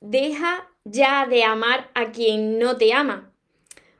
deja 0.00 0.68
ya 0.84 1.26
de 1.26 1.44
amar 1.44 1.90
a 1.94 2.10
quien 2.10 2.58
no 2.58 2.76
te 2.76 2.92
ama. 2.92 3.32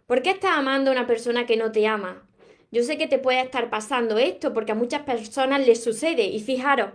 ¿Por 0.07 0.23
qué 0.23 0.31
estás 0.31 0.53
amando 0.53 0.91
a 0.91 0.95
una 0.95 1.07
persona 1.07 1.47
que 1.47 1.57
no 1.57 1.71
te 1.73 1.87
ama? 1.87 2.27
Yo 2.73 2.83
sé 2.83 2.99
que 2.99 3.07
te 3.07 3.19
puede 3.19 3.41
estar 3.41 3.71
pasando 3.71 4.19
esto 4.19 4.53
porque 4.53 4.73
a 4.73 4.77
muchas 4.77 5.03
personas 5.03 5.67
les 5.67 5.83
sucede 5.83 6.25
y 6.25 6.41
fijaros, 6.41 6.93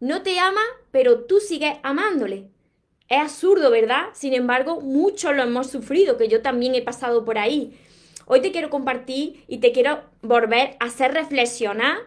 no 0.00 0.22
te 0.22 0.38
ama, 0.38 0.62
pero 0.90 1.24
tú 1.24 1.40
sigues 1.40 1.76
amándole. 1.82 2.48
Es 3.08 3.20
absurdo, 3.20 3.70
¿verdad? 3.70 4.06
Sin 4.12 4.34
embargo, 4.34 4.80
muchos 4.80 5.34
lo 5.34 5.42
hemos 5.42 5.70
sufrido, 5.70 6.16
que 6.16 6.28
yo 6.28 6.42
también 6.42 6.74
he 6.74 6.82
pasado 6.82 7.24
por 7.24 7.38
ahí. 7.38 7.78
Hoy 8.26 8.42
te 8.42 8.52
quiero 8.52 8.70
compartir 8.70 9.44
y 9.48 9.58
te 9.58 9.72
quiero 9.72 10.02
volver 10.20 10.76
a 10.78 10.84
hacer 10.84 11.14
reflexionar 11.14 11.98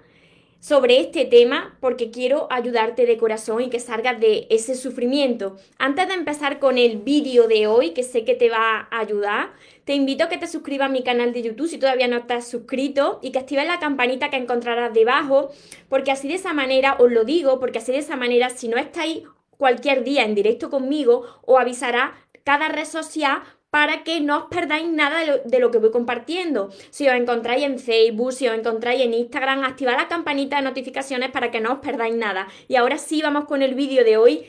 sobre 0.62 1.00
este 1.00 1.26
tema 1.26 1.76
porque 1.82 2.12
quiero 2.12 2.48
ayudarte 2.52 3.08
de 3.08 3.18
corazón 3.18 3.64
y 3.64 3.70
que 3.70 3.80
salgas 3.80 4.20
de 4.20 4.46
ese 4.52 4.76
sufrimiento. 4.76 5.58
Antes 5.80 6.08
de 6.08 6.14
empezar 6.14 6.60
con 6.60 6.78
el 6.78 7.00
vídeo 7.00 7.48
de 7.48 7.66
hoy, 7.66 7.90
que 7.90 8.04
sé 8.04 8.24
que 8.24 8.36
te 8.36 8.50
va 8.50 8.88
a 8.92 9.00
ayudar, 9.00 9.54
te 9.86 9.96
invito 9.96 10.24
a 10.24 10.30
que 10.30 10.38
te 10.38 10.48
suscribas 10.48 10.90
a 10.90 10.94
mi 10.94 11.04
canal 11.04 11.34
de 11.34 11.42
YouTube 11.42 11.68
si 11.68 11.80
todavía 11.80 12.08
no 12.08 12.18
estás 12.18 12.48
suscrito 12.48 13.20
y 13.24 13.32
que 13.32 13.40
actives 13.40 13.66
la 13.66 13.80
campanita 13.80 14.30
que 14.30 14.38
encontrarás 14.38 14.94
debajo, 14.94 15.50
porque 15.90 16.12
así 16.12 16.28
de 16.28 16.36
esa 16.36 16.54
manera, 16.54 16.96
os 17.00 17.12
lo 17.12 17.26
digo, 17.26 17.60
porque 17.60 17.80
así 17.80 17.92
de 17.92 17.98
esa 17.98 18.16
manera, 18.16 18.52
si 18.52 18.68
no 18.68 18.78
estáis 18.78 19.24
cualquier 19.58 20.04
día 20.04 20.24
en 20.26 20.36
directo 20.36 20.70
conmigo, 20.70 21.26
os 21.42 21.60
avisará 21.60 22.14
cada 22.44 22.70
red 22.70 22.86
social 22.86 23.42
para 23.72 24.04
que 24.04 24.20
no 24.20 24.38
os 24.38 24.44
perdáis 24.50 24.88
nada 24.88 25.22
de 25.44 25.60
lo, 25.60 25.72
que 25.72 25.78
voy 25.80 25.92
compartiendo. 25.92 26.70
Si 26.92 27.08
os 27.08 27.16
encontráis 27.16 27.64
en 27.64 27.80
Facebook, 27.80 28.34
si 28.34 28.48
os 28.48 28.56
encontráis 28.56 29.02
en 29.02 29.14
Instagram, 29.14 29.64
activad 29.64 29.96
la 29.96 30.10
campanita 30.10 30.58
de 30.58 30.64
notificaciones 30.64 31.32
para 31.32 31.50
que 31.50 31.62
no 31.62 31.74
os 31.74 31.80
perdáis 31.80 32.14
nada. 32.14 32.48
Y 32.68 32.76
ahora 32.76 32.98
sí 32.98 33.22
vamos 33.22 33.46
con 33.46 33.62
el 33.62 33.74
vídeo 33.74 34.04
de 34.04 34.18
hoy. 34.18 34.46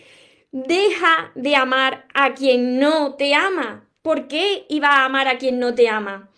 Deja 0.50 1.30
de 1.36 1.54
amar 1.54 2.06
a 2.12 2.34
quien 2.34 2.80
no 2.80 3.14
te 3.14 3.34
ama. 3.34 3.86
¿Por 4.02 4.26
qué 4.26 4.66
iba 4.68 4.88
a 4.88 5.04
amar 5.04 5.28
a 5.28 5.38
quien 5.38 5.60
no 5.60 5.72
te 5.72 5.88
ama? 5.88 6.28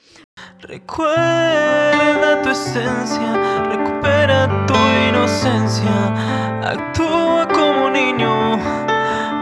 Recuerda 0.61 2.43
tu 2.43 2.51
esencia, 2.51 3.63
recupera 3.71 4.67
tu 4.67 4.75
inocencia, 5.09 6.61
actúa 6.63 7.49
como 7.49 7.89
niño, 7.89 8.55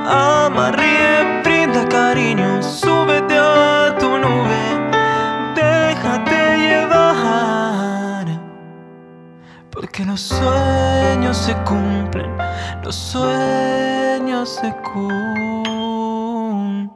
ama, 0.07 0.71
Que 9.93 10.07
los 10.07 10.23
sueños 10.23 11.37
se 11.37 11.53
cumplen, 11.65 12.35
los 12.83 12.97
sueños 12.97 14.49
se 14.49 14.75
cumplen. 14.91 16.91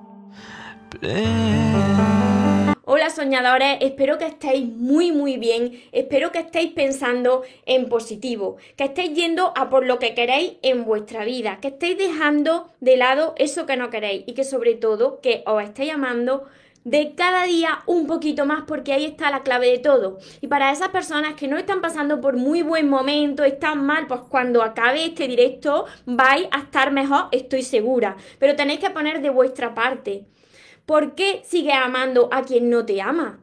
Hola 2.87 3.11
soñadores, 3.11 3.77
espero 3.83 4.17
que 4.17 4.25
estéis 4.25 4.67
muy 4.67 5.13
muy 5.13 5.37
bien, 5.37 5.79
espero 5.93 6.33
que 6.33 6.39
estéis 6.39 6.73
pensando 6.73 7.43
en 7.67 7.91
positivo, 7.91 8.57
que 8.77 8.85
estéis 8.85 9.13
yendo 9.13 9.53
a 9.55 9.69
por 9.69 9.85
lo 9.85 9.99
que 9.99 10.15
queréis 10.15 10.55
en 10.63 10.87
vuestra 10.87 11.27
vida, 11.27 11.59
que 11.61 11.69
estéis 11.69 11.99
dejando 11.99 12.73
de 12.81 12.97
lado 12.97 13.35
eso 13.37 13.67
que 13.67 13.77
no 13.77 13.91
queréis 13.91 14.25
y 14.27 14.33
que 14.33 14.45
sobre 14.45 14.75
todo 14.75 15.21
que 15.21 15.43
os 15.45 15.63
estéis 15.63 15.93
amando 15.93 16.47
de 16.87 17.15
cada 17.17 17.43
día 17.43 17.81
un 17.87 18.07
poquito 18.07 18.47
más 18.47 18.63
porque 18.63 18.93
ahí 18.93 19.05
está 19.07 19.29
la 19.33 19.43
clave 19.43 19.73
de 19.73 19.79
todo. 19.79 20.19
Y 20.41 20.47
para 20.47 20.71
esas 20.71 20.91
personas 20.91 21.35
que 21.35 21.49
no 21.49 21.59
están 21.59 21.81
pasando 21.81 22.21
por 22.21 22.37
muy 22.37 22.63
buen 22.63 22.89
momento, 22.89 23.43
están 23.43 23.85
mal, 23.85 24.07
pues 24.07 24.21
cuando 24.29 24.63
acabe 24.63 25.05
este 25.05 25.27
directo 25.27 25.87
vais 26.07 26.47
a 26.53 26.61
estar 26.61 26.93
mejor, 26.93 27.27
estoy 27.33 27.63
segura. 27.63 28.17
Pero 28.39 28.55
tenéis 28.55 28.79
que 28.79 28.91
poner 28.91 29.21
de 29.21 29.31
vuestra 29.31 29.75
parte. 29.75 30.27
¿Por 30.87 31.17
qué 31.17 31.43
sigues 31.45 31.75
amando 31.75 32.29
a 32.31 32.43
quien 32.43 32.71
no 32.71 32.87
te 32.87 33.03
ama? 33.03 33.41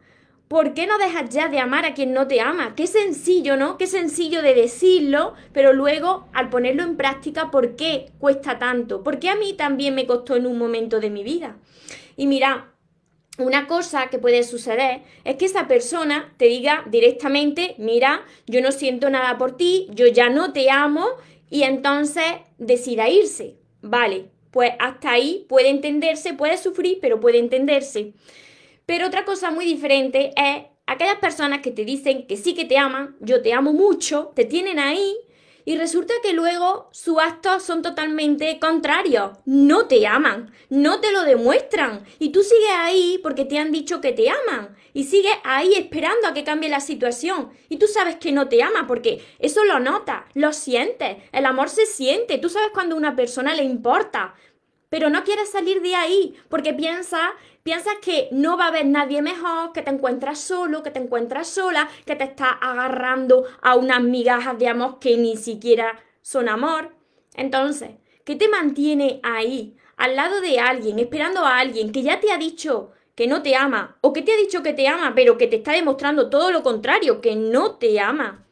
¿Por 0.47 0.73
qué 0.73 0.87
no 0.87 0.97
dejas 0.97 1.29
ya 1.29 1.49
de 1.49 1.59
amar 1.59 1.85
a 1.85 1.93
quien 1.93 2.13
no 2.13 2.27
te 2.27 2.39
ama? 2.39 2.75
Qué 2.77 2.87
sencillo, 2.87 3.57
¿no? 3.57 3.77
Qué 3.77 3.87
sencillo 3.87 4.41
de 4.41 4.53
decirlo, 4.53 5.33
pero 5.51 5.73
luego 5.73 6.29
al 6.31 6.49
ponerlo 6.49 6.83
en 6.83 6.95
práctica, 6.95 7.51
¿por 7.51 7.75
qué 7.75 8.13
cuesta 8.19 8.57
tanto? 8.57 9.03
Porque 9.03 9.27
a 9.27 9.35
mí 9.35 9.51
también 9.51 9.95
me 9.95 10.07
costó 10.07 10.37
en 10.37 10.47
un 10.47 10.57
momento 10.57 11.01
de 11.01 11.09
mi 11.09 11.23
vida. 11.23 11.57
Y 12.15 12.27
mira, 12.27 12.72
una 13.39 13.67
cosa 13.67 14.09
que 14.09 14.19
puede 14.19 14.43
suceder 14.43 15.01
es 15.23 15.37
que 15.37 15.45
esa 15.45 15.67
persona 15.67 16.33
te 16.37 16.45
diga 16.45 16.83
directamente, 16.87 17.75
mira, 17.79 18.23
yo 18.45 18.61
no 18.61 18.71
siento 18.71 19.09
nada 19.09 19.37
por 19.37 19.57
ti, 19.57 19.87
yo 19.91 20.07
ya 20.07 20.29
no 20.29 20.53
te 20.53 20.69
amo 20.69 21.07
y 21.49 21.63
entonces 21.63 22.25
decida 22.59 23.09
irse. 23.09 23.55
Vale, 23.81 24.29
pues 24.51 24.71
hasta 24.79 25.11
ahí 25.11 25.45
puede 25.49 25.69
entenderse, 25.69 26.33
puede 26.33 26.57
sufrir, 26.57 26.99
pero 27.01 27.19
puede 27.19 27.39
entenderse. 27.39 28.13
Pero 28.85 29.07
otra 29.07 29.25
cosa 29.25 29.49
muy 29.49 29.65
diferente 29.65 30.31
es 30.35 30.65
aquellas 30.85 31.17
personas 31.17 31.61
que 31.61 31.71
te 31.71 31.85
dicen 31.85 32.27
que 32.27 32.37
sí 32.37 32.53
que 32.53 32.65
te 32.65 32.77
aman, 32.77 33.15
yo 33.19 33.41
te 33.41 33.53
amo 33.53 33.73
mucho, 33.73 34.31
te 34.35 34.45
tienen 34.45 34.77
ahí, 34.77 35.15
y 35.65 35.77
resulta 35.77 36.13
que 36.21 36.33
luego 36.33 36.89
sus 36.91 37.19
actos 37.19 37.63
son 37.63 37.81
totalmente 37.81 38.59
contrarios. 38.59 39.31
No 39.45 39.87
te 39.87 40.05
aman, 40.05 40.51
no 40.69 40.99
te 40.99 41.11
lo 41.11 41.23
demuestran. 41.23 42.05
Y 42.19 42.29
tú 42.29 42.43
sigues 42.43 42.71
ahí 42.77 43.19
porque 43.23 43.45
te 43.45 43.57
han 43.57 43.71
dicho 43.71 44.01
que 44.01 44.11
te 44.11 44.29
aman. 44.29 44.75
Y 44.93 45.05
sigues 45.05 45.35
ahí 45.43 45.73
esperando 45.73 46.27
a 46.27 46.33
que 46.33 46.43
cambie 46.43 46.69
la 46.69 46.79
situación. 46.79 47.51
Y 47.69 47.77
tú 47.77 47.87
sabes 47.87 48.17
que 48.17 48.31
no 48.31 48.49
te 48.49 48.61
ama 48.61 48.85
porque 48.87 49.23
eso 49.39 49.63
lo 49.63 49.79
notas, 49.79 50.23
lo 50.33 50.51
sientes. 50.53 51.17
El 51.31 51.45
amor 51.45 51.69
se 51.69 51.85
siente. 51.85 52.37
Tú 52.37 52.49
sabes 52.49 52.69
cuando 52.73 52.95
a 52.95 52.99
una 52.99 53.15
persona 53.15 53.55
le 53.55 53.63
importa. 53.63 54.35
Pero 54.89 55.09
no 55.09 55.23
quieres 55.23 55.49
salir 55.49 55.81
de 55.81 55.95
ahí 55.95 56.35
porque 56.49 56.73
piensas 56.73 57.29
piensas 57.63 57.95
que 58.01 58.27
no 58.31 58.57
va 58.57 58.65
a 58.65 58.67
haber 58.67 58.85
nadie 58.85 59.21
mejor, 59.21 59.71
que 59.73 59.81
te 59.81 59.89
encuentras 59.89 60.39
solo, 60.39 60.83
que 60.83 60.91
te 60.91 60.99
encuentras 60.99 61.47
sola, 61.47 61.89
que 62.05 62.15
te 62.15 62.25
estás 62.25 62.55
agarrando 62.61 63.45
a 63.61 63.75
unas 63.75 64.01
migajas 64.01 64.59
de 64.59 64.67
amor 64.67 64.99
que 64.99 65.17
ni 65.17 65.37
siquiera 65.37 65.99
son 66.21 66.49
amor. 66.49 66.93
Entonces, 67.35 67.91
¿qué 68.25 68.35
te 68.35 68.49
mantiene 68.49 69.19
ahí, 69.23 69.75
al 69.97 70.15
lado 70.15 70.41
de 70.41 70.59
alguien, 70.59 70.99
esperando 70.99 71.41
a 71.45 71.57
alguien 71.57 71.91
que 71.91 72.03
ya 72.03 72.19
te 72.19 72.31
ha 72.31 72.37
dicho 72.37 72.91
que 73.15 73.27
no 73.27 73.41
te 73.41 73.55
ama, 73.55 73.97
o 74.01 74.11
que 74.11 74.21
te 74.21 74.33
ha 74.33 74.37
dicho 74.37 74.63
que 74.63 74.73
te 74.73 74.87
ama, 74.87 75.13
pero 75.15 75.37
que 75.37 75.47
te 75.47 75.57
está 75.57 75.71
demostrando 75.71 76.29
todo 76.29 76.51
lo 76.51 76.63
contrario, 76.63 77.21
que 77.21 77.35
no 77.35 77.75
te 77.75 77.99
ama? 77.99 78.45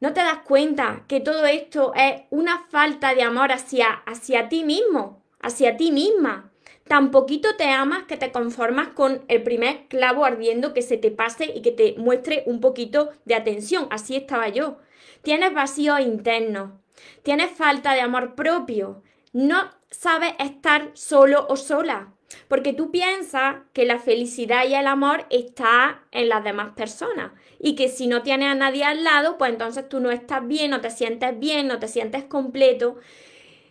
¿No 0.00 0.12
te 0.12 0.20
das 0.20 0.38
cuenta 0.44 1.04
que 1.06 1.20
todo 1.20 1.46
esto 1.46 1.92
es 1.94 2.22
una 2.30 2.66
falta 2.68 3.14
de 3.14 3.22
amor 3.22 3.52
hacia, 3.52 3.90
hacia 4.06 4.48
ti 4.48 4.64
mismo, 4.64 5.22
hacia 5.40 5.76
ti 5.76 5.92
misma? 5.92 6.50
Tan 6.86 7.10
poquito 7.10 7.56
te 7.56 7.64
amas 7.70 8.04
que 8.04 8.18
te 8.18 8.30
conformas 8.30 8.88
con 8.88 9.24
el 9.28 9.42
primer 9.42 9.86
clavo 9.88 10.24
ardiendo 10.24 10.74
que 10.74 10.82
se 10.82 10.98
te 10.98 11.10
pase 11.10 11.50
y 11.54 11.62
que 11.62 11.70
te 11.70 11.94
muestre 11.96 12.42
un 12.46 12.60
poquito 12.60 13.10
de 13.24 13.34
atención. 13.34 13.86
Así 13.90 14.16
estaba 14.16 14.48
yo. 14.48 14.78
Tienes 15.22 15.54
vacío 15.54 15.98
interno. 15.98 16.80
Tienes 17.22 17.50
falta 17.50 17.94
de 17.94 18.02
amor 18.02 18.34
propio. 18.34 19.02
No 19.32 19.70
sabes 19.90 20.34
estar 20.38 20.90
solo 20.92 21.46
o 21.48 21.56
sola. 21.56 22.12
Porque 22.48 22.72
tú 22.72 22.90
piensas 22.90 23.56
que 23.72 23.84
la 23.84 23.98
felicidad 23.98 24.66
y 24.66 24.74
el 24.74 24.86
amor 24.86 25.26
está 25.30 26.02
en 26.10 26.28
las 26.28 26.44
demás 26.44 26.72
personas. 26.74 27.32
Y 27.58 27.76
que 27.76 27.88
si 27.88 28.06
no 28.06 28.22
tienes 28.22 28.48
a 28.48 28.54
nadie 28.54 28.84
al 28.84 29.04
lado, 29.04 29.38
pues 29.38 29.50
entonces 29.52 29.88
tú 29.88 30.00
no 30.00 30.10
estás 30.10 30.46
bien, 30.46 30.70
no 30.70 30.80
te 30.80 30.90
sientes 30.90 31.38
bien, 31.38 31.66
no 31.68 31.78
te 31.78 31.88
sientes 31.88 32.24
completo. 32.24 32.96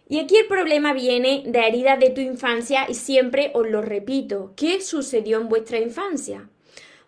Y 0.07 0.19
aquí 0.19 0.37
el 0.37 0.47
problema 0.47 0.93
viene 0.93 1.43
de 1.45 1.59
heridas 1.67 1.99
de 1.99 2.09
tu 2.09 2.21
infancia 2.21 2.85
y 2.89 2.93
siempre 2.93 3.51
os 3.53 3.67
lo 3.69 3.81
repito, 3.81 4.53
¿qué 4.55 4.81
sucedió 4.81 5.39
en 5.39 5.49
vuestra 5.49 5.79
infancia? 5.79 6.49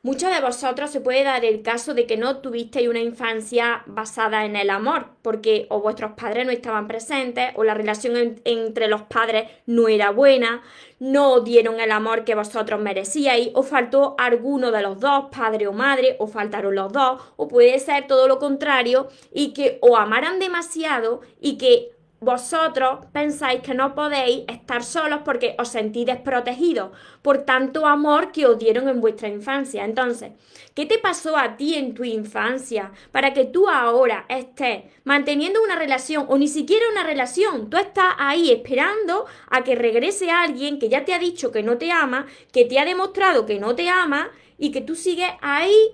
Muchos 0.05 0.29
de 0.29 0.39
vosotros 0.39 0.91
se 0.91 1.01
puede 1.01 1.23
dar 1.23 1.43
el 1.45 1.63
caso 1.63 1.95
de 1.95 2.05
que 2.05 2.15
no 2.15 2.37
tuvisteis 2.37 2.87
una 2.87 2.99
infancia 2.99 3.81
basada 3.87 4.45
en 4.45 4.55
el 4.55 4.69
amor, 4.69 5.07
porque 5.23 5.65
o 5.71 5.81
vuestros 5.81 6.11
padres 6.11 6.45
no 6.45 6.51
estaban 6.51 6.87
presentes, 6.87 7.49
o 7.55 7.63
la 7.63 7.73
relación 7.73 8.39
entre 8.45 8.87
los 8.87 9.01
padres 9.01 9.49
no 9.65 9.87
era 9.87 10.11
buena, 10.11 10.61
no 10.99 11.39
dieron 11.39 11.79
el 11.79 11.91
amor 11.91 12.23
que 12.23 12.35
vosotros 12.35 12.79
merecíais, 12.79 13.49
o 13.55 13.63
faltó 13.63 14.13
alguno 14.19 14.69
de 14.69 14.83
los 14.83 14.99
dos, 14.99 15.25
padre 15.35 15.65
o 15.65 15.73
madre, 15.73 16.17
o 16.19 16.27
faltaron 16.27 16.75
los 16.75 16.93
dos, 16.93 17.19
o 17.35 17.47
puede 17.47 17.79
ser 17.79 18.05
todo 18.05 18.27
lo 18.27 18.37
contrario, 18.37 19.07
y 19.33 19.53
que 19.53 19.79
o 19.81 19.97
amaran 19.97 20.37
demasiado 20.37 21.21
y 21.41 21.57
que 21.57 21.94
vosotros 22.25 23.05
pensáis 23.13 23.61
que 23.61 23.75
no 23.75 23.93
podéis 23.93 24.43
estar 24.47 24.83
solos 24.83 25.19
porque 25.23 25.55
os 25.59 25.69
sentís 25.69 26.07
desprotegidos 26.07 26.89
por 27.21 27.43
tanto 27.43 27.85
amor 27.85 28.31
que 28.31 28.47
os 28.47 28.57
dieron 28.57 28.89
en 28.89 28.99
vuestra 28.99 29.29
infancia. 29.29 29.85
Entonces, 29.85 30.31
¿qué 30.73 30.87
te 30.87 30.97
pasó 30.97 31.37
a 31.37 31.55
ti 31.55 31.75
en 31.75 31.93
tu 31.93 32.03
infancia 32.03 32.91
para 33.11 33.31
que 33.33 33.45
tú 33.45 33.69
ahora 33.69 34.25
estés 34.27 34.85
manteniendo 35.03 35.61
una 35.61 35.75
relación 35.75 36.25
o 36.27 36.37
ni 36.39 36.47
siquiera 36.47 36.89
una 36.91 37.03
relación? 37.03 37.69
Tú 37.69 37.77
estás 37.77 38.15
ahí 38.17 38.51
esperando 38.51 39.25
a 39.47 39.63
que 39.63 39.75
regrese 39.75 40.31
alguien 40.31 40.79
que 40.79 40.89
ya 40.89 41.05
te 41.05 41.13
ha 41.13 41.19
dicho 41.19 41.51
que 41.51 41.61
no 41.61 41.77
te 41.77 41.91
ama, 41.91 42.25
que 42.51 42.65
te 42.65 42.79
ha 42.79 42.85
demostrado 42.85 43.45
que 43.45 43.59
no 43.59 43.75
te 43.75 43.87
ama 43.87 44.31
y 44.57 44.71
que 44.71 44.81
tú 44.81 44.95
sigues 44.95 45.29
ahí 45.41 45.91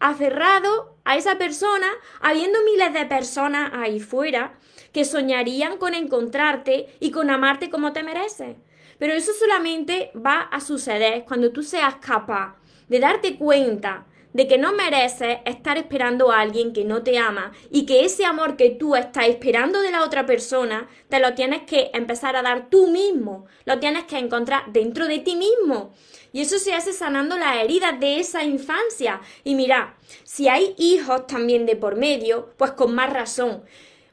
aferrado 0.00 0.96
a 1.04 1.16
esa 1.16 1.36
persona, 1.36 1.88
habiendo 2.20 2.58
miles 2.64 2.92
de 2.94 3.04
personas 3.04 3.70
ahí 3.74 4.00
fuera 4.00 4.58
que 4.94 5.04
soñarían 5.04 5.76
con 5.76 5.92
encontrarte 5.92 6.86
y 7.00 7.10
con 7.10 7.28
amarte 7.28 7.68
como 7.68 7.92
te 7.92 8.04
mereces. 8.04 8.56
Pero 8.98 9.12
eso 9.12 9.32
solamente 9.34 10.12
va 10.14 10.40
a 10.40 10.60
suceder 10.60 11.24
cuando 11.24 11.50
tú 11.50 11.64
seas 11.64 11.96
capaz 11.96 12.56
de 12.88 13.00
darte 13.00 13.36
cuenta 13.36 14.06
de 14.32 14.46
que 14.46 14.56
no 14.56 14.72
mereces 14.72 15.38
estar 15.44 15.78
esperando 15.78 16.30
a 16.30 16.40
alguien 16.40 16.72
que 16.72 16.84
no 16.84 17.02
te 17.02 17.18
ama 17.18 17.52
y 17.70 17.86
que 17.86 18.04
ese 18.04 18.24
amor 18.24 18.56
que 18.56 18.70
tú 18.70 18.94
estás 18.94 19.26
esperando 19.26 19.80
de 19.80 19.90
la 19.90 20.04
otra 20.04 20.26
persona 20.26 20.88
te 21.08 21.18
lo 21.18 21.34
tienes 21.34 21.62
que 21.62 21.90
empezar 21.92 22.36
a 22.36 22.42
dar 22.42 22.68
tú 22.70 22.88
mismo, 22.88 23.46
lo 23.64 23.80
tienes 23.80 24.04
que 24.04 24.18
encontrar 24.18 24.72
dentro 24.72 25.08
de 25.08 25.18
ti 25.18 25.34
mismo. 25.34 25.92
Y 26.32 26.40
eso 26.40 26.58
se 26.58 26.72
hace 26.72 26.92
sanando 26.92 27.36
las 27.36 27.56
heridas 27.58 27.98
de 27.98 28.18
esa 28.18 28.42
infancia. 28.42 29.20
Y 29.44 29.54
mira, 29.54 29.96
si 30.24 30.48
hay 30.48 30.74
hijos 30.78 31.26
también 31.26 31.64
de 31.66 31.76
por 31.76 31.96
medio, 31.96 32.50
pues 32.56 32.72
con 32.72 32.94
más 32.94 33.12
razón. 33.12 33.62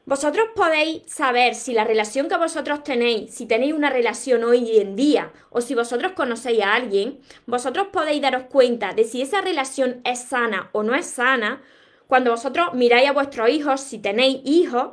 Vosotros 0.04 0.48
podéis 0.56 1.02
saber 1.06 1.54
si 1.54 1.72
la 1.72 1.84
relación 1.84 2.28
que 2.28 2.36
vosotros 2.36 2.82
tenéis, 2.82 3.32
si 3.32 3.46
tenéis 3.46 3.72
una 3.72 3.88
relación 3.88 4.42
hoy 4.42 4.78
en 4.80 4.96
día 4.96 5.32
o 5.50 5.60
si 5.60 5.76
vosotros 5.76 6.12
conocéis 6.12 6.62
a 6.64 6.74
alguien, 6.74 7.20
vosotros 7.46 7.86
podéis 7.92 8.20
daros 8.20 8.44
cuenta 8.50 8.94
de 8.94 9.04
si 9.04 9.22
esa 9.22 9.40
relación 9.42 10.00
es 10.04 10.18
sana 10.18 10.70
o 10.72 10.82
no 10.82 10.96
es 10.96 11.06
sana. 11.06 11.62
Cuando 12.08 12.32
vosotros 12.32 12.74
miráis 12.74 13.08
a 13.08 13.12
vuestros 13.12 13.48
hijos, 13.48 13.80
si 13.80 13.98
tenéis 13.98 14.40
hijos, 14.44 14.90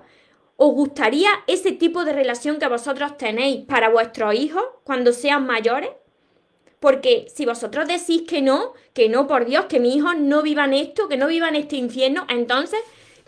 ¿os 0.58 0.74
gustaría 0.74 1.30
ese 1.48 1.72
tipo 1.72 2.06
de 2.06 2.14
relación 2.14 2.60
que 2.60 2.68
vosotros 2.68 3.18
tenéis 3.18 3.66
para 3.66 3.90
vuestros 3.90 4.36
hijos 4.36 4.64
cuando 4.84 5.12
sean 5.12 5.44
mayores? 5.48 5.90
Porque 6.80 7.26
si 7.34 7.48
vosotros 7.48 7.88
decís 7.88 8.24
que 8.28 8.44
no, 8.44 8.74
que 8.94 9.10
no, 9.10 9.26
por 9.26 9.46
Dios, 9.46 9.66
que 9.66 9.80
mis 9.80 9.96
hijos 9.96 10.18
no 10.18 10.44
vivan 10.44 10.74
esto, 10.74 11.10
que 11.10 11.18
no 11.18 11.28
vivan 11.28 11.56
este 11.56 11.78
infierno, 11.78 12.28
entonces 12.30 12.80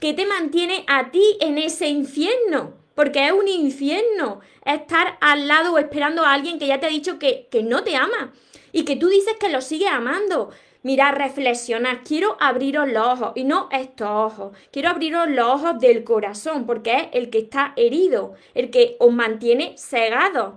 ¿Qué 0.01 0.13
te 0.15 0.25
mantiene 0.25 0.83
a 0.87 1.11
ti 1.11 1.37
en 1.41 1.59
ese 1.59 1.87
infierno? 1.87 2.73
Porque 2.95 3.27
es 3.27 3.33
un 3.33 3.47
infierno 3.47 4.39
estar 4.65 5.19
al 5.21 5.47
lado 5.47 5.73
o 5.73 5.77
esperando 5.77 6.25
a 6.25 6.33
alguien 6.33 6.57
que 6.57 6.65
ya 6.65 6.79
te 6.79 6.87
ha 6.87 6.89
dicho 6.89 7.19
que, 7.19 7.47
que 7.51 7.61
no 7.61 7.83
te 7.83 7.95
ama 7.95 8.33
y 8.71 8.83
que 8.83 8.95
tú 8.95 9.09
dices 9.09 9.35
que 9.39 9.49
lo 9.49 9.61
sigues 9.61 9.91
amando. 9.91 10.49
Mira, 10.81 11.11
reflexionar, 11.11 12.03
quiero 12.03 12.35
abriros 12.39 12.91
los 12.91 13.05
ojos 13.05 13.33
y 13.35 13.43
no 13.43 13.69
estos 13.71 14.09
ojos, 14.09 14.57
quiero 14.71 14.89
abriros 14.89 15.29
los 15.29 15.45
ojos 15.45 15.79
del 15.79 16.03
corazón 16.03 16.65
porque 16.65 16.95
es 16.95 17.07
el 17.13 17.29
que 17.29 17.37
está 17.37 17.73
herido, 17.75 18.33
el 18.55 18.71
que 18.71 18.95
os 18.99 19.13
mantiene 19.13 19.75
cegados. 19.77 20.55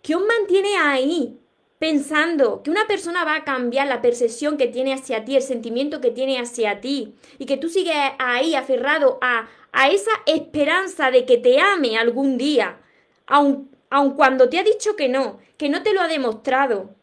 ¿Qué 0.00 0.14
os 0.14 0.22
mantiene 0.26 0.78
ahí? 0.78 1.41
Pensando 1.82 2.62
que 2.62 2.70
una 2.70 2.86
persona 2.86 3.24
va 3.24 3.34
a 3.34 3.44
cambiar 3.44 3.88
la 3.88 4.00
percepción 4.00 4.56
que 4.56 4.68
tiene 4.68 4.94
hacia 4.94 5.24
ti, 5.24 5.34
el 5.34 5.42
sentimiento 5.42 6.00
que 6.00 6.12
tiene 6.12 6.38
hacia 6.38 6.80
ti, 6.80 7.16
y 7.40 7.46
que 7.46 7.56
tú 7.56 7.68
sigues 7.68 7.96
ahí 8.20 8.54
aferrado 8.54 9.18
a, 9.20 9.48
a 9.72 9.90
esa 9.90 10.12
esperanza 10.26 11.10
de 11.10 11.26
que 11.26 11.38
te 11.38 11.58
ame 11.58 11.98
algún 11.98 12.38
día, 12.38 12.78
aun, 13.26 13.68
aun 13.90 14.12
cuando 14.12 14.48
te 14.48 14.60
ha 14.60 14.62
dicho 14.62 14.94
que 14.94 15.08
no, 15.08 15.40
que 15.56 15.68
no 15.68 15.82
te 15.82 15.92
lo 15.92 16.02
ha 16.02 16.06
demostrado. 16.06 16.94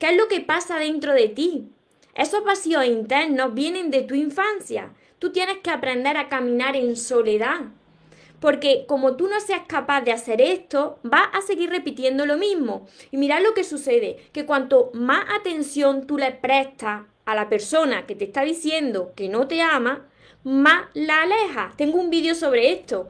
¿Qué 0.00 0.10
es 0.10 0.16
lo 0.16 0.26
que 0.26 0.40
pasa 0.40 0.80
dentro 0.80 1.12
de 1.12 1.28
ti? 1.28 1.68
Esos 2.16 2.42
vacíos 2.42 2.84
internos 2.86 3.54
vienen 3.54 3.92
de 3.92 4.02
tu 4.02 4.16
infancia. 4.16 4.94
Tú 5.20 5.30
tienes 5.30 5.58
que 5.58 5.70
aprender 5.70 6.16
a 6.16 6.28
caminar 6.28 6.74
en 6.74 6.96
soledad. 6.96 7.60
Porque 8.44 8.84
como 8.86 9.16
tú 9.16 9.26
no 9.26 9.40
seas 9.40 9.62
capaz 9.66 10.02
de 10.02 10.12
hacer 10.12 10.42
esto, 10.42 10.98
vas 11.02 11.28
a 11.32 11.40
seguir 11.40 11.70
repitiendo 11.70 12.26
lo 12.26 12.36
mismo. 12.36 12.86
Y 13.10 13.16
mirad 13.16 13.42
lo 13.42 13.54
que 13.54 13.64
sucede, 13.64 14.18
que 14.32 14.44
cuanto 14.44 14.90
más 14.92 15.24
atención 15.34 16.06
tú 16.06 16.18
le 16.18 16.30
prestas 16.30 17.04
a 17.24 17.34
la 17.34 17.48
persona 17.48 18.04
que 18.04 18.14
te 18.14 18.26
está 18.26 18.42
diciendo 18.42 19.14
que 19.16 19.30
no 19.30 19.48
te 19.48 19.62
ama, 19.62 20.06
más 20.42 20.88
la 20.92 21.22
alejas. 21.22 21.74
Tengo 21.78 21.98
un 21.98 22.10
vídeo 22.10 22.34
sobre 22.34 22.70
esto. 22.70 23.08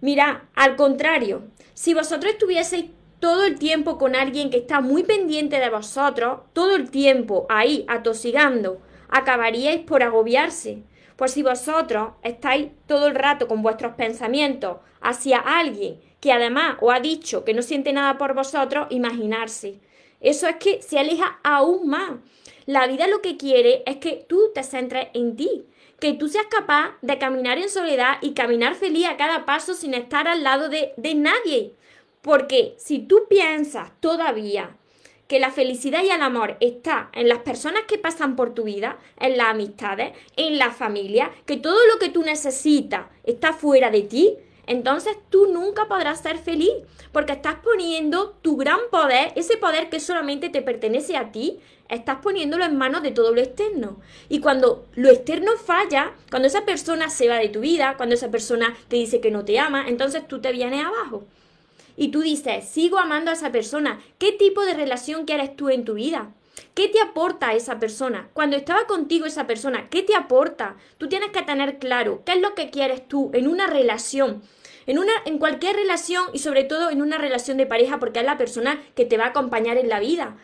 Mirad, 0.00 0.38
al 0.56 0.74
contrario, 0.74 1.44
si 1.72 1.94
vosotros 1.94 2.32
estuvieseis 2.32 2.86
todo 3.20 3.44
el 3.44 3.60
tiempo 3.60 3.96
con 3.96 4.16
alguien 4.16 4.50
que 4.50 4.58
está 4.58 4.80
muy 4.80 5.04
pendiente 5.04 5.60
de 5.60 5.70
vosotros, 5.70 6.40
todo 6.52 6.74
el 6.74 6.90
tiempo 6.90 7.46
ahí 7.48 7.84
atosigando, 7.86 8.82
acabaríais 9.08 9.82
por 9.82 10.02
agobiarse. 10.02 10.82
Pues 11.18 11.32
si 11.32 11.42
vosotros 11.42 12.12
estáis 12.22 12.68
todo 12.86 13.08
el 13.08 13.16
rato 13.16 13.48
con 13.48 13.60
vuestros 13.60 13.94
pensamientos 13.94 14.76
hacia 15.00 15.38
alguien 15.38 16.00
que 16.20 16.30
además 16.30 16.76
os 16.80 16.94
ha 16.94 17.00
dicho 17.00 17.44
que 17.44 17.54
no 17.54 17.62
siente 17.62 17.92
nada 17.92 18.18
por 18.18 18.34
vosotros, 18.34 18.86
imaginarse. 18.90 19.80
Eso 20.20 20.46
es 20.46 20.54
que 20.58 20.80
se 20.80 20.96
aleja 20.96 21.40
aún 21.42 21.88
más. 21.88 22.12
La 22.66 22.86
vida 22.86 23.08
lo 23.08 23.20
que 23.20 23.36
quiere 23.36 23.82
es 23.84 23.96
que 23.96 24.26
tú 24.28 24.52
te 24.54 24.62
centres 24.62 25.08
en 25.12 25.34
ti, 25.34 25.66
que 25.98 26.12
tú 26.12 26.28
seas 26.28 26.46
capaz 26.46 26.94
de 27.02 27.18
caminar 27.18 27.58
en 27.58 27.68
soledad 27.68 28.18
y 28.20 28.30
caminar 28.30 28.76
feliz 28.76 29.08
a 29.08 29.16
cada 29.16 29.44
paso 29.44 29.74
sin 29.74 29.94
estar 29.94 30.28
al 30.28 30.44
lado 30.44 30.68
de, 30.68 30.92
de 30.96 31.16
nadie. 31.16 31.74
Porque 32.22 32.76
si 32.78 33.00
tú 33.00 33.26
piensas 33.28 33.90
todavía 33.98 34.76
que 35.28 35.38
la 35.38 35.50
felicidad 35.50 36.02
y 36.02 36.10
el 36.10 36.22
amor 36.22 36.56
está 36.60 37.10
en 37.12 37.28
las 37.28 37.40
personas 37.40 37.82
que 37.86 37.98
pasan 37.98 38.34
por 38.34 38.54
tu 38.54 38.64
vida, 38.64 38.98
en 39.20 39.36
las 39.36 39.48
amistades, 39.48 40.12
en 40.36 40.58
la 40.58 40.72
familia, 40.72 41.30
que 41.44 41.58
todo 41.58 41.78
lo 41.92 41.98
que 41.98 42.08
tú 42.08 42.22
necesitas 42.22 43.06
está 43.24 43.52
fuera 43.52 43.90
de 43.90 44.02
ti, 44.02 44.36
entonces 44.66 45.16
tú 45.30 45.46
nunca 45.52 45.86
podrás 45.86 46.20
ser 46.20 46.38
feliz 46.38 46.72
porque 47.12 47.32
estás 47.32 47.56
poniendo 47.56 48.38
tu 48.42 48.56
gran 48.56 48.80
poder, 48.90 49.32
ese 49.36 49.58
poder 49.58 49.90
que 49.90 50.00
solamente 50.00 50.48
te 50.48 50.62
pertenece 50.62 51.16
a 51.16 51.30
ti, 51.30 51.60
estás 51.90 52.18
poniéndolo 52.22 52.64
en 52.64 52.76
manos 52.76 53.02
de 53.02 53.10
todo 53.10 53.34
lo 53.34 53.40
externo. 53.40 54.00
Y 54.28 54.40
cuando 54.40 54.86
lo 54.94 55.10
externo 55.10 55.52
falla, 55.56 56.12
cuando 56.30 56.48
esa 56.48 56.64
persona 56.64 57.08
se 57.10 57.28
va 57.28 57.36
de 57.36 57.48
tu 57.48 57.60
vida, 57.60 57.94
cuando 57.96 58.14
esa 58.14 58.30
persona 58.30 58.76
te 58.88 58.96
dice 58.96 59.20
que 59.20 59.30
no 59.30 59.44
te 59.44 59.58
ama, 59.58 59.88
entonces 59.88 60.26
tú 60.26 60.40
te 60.40 60.52
vienes 60.52 60.84
abajo 60.84 61.24
y 61.98 62.08
tú 62.08 62.20
dices, 62.20 62.64
sigo 62.64 62.98
amando 62.98 63.32
a 63.32 63.34
esa 63.34 63.50
persona, 63.50 64.00
¿qué 64.18 64.30
tipo 64.30 64.64
de 64.64 64.74
relación 64.74 65.24
quieres 65.24 65.56
tú 65.56 65.68
en 65.68 65.84
tu 65.84 65.94
vida? 65.94 66.32
¿Qué 66.74 66.86
te 66.86 67.00
aporta 67.00 67.54
esa 67.54 67.80
persona? 67.80 68.30
Cuando 68.34 68.56
estaba 68.56 68.86
contigo 68.86 69.26
esa 69.26 69.48
persona, 69.48 69.88
¿qué 69.90 70.04
te 70.04 70.14
aporta? 70.14 70.76
Tú 70.98 71.08
tienes 71.08 71.30
que 71.30 71.42
tener 71.42 71.80
claro 71.80 72.22
qué 72.24 72.34
es 72.34 72.40
lo 72.40 72.54
que 72.54 72.70
quieres 72.70 73.06
tú 73.08 73.30
en 73.34 73.48
una 73.48 73.66
relación. 73.66 74.42
En, 74.86 75.00
una, 75.00 75.12
en 75.26 75.38
cualquier 75.38 75.74
relación 75.74 76.24
y 76.32 76.38
sobre 76.38 76.62
todo 76.62 76.88
en 76.88 77.02
una 77.02 77.18
relación 77.18 77.56
de 77.58 77.66
pareja 77.66 77.98
porque 77.98 78.20
es 78.20 78.24
la 78.24 78.38
persona 78.38 78.80
que 78.94 79.04
te 79.04 79.18
va 79.18 79.24
a 79.24 79.28
acompañar 79.28 79.76
en 79.76 79.88
la 79.88 79.98
vida. 79.98 80.36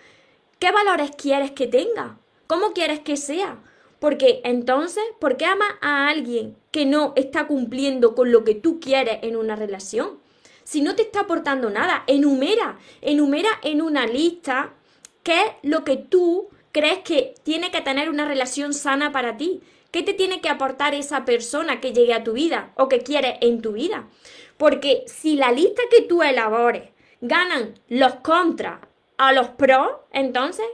¿Qué 0.58 0.72
valores 0.72 1.12
quieres 1.16 1.52
que 1.52 1.68
tenga? 1.68 2.18
¿Cómo 2.48 2.72
quieres 2.72 2.98
que 2.98 3.16
sea? 3.16 3.58
Porque 4.00 4.40
entonces, 4.44 5.04
¿por 5.20 5.36
qué 5.36 5.46
amas 5.46 5.70
a 5.80 6.08
alguien 6.08 6.56
que 6.72 6.84
no 6.84 7.12
está 7.14 7.46
cumpliendo 7.46 8.16
con 8.16 8.32
lo 8.32 8.42
que 8.42 8.56
tú 8.56 8.80
quieres 8.80 9.20
en 9.22 9.36
una 9.36 9.54
relación? 9.54 10.23
Si 10.64 10.80
no 10.80 10.96
te 10.96 11.02
está 11.02 11.20
aportando 11.20 11.70
nada, 11.70 12.04
enumera, 12.06 12.78
enumera 13.00 13.50
en 13.62 13.82
una 13.82 14.06
lista 14.06 14.72
qué 15.22 15.42
es 15.42 15.52
lo 15.62 15.84
que 15.84 15.96
tú 15.96 16.48
crees 16.72 16.98
que 17.00 17.34
tiene 17.44 17.70
que 17.70 17.80
tener 17.80 18.10
una 18.10 18.26
relación 18.26 18.74
sana 18.74 19.12
para 19.12 19.36
ti. 19.36 19.62
¿Qué 19.90 20.02
te 20.02 20.12
tiene 20.12 20.40
que 20.40 20.48
aportar 20.48 20.92
esa 20.92 21.24
persona 21.24 21.80
que 21.80 21.92
llegue 21.92 22.14
a 22.14 22.24
tu 22.24 22.32
vida 22.32 22.72
o 22.74 22.88
que 22.88 22.98
quieres 22.98 23.36
en 23.40 23.62
tu 23.62 23.72
vida? 23.72 24.08
Porque 24.56 25.04
si 25.06 25.36
la 25.36 25.52
lista 25.52 25.82
que 25.90 26.02
tú 26.02 26.22
elabores 26.22 26.90
ganan 27.20 27.74
los 27.88 28.16
contras 28.16 28.80
a 29.18 29.32
los 29.32 29.48
pros, 29.50 29.88
entonces, 30.10 30.66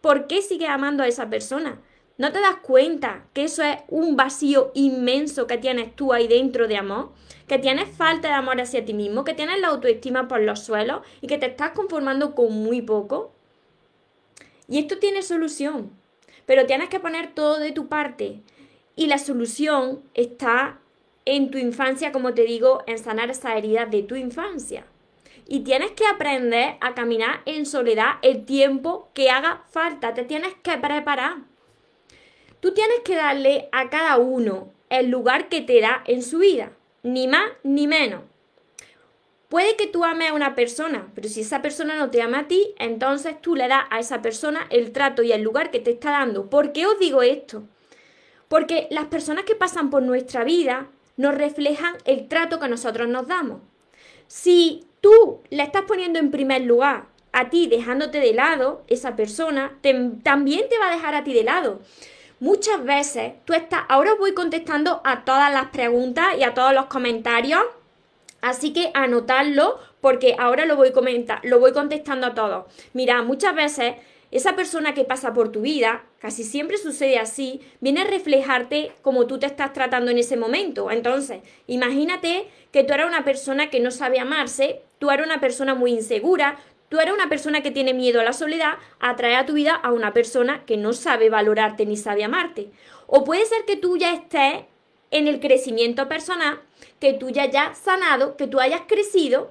¿por 0.00 0.26
qué 0.26 0.42
sigues 0.42 0.68
amando 0.68 1.04
a 1.04 1.08
esa 1.08 1.30
persona? 1.30 1.80
¿No 2.18 2.32
te 2.32 2.40
das 2.40 2.56
cuenta 2.56 3.26
que 3.32 3.44
eso 3.44 3.62
es 3.62 3.78
un 3.88 4.16
vacío 4.16 4.72
inmenso 4.74 5.46
que 5.46 5.58
tienes 5.58 5.94
tú 5.94 6.12
ahí 6.12 6.26
dentro 6.26 6.66
de 6.66 6.76
amor? 6.76 7.12
Que 7.46 7.58
tienes 7.58 7.88
falta 7.88 8.28
de 8.28 8.34
amor 8.34 8.60
hacia 8.60 8.84
ti 8.84 8.94
mismo, 8.94 9.24
que 9.24 9.34
tienes 9.34 9.60
la 9.60 9.68
autoestima 9.68 10.28
por 10.28 10.40
los 10.40 10.60
suelos 10.60 11.02
y 11.20 11.26
que 11.26 11.38
te 11.38 11.46
estás 11.46 11.72
conformando 11.72 12.34
con 12.34 12.52
muy 12.52 12.82
poco. 12.82 13.32
Y 14.68 14.78
esto 14.78 14.98
tiene 14.98 15.22
solución, 15.22 15.90
pero 16.46 16.66
tienes 16.66 16.88
que 16.88 17.00
poner 17.00 17.34
todo 17.34 17.58
de 17.58 17.72
tu 17.72 17.88
parte. 17.88 18.40
Y 18.96 19.06
la 19.06 19.18
solución 19.18 20.02
está 20.14 20.78
en 21.26 21.50
tu 21.50 21.58
infancia, 21.58 22.12
como 22.12 22.34
te 22.34 22.42
digo, 22.42 22.82
en 22.86 22.98
sanar 22.98 23.30
esa 23.30 23.56
herida 23.56 23.86
de 23.86 24.02
tu 24.02 24.14
infancia. 24.14 24.86
Y 25.46 25.60
tienes 25.60 25.90
que 25.92 26.06
aprender 26.06 26.76
a 26.80 26.94
caminar 26.94 27.42
en 27.44 27.66
soledad 27.66 28.14
el 28.22 28.44
tiempo 28.46 29.08
que 29.12 29.30
haga 29.30 29.62
falta. 29.70 30.14
Te 30.14 30.24
tienes 30.24 30.54
que 30.62 30.78
preparar. 30.78 31.36
Tú 32.60 32.72
tienes 32.72 33.00
que 33.04 33.14
darle 33.14 33.68
a 33.72 33.90
cada 33.90 34.16
uno 34.16 34.70
el 34.88 35.10
lugar 35.10 35.48
que 35.48 35.60
te 35.60 35.80
da 35.80 36.02
en 36.06 36.22
su 36.22 36.38
vida, 36.38 36.72
ni 37.04 37.28
más 37.28 37.48
ni 37.62 37.86
menos. 37.86 38.22
Puede 39.48 39.76
que 39.76 39.86
tú 39.86 40.04
ames 40.04 40.30
a 40.30 40.34
una 40.34 40.56
persona, 40.56 41.12
pero 41.14 41.28
si 41.28 41.42
esa 41.42 41.62
persona 41.62 41.94
no 41.96 42.10
te 42.10 42.22
ama 42.22 42.40
a 42.40 42.48
ti, 42.48 42.74
entonces 42.78 43.40
tú 43.40 43.54
le 43.54 43.68
das 43.68 43.84
a 43.90 44.00
esa 44.00 44.20
persona 44.20 44.66
el 44.70 44.90
trato 44.90 45.22
y 45.22 45.30
el 45.30 45.42
lugar 45.42 45.70
que 45.70 45.78
te 45.78 45.92
está 45.92 46.10
dando. 46.10 46.50
¿Por 46.50 46.72
qué 46.72 46.86
os 46.86 46.98
digo 46.98 47.22
esto? 47.22 47.62
Porque 48.48 48.88
las 48.90 49.04
personas 49.04 49.44
que 49.44 49.54
pasan 49.54 49.90
por 49.90 50.02
nuestra 50.02 50.42
vida 50.42 50.88
nos 51.16 51.34
reflejan 51.34 51.94
el 52.04 52.26
trato 52.26 52.58
que 52.58 52.68
nosotros 52.68 53.06
nos 53.06 53.28
damos. 53.28 53.60
Si 54.26 54.86
tú 55.00 55.42
le 55.50 55.62
estás 55.62 55.82
poniendo 55.82 56.18
en 56.18 56.32
primer 56.32 56.62
lugar 56.62 57.06
a 57.32 57.50
ti 57.50 57.68
dejándote 57.68 58.18
de 58.18 58.32
lado, 58.32 58.82
esa 58.88 59.14
persona 59.14 59.78
también 60.22 60.68
te 60.68 60.78
va 60.78 60.88
a 60.88 60.94
dejar 60.94 61.14
a 61.14 61.22
ti 61.22 61.32
de 61.32 61.44
lado. 61.44 61.80
Muchas 62.40 62.84
veces 62.84 63.34
tú 63.44 63.54
estás, 63.54 63.82
ahora 63.88 64.14
os 64.14 64.18
voy 64.18 64.34
contestando 64.34 65.00
a 65.04 65.24
todas 65.24 65.52
las 65.52 65.66
preguntas 65.68 66.36
y 66.38 66.42
a 66.42 66.52
todos 66.52 66.74
los 66.74 66.86
comentarios, 66.86 67.62
así 68.40 68.72
que 68.72 68.90
anotadlo 68.94 69.78
porque 70.00 70.36
ahora 70.38 70.66
lo 70.66 70.76
voy, 70.76 70.92
comentar, 70.92 71.40
lo 71.44 71.60
voy 71.60 71.72
contestando 71.72 72.26
a 72.26 72.34
todos. 72.34 72.66
Mira, 72.92 73.22
muchas 73.22 73.54
veces 73.54 73.94
esa 74.30 74.56
persona 74.56 74.94
que 74.94 75.04
pasa 75.04 75.32
por 75.32 75.52
tu 75.52 75.60
vida, 75.60 76.02
casi 76.18 76.42
siempre 76.42 76.76
sucede 76.76 77.18
así, 77.18 77.60
viene 77.80 78.00
a 78.00 78.04
reflejarte 78.04 78.90
como 79.00 79.28
tú 79.28 79.38
te 79.38 79.46
estás 79.46 79.72
tratando 79.72 80.10
en 80.10 80.18
ese 80.18 80.36
momento. 80.36 80.90
Entonces, 80.90 81.40
imagínate 81.68 82.48
que 82.72 82.82
tú 82.82 82.94
eres 82.94 83.06
una 83.06 83.24
persona 83.24 83.70
que 83.70 83.78
no 83.78 83.92
sabe 83.92 84.18
amarse, 84.18 84.82
tú 84.98 85.12
eres 85.12 85.24
una 85.24 85.38
persona 85.38 85.76
muy 85.76 85.92
insegura, 85.92 86.58
tú 86.94 87.00
eres 87.00 87.12
una 87.12 87.28
persona 87.28 87.60
que 87.60 87.72
tiene 87.72 87.92
miedo 87.92 88.20
a 88.20 88.24
la 88.24 88.32
soledad, 88.32 88.74
atrae 89.00 89.34
a 89.34 89.44
tu 89.44 89.54
vida 89.54 89.74
a 89.74 89.90
una 89.90 90.12
persona 90.12 90.64
que 90.64 90.76
no 90.76 90.92
sabe 90.92 91.28
valorarte 91.28 91.86
ni 91.86 91.96
sabe 91.96 92.22
amarte. 92.22 92.70
O 93.08 93.24
puede 93.24 93.44
ser 93.46 93.64
que 93.64 93.74
tú 93.74 93.96
ya 93.96 94.14
estés 94.14 94.66
en 95.10 95.26
el 95.26 95.40
crecimiento 95.40 96.08
personal, 96.08 96.60
que 97.00 97.12
tú 97.12 97.30
ya 97.30 97.42
hayas 97.42 97.76
sanado, 97.78 98.36
que 98.36 98.46
tú 98.46 98.60
hayas 98.60 98.82
crecido 98.86 99.50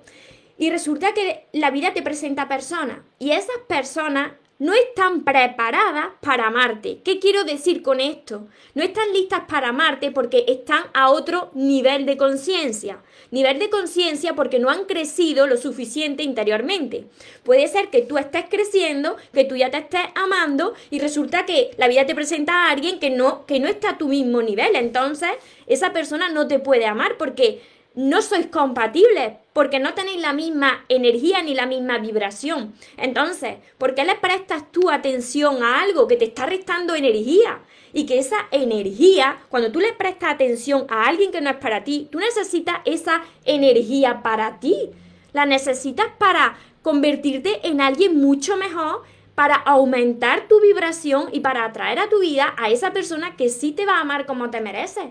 y 0.57 0.69
resulta 0.69 1.13
que 1.13 1.45
la 1.51 1.69
vida 1.69 1.93
te 1.93 2.01
presenta 2.01 2.47
personas 2.47 2.99
y 3.19 3.31
esas 3.31 3.57
personas 3.67 4.31
no 4.63 4.73
están 4.73 5.25
preparadas 5.25 6.05
para 6.21 6.47
amarte. 6.47 6.99
¿Qué 7.03 7.19
quiero 7.19 7.43
decir 7.43 7.81
con 7.81 7.99
esto? 7.99 8.47
No 8.75 8.81
están 8.81 9.11
listas 9.11 9.41
para 9.45 9.67
amarte 9.67 10.09
porque 10.11 10.45
están 10.47 10.85
a 10.93 11.11
otro 11.11 11.51
nivel 11.53 12.05
de 12.05 12.15
conciencia. 12.15 12.99
Nivel 13.29 13.59
de 13.59 13.69
conciencia 13.69 14.35
porque 14.35 14.59
no 14.59 14.69
han 14.69 14.85
crecido 14.85 15.47
lo 15.47 15.57
suficiente 15.57 16.23
interiormente. 16.23 17.07
Puede 17.43 17.67
ser 17.67 17.89
que 17.89 18.03
tú 18.03 18.17
estés 18.17 18.45
creciendo, 18.49 19.17
que 19.33 19.43
tú 19.43 19.57
ya 19.57 19.69
te 19.69 19.79
estés 19.79 19.99
amando 20.15 20.75
y 20.89 20.99
resulta 20.99 21.45
que 21.45 21.71
la 21.75 21.89
vida 21.89 22.05
te 22.05 22.15
presenta 22.15 22.53
a 22.53 22.71
alguien 22.71 22.99
que 22.99 23.09
no, 23.09 23.45
que 23.45 23.59
no 23.59 23.67
está 23.67 23.89
a 23.89 23.97
tu 23.97 24.07
mismo 24.07 24.41
nivel. 24.41 24.77
Entonces, 24.77 25.31
esa 25.67 25.91
persona 25.91 26.29
no 26.29 26.47
te 26.47 26.59
puede 26.59 26.85
amar 26.85 27.17
porque 27.17 27.61
no 27.95 28.21
sois 28.21 28.47
compatibles 28.47 29.33
porque 29.53 29.79
no 29.79 29.93
tenéis 29.93 30.19
la 30.19 30.33
misma 30.33 30.83
energía 30.89 31.43
ni 31.43 31.53
la 31.53 31.65
misma 31.65 31.99
vibración. 31.99 32.73
Entonces, 32.97 33.57
¿por 33.77 33.93
qué 33.93 34.03
le 34.03 34.15
prestas 34.15 34.71
tu 34.71 34.89
atención 34.89 35.61
a 35.61 35.81
algo 35.81 36.07
que 36.07 36.15
te 36.15 36.25
está 36.25 36.45
restando 36.45 36.95
energía? 36.95 37.61
Y 37.93 38.07
que 38.07 38.17
esa 38.17 38.37
energía, 38.49 39.37
cuando 39.49 39.71
tú 39.71 39.79
le 39.79 39.93
prestas 39.93 40.33
atención 40.33 40.87
a 40.89 41.05
alguien 41.05 41.31
que 41.31 41.41
no 41.41 41.51
es 41.51 41.57
para 41.57 41.83
ti, 41.83 42.07
tú 42.11 42.17
necesitas 42.17 42.77
esa 42.85 43.21
energía 43.45 44.23
para 44.23 44.59
ti. 44.59 44.89
La 45.31 45.45
necesitas 45.45 46.07
para 46.17 46.57
convertirte 46.81 47.67
en 47.67 47.81
alguien 47.81 48.19
mucho 48.19 48.57
mejor, 48.57 49.03
para 49.35 49.55
aumentar 49.55 50.47
tu 50.47 50.61
vibración 50.61 51.29
y 51.31 51.39
para 51.39 51.65
atraer 51.65 51.99
a 51.99 52.09
tu 52.09 52.19
vida 52.19 52.53
a 52.57 52.69
esa 52.69 52.93
persona 52.93 53.35
que 53.35 53.49
sí 53.49 53.71
te 53.71 53.85
va 53.85 53.97
a 53.97 54.01
amar 54.01 54.25
como 54.25 54.49
te 54.49 54.61
mereces. 54.61 55.05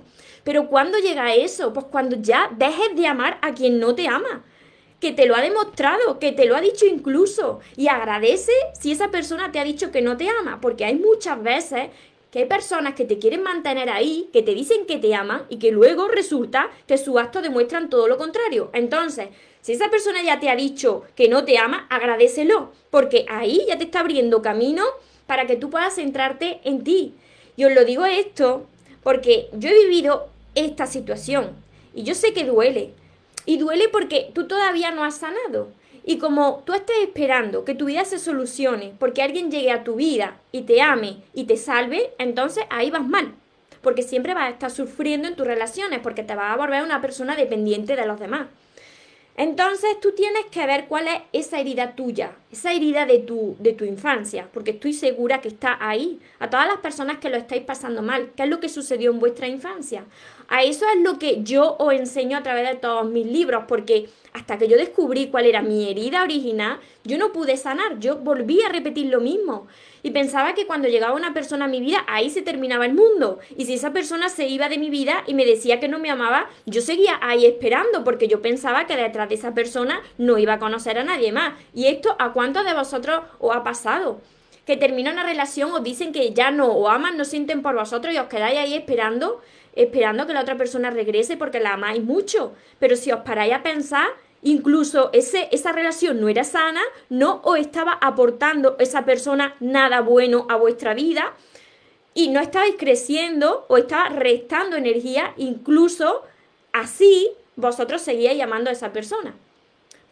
Pero 0.44 0.68
¿cuándo 0.68 0.98
llega 0.98 1.34
eso? 1.34 1.72
Pues 1.72 1.86
cuando 1.86 2.16
ya 2.16 2.50
dejes 2.56 2.94
de 2.94 3.06
amar 3.06 3.38
a 3.42 3.52
quien 3.52 3.80
no 3.80 3.94
te 3.94 4.08
ama. 4.08 4.44
Que 5.00 5.10
te 5.10 5.26
lo 5.26 5.34
ha 5.34 5.40
demostrado, 5.40 6.20
que 6.20 6.30
te 6.30 6.46
lo 6.46 6.54
ha 6.54 6.60
dicho 6.60 6.86
incluso. 6.86 7.58
Y 7.76 7.88
agradece 7.88 8.52
si 8.78 8.92
esa 8.92 9.10
persona 9.10 9.50
te 9.50 9.58
ha 9.58 9.64
dicho 9.64 9.90
que 9.90 10.00
no 10.00 10.16
te 10.16 10.28
ama. 10.28 10.60
Porque 10.60 10.84
hay 10.84 10.94
muchas 10.94 11.42
veces 11.42 11.88
que 12.32 12.38
hay 12.38 12.46
personas 12.46 12.94
que 12.94 13.04
te 13.04 13.18
quieren 13.18 13.42
mantener 13.42 13.90
ahí, 13.90 14.30
que 14.32 14.42
te 14.42 14.54
dicen 14.54 14.86
que 14.86 14.96
te 14.96 15.14
aman 15.14 15.42
y 15.50 15.58
que 15.58 15.70
luego 15.70 16.08
resulta 16.08 16.70
que 16.86 16.96
sus 16.96 17.18
actos 17.18 17.42
demuestran 17.42 17.90
todo 17.90 18.08
lo 18.08 18.16
contrario. 18.16 18.70
Entonces, 18.72 19.28
si 19.60 19.72
esa 19.72 19.90
persona 19.90 20.22
ya 20.22 20.40
te 20.40 20.48
ha 20.48 20.56
dicho 20.56 21.02
que 21.14 21.28
no 21.28 21.44
te 21.44 21.58
ama, 21.58 21.86
agradecelo, 21.90 22.72
porque 22.88 23.26
ahí 23.28 23.66
ya 23.68 23.76
te 23.76 23.84
está 23.84 24.00
abriendo 24.00 24.40
camino 24.40 24.82
para 25.26 25.46
que 25.46 25.56
tú 25.56 25.68
puedas 25.68 25.96
centrarte 25.96 26.60
en 26.64 26.82
ti. 26.82 27.14
Y 27.54 27.66
os 27.66 27.72
lo 27.72 27.84
digo 27.84 28.06
esto 28.06 28.66
porque 29.02 29.50
yo 29.52 29.68
he 29.68 29.84
vivido 29.84 30.28
esta 30.54 30.86
situación. 30.86 31.50
Y 31.94 32.02
yo 32.04 32.14
sé 32.14 32.32
que 32.32 32.44
duele. 32.44 32.94
Y 33.44 33.58
duele 33.58 33.90
porque 33.90 34.30
tú 34.32 34.48
todavía 34.48 34.90
no 34.90 35.04
has 35.04 35.18
sanado. 35.18 35.68
Y 36.04 36.18
como 36.18 36.62
tú 36.64 36.72
estés 36.72 36.96
esperando 37.02 37.64
que 37.64 37.74
tu 37.74 37.86
vida 37.86 38.04
se 38.04 38.18
solucione 38.18 38.92
porque 38.98 39.22
alguien 39.22 39.50
llegue 39.50 39.70
a 39.70 39.84
tu 39.84 39.96
vida 39.96 40.36
y 40.50 40.62
te 40.62 40.82
ame 40.82 41.18
y 41.32 41.44
te 41.44 41.56
salve, 41.56 42.12
entonces 42.18 42.64
ahí 42.70 42.90
vas 42.90 43.06
mal. 43.06 43.32
Porque 43.82 44.02
siempre 44.02 44.34
vas 44.34 44.44
a 44.44 44.50
estar 44.50 44.70
sufriendo 44.70 45.28
en 45.28 45.36
tus 45.36 45.46
relaciones 45.46 46.00
porque 46.00 46.22
te 46.22 46.34
vas 46.34 46.52
a 46.52 46.56
volver 46.56 46.82
una 46.82 47.00
persona 47.00 47.36
dependiente 47.36 47.96
de 47.96 48.06
los 48.06 48.18
demás. 48.18 48.46
Entonces 49.34 49.98
tú 50.00 50.12
tienes 50.12 50.44
que 50.50 50.66
ver 50.66 50.86
cuál 50.88 51.08
es 51.08 51.22
esa 51.32 51.58
herida 51.58 51.96
tuya, 51.96 52.36
esa 52.50 52.72
herida 52.72 53.06
de 53.06 53.18
tu, 53.18 53.56
de 53.58 53.72
tu 53.72 53.86
infancia, 53.86 54.48
porque 54.52 54.72
estoy 54.72 54.92
segura 54.92 55.40
que 55.40 55.48
está 55.48 55.78
ahí. 55.80 56.20
A 56.38 56.50
todas 56.50 56.66
las 56.66 56.78
personas 56.78 57.16
que 57.18 57.30
lo 57.30 57.38
estáis 57.38 57.62
pasando 57.62 58.02
mal, 58.02 58.32
¿qué 58.36 58.42
es 58.42 58.48
lo 58.50 58.60
que 58.60 58.68
sucedió 58.68 59.10
en 59.10 59.20
vuestra 59.20 59.48
infancia? 59.48 60.04
A 60.48 60.62
eso 60.62 60.84
es 60.94 61.00
lo 61.00 61.18
que 61.18 61.42
yo 61.42 61.76
os 61.78 61.94
enseño 61.94 62.36
a 62.36 62.42
través 62.42 62.68
de 62.68 62.76
todos 62.76 63.08
mis 63.08 63.26
libros, 63.26 63.64
porque 63.66 64.10
hasta 64.34 64.58
que 64.58 64.68
yo 64.68 64.76
descubrí 64.76 65.28
cuál 65.28 65.46
era 65.46 65.62
mi 65.62 65.90
herida 65.90 66.22
original, 66.22 66.78
yo 67.04 67.16
no 67.16 67.32
pude 67.32 67.56
sanar, 67.56 67.98
yo 68.00 68.16
volví 68.16 68.60
a 68.62 68.68
repetir 68.68 69.06
lo 69.06 69.20
mismo. 69.20 69.66
Y 70.02 70.10
pensaba 70.10 70.54
que 70.54 70.66
cuando 70.66 70.88
llegaba 70.88 71.14
una 71.14 71.32
persona 71.32 71.66
a 71.66 71.68
mi 71.68 71.80
vida, 71.80 72.04
ahí 72.08 72.30
se 72.30 72.42
terminaba 72.42 72.86
el 72.86 72.94
mundo. 72.94 73.38
Y 73.56 73.66
si 73.66 73.74
esa 73.74 73.92
persona 73.92 74.28
se 74.28 74.48
iba 74.48 74.68
de 74.68 74.78
mi 74.78 74.90
vida 74.90 75.22
y 75.26 75.34
me 75.34 75.44
decía 75.44 75.78
que 75.78 75.88
no 75.88 75.98
me 75.98 76.10
amaba, 76.10 76.48
yo 76.66 76.80
seguía 76.80 77.18
ahí 77.22 77.46
esperando, 77.46 78.04
porque 78.04 78.28
yo 78.28 78.42
pensaba 78.42 78.86
que 78.86 78.96
detrás 78.96 79.28
de 79.28 79.36
esa 79.36 79.54
persona 79.54 80.02
no 80.18 80.38
iba 80.38 80.54
a 80.54 80.58
conocer 80.58 80.98
a 80.98 81.04
nadie 81.04 81.32
más. 81.32 81.54
¿Y 81.74 81.86
esto 81.86 82.16
a 82.18 82.32
cuántos 82.32 82.64
de 82.64 82.74
vosotros 82.74 83.22
os 83.38 83.54
ha 83.54 83.62
pasado? 83.62 84.20
Que 84.66 84.76
termina 84.76 85.12
una 85.12 85.24
relación, 85.24 85.72
os 85.72 85.82
dicen 85.82 86.12
que 86.12 86.32
ya 86.32 86.50
no 86.50 86.76
os 86.76 86.90
aman, 86.90 87.16
no 87.16 87.24
sienten 87.24 87.62
por 87.62 87.74
vosotros 87.74 88.14
y 88.14 88.18
os 88.18 88.26
quedáis 88.26 88.58
ahí 88.58 88.74
esperando 88.74 89.40
esperando 89.74 90.26
que 90.26 90.34
la 90.34 90.42
otra 90.42 90.56
persona 90.56 90.90
regrese 90.90 91.36
porque 91.36 91.60
la 91.60 91.74
amáis 91.74 92.02
mucho. 92.02 92.52
Pero 92.78 92.96
si 92.96 93.10
os 93.10 93.20
paráis 93.20 93.54
a 93.54 93.62
pensar, 93.62 94.08
incluso 94.42 95.10
ese, 95.12 95.48
esa 95.52 95.72
relación 95.72 96.20
no 96.20 96.28
era 96.28 96.44
sana, 96.44 96.82
no 97.08 97.40
os 97.44 97.58
estaba 97.58 97.92
aportando 98.00 98.76
esa 98.78 99.04
persona 99.04 99.54
nada 99.60 100.00
bueno 100.00 100.46
a 100.48 100.56
vuestra 100.56 100.94
vida 100.94 101.34
y 102.14 102.28
no 102.28 102.40
estabais 102.40 102.74
creciendo 102.78 103.64
o 103.68 103.78
estaba 103.78 104.08
restando 104.10 104.76
energía, 104.76 105.32
incluso 105.36 106.22
así 106.72 107.30
vosotros 107.56 108.02
seguíais 108.02 108.36
llamando 108.36 108.70
a 108.70 108.72
esa 108.72 108.92
persona 108.92 109.34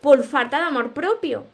por 0.01 0.23
falta 0.25 0.59
de 0.59 0.65
amor 0.65 0.93
propio. 0.93 1.45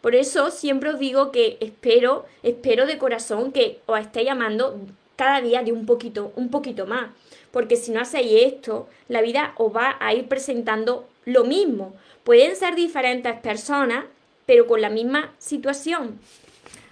Por 0.00 0.14
eso 0.14 0.50
siempre 0.50 0.90
os 0.90 0.98
digo 0.98 1.32
que 1.32 1.56
espero, 1.60 2.26
espero 2.42 2.86
de 2.86 2.98
corazón 2.98 3.52
que 3.52 3.80
os 3.86 3.98
estéis 3.98 4.26
llamando 4.26 4.78
cada 5.16 5.40
día 5.40 5.62
de 5.62 5.72
un 5.72 5.86
poquito, 5.86 6.32
un 6.36 6.50
poquito 6.50 6.86
más 6.86 7.10
porque 7.50 7.76
si 7.76 7.90
no 7.90 8.00
hacéis 8.00 8.52
esto, 8.52 8.88
la 9.08 9.22
vida 9.22 9.54
os 9.56 9.74
va 9.74 9.96
a 10.00 10.14
ir 10.14 10.28
presentando 10.28 11.08
lo 11.24 11.44
mismo. 11.44 11.94
Pueden 12.24 12.56
ser 12.56 12.74
diferentes 12.74 13.34
personas, 13.40 14.04
pero 14.46 14.66
con 14.66 14.80
la 14.80 14.90
misma 14.90 15.32
situación. 15.38 16.18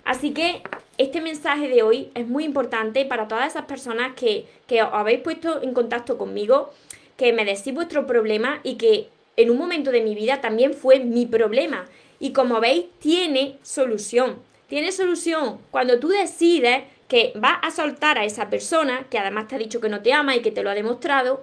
Así 0.05 0.33
que 0.33 0.63
este 0.99 1.21
mensaje 1.21 1.69
de 1.69 1.83
hoy 1.83 2.11
es 2.15 2.27
muy 2.27 2.45
importante 2.45 3.05
para 3.05 3.29
todas 3.29 3.49
esas 3.49 3.67
personas 3.67 4.15
que, 4.15 4.47
que 4.67 4.83
os 4.83 4.89
habéis 4.93 5.21
puesto 5.21 5.63
en 5.63 5.75
contacto 5.75 6.17
conmigo, 6.17 6.71
que 7.17 7.33
me 7.33 7.45
decís 7.45 7.75
vuestro 7.75 8.07
problema 8.07 8.61
y 8.63 8.77
que 8.77 9.09
en 9.37 9.51
un 9.51 9.59
momento 9.59 9.91
de 9.91 10.01
mi 10.01 10.15
vida 10.15 10.41
también 10.41 10.75
fue 10.75 11.01
mi 11.01 11.27
problema. 11.27 11.87
Y 12.19 12.33
como 12.33 12.61
veis, 12.61 12.87
tiene 12.99 13.59
solución. 13.63 14.37
Tiene 14.69 14.91
solución. 14.91 15.59
Cuando 15.71 16.01
tú 16.01 16.09
decides 16.09 16.85
que 17.09 17.33
vas 17.37 17.59
a 17.63 17.71
soltar 17.71 18.19
a 18.19 18.25
esa 18.25 18.51
persona, 18.51 19.07
que 19.11 19.19
además 19.19 19.49
te 19.49 19.55
ha 19.55 19.59
dicho 19.59 19.81
que 19.81 19.89
no 19.89 20.03
te 20.03 20.13
ama 20.13 20.37
y 20.37 20.43
que 20.43 20.51
te 20.51 20.63
lo 20.63 20.71
ha 20.71 20.75
demostrado, 20.75 21.43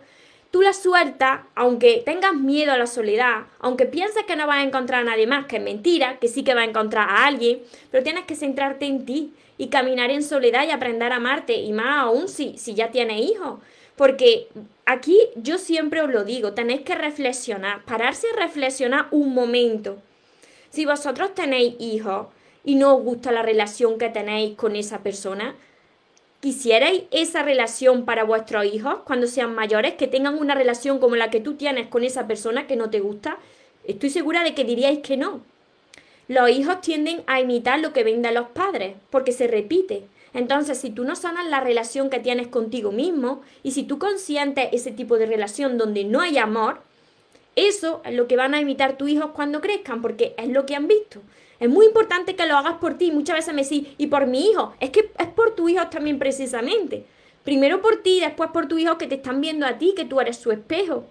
tú 0.51 0.62
la 0.62 0.74
sueltas, 0.74 1.41
aunque 1.55 2.03
tengas 2.05 2.36
miedo 2.36 2.74
a 2.74 2.77
la 2.77 2.86
soledad, 2.86 3.46
aunque 3.60 3.86
pienses 3.86 4.24
que 4.25 4.36
no 4.36 4.46
vas 4.46 4.58
a 4.58 4.63
encontrar 4.63 5.01
a 5.01 5.05
nadie 5.05 5.25
más, 5.25 5.46
que 5.48 5.58
es 5.58 5.63
mentira, 5.63 6.20
que 6.20 6.27
sí 6.27 6.43
que 6.43 6.53
vas 6.53 6.67
a 6.67 6.70
encontrar 6.70 7.10
a 7.10 7.25
alguien, 7.25 7.62
pero 7.89 8.03
tienes 8.03 8.25
que 8.25 8.36
centrarte 8.36 8.86
en 8.86 9.05
ti 9.05 9.34
y 9.58 9.70
caminar 9.70 10.12
en 10.12 10.22
soledad 10.22 10.67
y 10.67 10.72
aprender 10.72 11.12
a 11.12 11.15
amarte, 11.15 11.55
y 11.55 11.72
más 11.72 12.00
aún 12.00 12.27
si, 12.27 12.58
si 12.58 12.75
ya 12.75 12.91
tienes 12.91 13.22
hijos. 13.22 13.60
Porque 13.96 14.48
aquí 14.86 15.17
yo 15.36 15.58
siempre 15.58 16.01
os 16.01 16.12
lo 16.12 16.24
digo, 16.24 16.53
tenéis 16.53 16.82
que 16.82 16.96
reflexionar, 16.96 17.84
pararse 17.86 18.27
a 18.27 18.39
reflexionar 18.39 19.08
un 19.12 19.34
momento. 19.34 19.98
Si 20.70 20.86
vosotros 20.86 21.34
tenéis 21.34 21.75
hijos, 21.79 22.27
y 22.63 22.75
no 22.75 22.96
os 22.96 23.03
gusta 23.03 23.32
la 23.32 23.41
relación 23.41 23.98
que 23.98 24.10
tenéis 24.10 24.55
con 24.55 24.75
esa 24.75 25.00
persona? 25.00 25.55
¿Quisierais 26.39 27.03
esa 27.12 27.41
relación 27.43 28.05
para 28.05 28.25
vuestros 28.25 28.65
hijos 28.65 28.98
cuando 29.05 29.27
sean 29.27 29.55
mayores, 29.55 29.93
que 29.93 30.08
tengan 30.08 30.38
una 30.38 30.55
relación 30.55 31.00
como 31.00 31.15
la 31.15 31.29
que 31.29 31.39
tú 31.39 31.53
tienes 31.53 31.88
con 31.88 32.03
esa 32.03 32.27
persona 32.27 32.67
que 32.67 32.75
no 32.75 32.89
te 32.89 33.00
gusta? 33.00 33.38
Estoy 33.86 34.10
segura 34.10 34.43
de 34.43 34.53
que 34.53 34.65
diríais 34.65 35.00
que 35.00 35.17
no. 35.17 35.41
Los 36.27 36.50
hijos 36.50 36.82
tienden 36.82 37.24
a 37.27 37.41
imitar 37.41 37.79
lo 37.79 37.93
que 37.93 38.03
ven 38.03 38.22
de 38.22 38.32
los 38.32 38.50
padres, 38.50 38.96
porque 39.10 39.32
se 39.32 39.48
repite. 39.48 40.03
Entonces, 40.34 40.77
si 40.79 40.89
tú 40.89 41.03
no 41.03 41.15
sanas 41.15 41.48
la 41.48 41.60
relación 41.60 42.10
que 42.10 42.20
tienes 42.20 42.48
contigo 42.48 42.91
mismo 42.91 43.41
y 43.62 43.72
si 43.72 43.84
tú 43.84 44.00
consientes 44.00 44.70
ese 44.72 44.91
tipo 44.91 45.17
de 45.17 45.25
relación 45.25 45.77
donde 45.77 46.05
no 46.05 46.22
hay 46.22 46.38
amor, 46.38 46.82
eso 47.55 48.01
es 48.03 48.13
lo 48.13 48.27
que 48.27 48.36
van 48.36 48.53
a 48.53 48.60
imitar 48.60 48.98
tus 48.98 49.10
hijos 49.10 49.32
cuando 49.32 49.62
crezcan, 49.62 50.01
porque 50.01 50.34
es 50.38 50.50
lo 50.50 50.65
que 50.65 50.75
han 50.75 50.88
visto. 50.88 51.22
Es 51.63 51.70
muy 51.70 51.86
importante 51.86 52.36
que 52.36 52.46
lo 52.46 52.58
hagas 52.58 52.74
por 52.74 52.98
ti. 52.98 53.10
Muchas 53.13 53.38
veces 53.38 53.53
me 53.53 53.63
decís, 53.63 53.88
y 53.98 54.08
por 54.08 54.27
mi 54.27 54.50
hijo. 54.50 54.74
Es 54.82 54.89
que 54.89 55.13
es 55.17 55.27
por 55.27 55.51
tu 55.51 55.70
hijo 55.70 55.88
también 55.88 56.20
precisamente. 56.20 57.05
Primero 57.46 57.82
por 57.82 58.03
ti, 58.03 58.20
después 58.20 58.50
por 58.51 58.67
tu 58.67 58.77
hijo 58.77 58.98
que 58.98 59.08
te 59.08 59.15
están 59.15 59.39
viendo 59.39 59.65
a 59.65 59.77
ti, 59.77 59.93
que 59.96 60.03
tú 60.03 60.20
eres 60.20 60.36
su 60.36 60.51
espejo. 60.51 61.05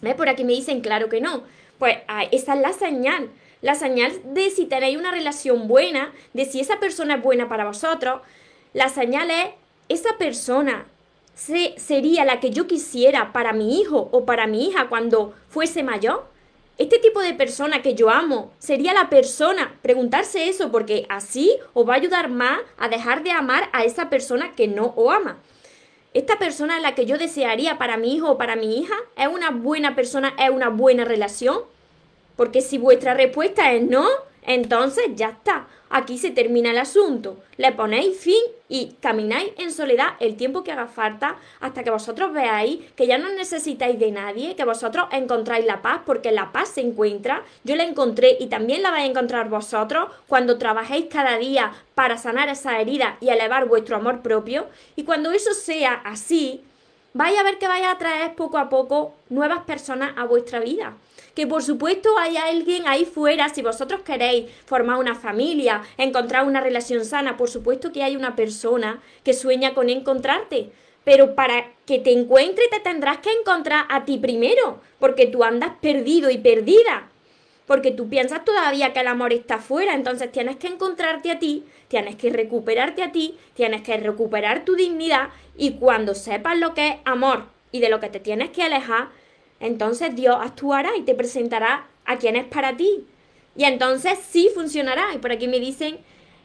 ¿Ves? 0.00 0.16
Por 0.16 0.28
aquí 0.28 0.42
me 0.42 0.52
dicen, 0.52 0.80
claro 0.80 1.08
que 1.08 1.20
no. 1.20 1.44
Pues 1.78 1.98
ah, 2.08 2.24
esa 2.32 2.54
es 2.54 2.60
la 2.60 2.72
señal. 2.72 3.30
La 3.62 3.76
señal 3.76 4.10
de 4.34 4.50
si 4.50 4.66
tenéis 4.66 4.98
una 4.98 5.12
relación 5.12 5.68
buena, 5.68 6.12
de 6.32 6.44
si 6.44 6.58
esa 6.58 6.80
persona 6.80 7.14
es 7.14 7.22
buena 7.22 7.48
para 7.48 7.64
vosotros. 7.64 8.20
La 8.72 8.88
señal 8.88 9.30
es, 9.30 9.50
esa 9.88 10.18
persona 10.18 10.86
sería 11.36 12.24
la 12.24 12.40
que 12.40 12.50
yo 12.50 12.66
quisiera 12.66 13.32
para 13.32 13.52
mi 13.52 13.80
hijo 13.80 14.08
o 14.10 14.24
para 14.24 14.48
mi 14.48 14.66
hija 14.66 14.88
cuando 14.88 15.34
fuese 15.50 15.84
mayor. 15.84 16.33
Este 16.76 16.98
tipo 16.98 17.20
de 17.20 17.34
persona 17.34 17.82
que 17.82 17.94
yo 17.94 18.10
amo 18.10 18.52
sería 18.58 18.92
la 18.92 19.08
persona, 19.08 19.78
preguntarse 19.80 20.48
eso 20.48 20.72
porque 20.72 21.06
así 21.08 21.56
os 21.72 21.88
va 21.88 21.92
a 21.92 21.96
ayudar 21.96 22.28
más 22.28 22.58
a 22.76 22.88
dejar 22.88 23.22
de 23.22 23.30
amar 23.30 23.68
a 23.72 23.84
esa 23.84 24.10
persona 24.10 24.56
que 24.56 24.66
no 24.66 24.92
os 24.96 25.14
ama. 25.14 25.38
Esta 26.14 26.36
persona 26.36 26.76
es 26.76 26.82
la 26.82 26.96
que 26.96 27.06
yo 27.06 27.16
desearía 27.16 27.78
para 27.78 27.96
mi 27.96 28.14
hijo 28.14 28.32
o 28.32 28.38
para 28.38 28.56
mi 28.56 28.78
hija 28.78 28.94
es 29.16 29.28
una 29.28 29.50
buena 29.50 29.94
persona, 29.94 30.34
es 30.36 30.50
una 30.50 30.68
buena 30.68 31.04
relación. 31.04 31.60
Porque 32.34 32.60
si 32.60 32.78
vuestra 32.78 33.14
respuesta 33.14 33.72
es 33.72 33.82
no, 33.82 34.08
entonces 34.46 35.04
ya 35.14 35.30
está. 35.30 35.66
Aquí 35.90 36.18
se 36.18 36.30
termina 36.30 36.70
el 36.70 36.78
asunto. 36.78 37.38
Le 37.56 37.70
ponéis 37.72 38.18
fin 38.18 38.42
y 38.68 38.96
camináis 39.00 39.52
en 39.58 39.70
soledad 39.70 40.08
el 40.18 40.36
tiempo 40.36 40.64
que 40.64 40.72
haga 40.72 40.88
falta 40.88 41.36
hasta 41.60 41.84
que 41.84 41.90
vosotros 41.90 42.32
veáis 42.32 42.80
que 42.96 43.06
ya 43.06 43.16
no 43.16 43.28
necesitáis 43.28 43.98
de 43.98 44.10
nadie, 44.10 44.56
que 44.56 44.64
vosotros 44.64 45.06
encontráis 45.12 45.64
la 45.64 45.82
paz, 45.82 46.00
porque 46.04 46.32
la 46.32 46.50
paz 46.50 46.70
se 46.70 46.80
encuentra. 46.80 47.44
Yo 47.62 47.76
la 47.76 47.84
encontré 47.84 48.36
y 48.40 48.46
también 48.46 48.82
la 48.82 48.90
vais 48.90 49.04
a 49.04 49.10
encontrar 49.10 49.48
vosotros 49.48 50.10
cuando 50.26 50.58
trabajéis 50.58 51.06
cada 51.06 51.38
día 51.38 51.72
para 51.94 52.18
sanar 52.18 52.48
esa 52.48 52.80
herida 52.80 53.16
y 53.20 53.28
elevar 53.28 53.68
vuestro 53.68 53.96
amor 53.96 54.20
propio. 54.20 54.66
Y 54.96 55.04
cuando 55.04 55.30
eso 55.30 55.54
sea 55.54 55.92
así, 56.04 56.64
vais 57.12 57.38
a 57.38 57.44
ver 57.44 57.58
que 57.58 57.68
vais 57.68 57.86
a 57.86 57.98
traer 57.98 58.34
poco 58.34 58.58
a 58.58 58.68
poco 58.68 59.14
nuevas 59.28 59.62
personas 59.62 60.12
a 60.16 60.24
vuestra 60.24 60.58
vida 60.58 60.94
que 61.34 61.46
por 61.46 61.62
supuesto 61.62 62.16
hay 62.18 62.36
alguien 62.36 62.86
ahí 62.86 63.04
fuera, 63.04 63.48
si 63.48 63.62
vosotros 63.62 64.02
queréis 64.02 64.50
formar 64.64 64.98
una 64.98 65.14
familia, 65.14 65.82
encontrar 65.98 66.46
una 66.46 66.60
relación 66.60 67.04
sana, 67.04 67.36
por 67.36 67.50
supuesto 67.50 67.92
que 67.92 68.02
hay 68.02 68.16
una 68.16 68.36
persona 68.36 69.02
que 69.24 69.34
sueña 69.34 69.74
con 69.74 69.90
encontrarte. 69.90 70.70
Pero 71.04 71.34
para 71.34 71.66
que 71.84 71.98
te 71.98 72.12
encuentre 72.12 72.64
te 72.70 72.80
tendrás 72.80 73.18
que 73.18 73.30
encontrar 73.30 73.84
a 73.90 74.04
ti 74.04 74.16
primero, 74.18 74.80
porque 74.98 75.26
tú 75.26 75.44
andas 75.44 75.72
perdido 75.80 76.30
y 76.30 76.38
perdida. 76.38 77.10
Porque 77.66 77.90
tú 77.90 78.08
piensas 78.08 78.44
todavía 78.44 78.92
que 78.92 79.00
el 79.00 79.08
amor 79.08 79.32
está 79.32 79.58
fuera, 79.58 79.94
entonces 79.94 80.30
tienes 80.30 80.56
que 80.56 80.66
encontrarte 80.66 81.30
a 81.30 81.38
ti, 81.38 81.64
tienes 81.88 82.16
que 82.16 82.30
recuperarte 82.30 83.02
a 83.02 83.10
ti, 83.10 83.38
tienes 83.54 83.82
que 83.82 83.96
recuperar 83.96 84.64
tu 84.64 84.74
dignidad 84.76 85.30
y 85.56 85.72
cuando 85.72 86.14
sepas 86.14 86.58
lo 86.58 86.74
que 86.74 86.88
es 86.88 86.96
amor 87.04 87.46
y 87.72 87.80
de 87.80 87.88
lo 87.88 88.00
que 88.00 88.10
te 88.10 88.20
tienes 88.20 88.50
que 88.50 88.62
alejar, 88.62 89.08
entonces 89.64 90.14
Dios 90.14 90.36
actuará 90.38 90.94
y 90.94 91.02
te 91.04 91.14
presentará 91.14 91.86
a 92.04 92.18
quien 92.18 92.36
es 92.36 92.44
para 92.44 92.76
ti. 92.76 93.06
Y 93.56 93.64
entonces 93.64 94.18
sí 94.18 94.50
funcionará. 94.54 95.14
Y 95.14 95.18
por 95.18 95.32
aquí 95.32 95.48
me 95.48 95.58
dicen, 95.58 96.00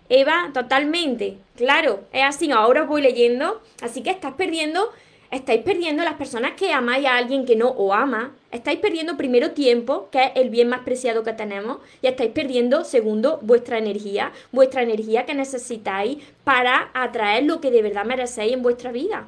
Eva, 0.07 0.51
totalmente. 0.53 1.37
Claro, 1.57 2.05
es 2.13 2.23
así. 2.23 2.49
Ahora 2.49 2.83
voy 2.83 3.01
leyendo. 3.01 3.61
Así 3.81 4.03
que 4.03 4.09
estás 4.09 4.35
perdiendo, 4.35 4.89
estáis 5.31 5.63
perdiendo 5.63 6.01
las 6.05 6.13
personas 6.13 6.53
que 6.53 6.71
amáis 6.71 7.07
a 7.07 7.17
alguien 7.17 7.45
que 7.45 7.57
no 7.57 7.71
os 7.71 7.93
ama. 7.93 8.37
Estáis 8.51 8.79
perdiendo 8.79 9.17
primero 9.17 9.51
tiempo, 9.51 10.07
que 10.13 10.23
es 10.23 10.31
el 10.35 10.49
bien 10.49 10.69
más 10.69 10.81
preciado 10.81 11.25
que 11.25 11.33
tenemos. 11.33 11.79
Y 12.01 12.07
estáis 12.07 12.31
perdiendo, 12.31 12.85
segundo, 12.85 13.39
vuestra 13.41 13.79
energía. 13.79 14.31
Vuestra 14.53 14.83
energía 14.83 15.25
que 15.25 15.35
necesitáis 15.35 16.23
para 16.45 16.89
atraer 16.93 17.43
lo 17.43 17.59
que 17.59 17.69
de 17.69 17.81
verdad 17.81 18.05
merecéis 18.05 18.53
en 18.53 18.61
vuestra 18.61 18.93
vida 18.93 19.27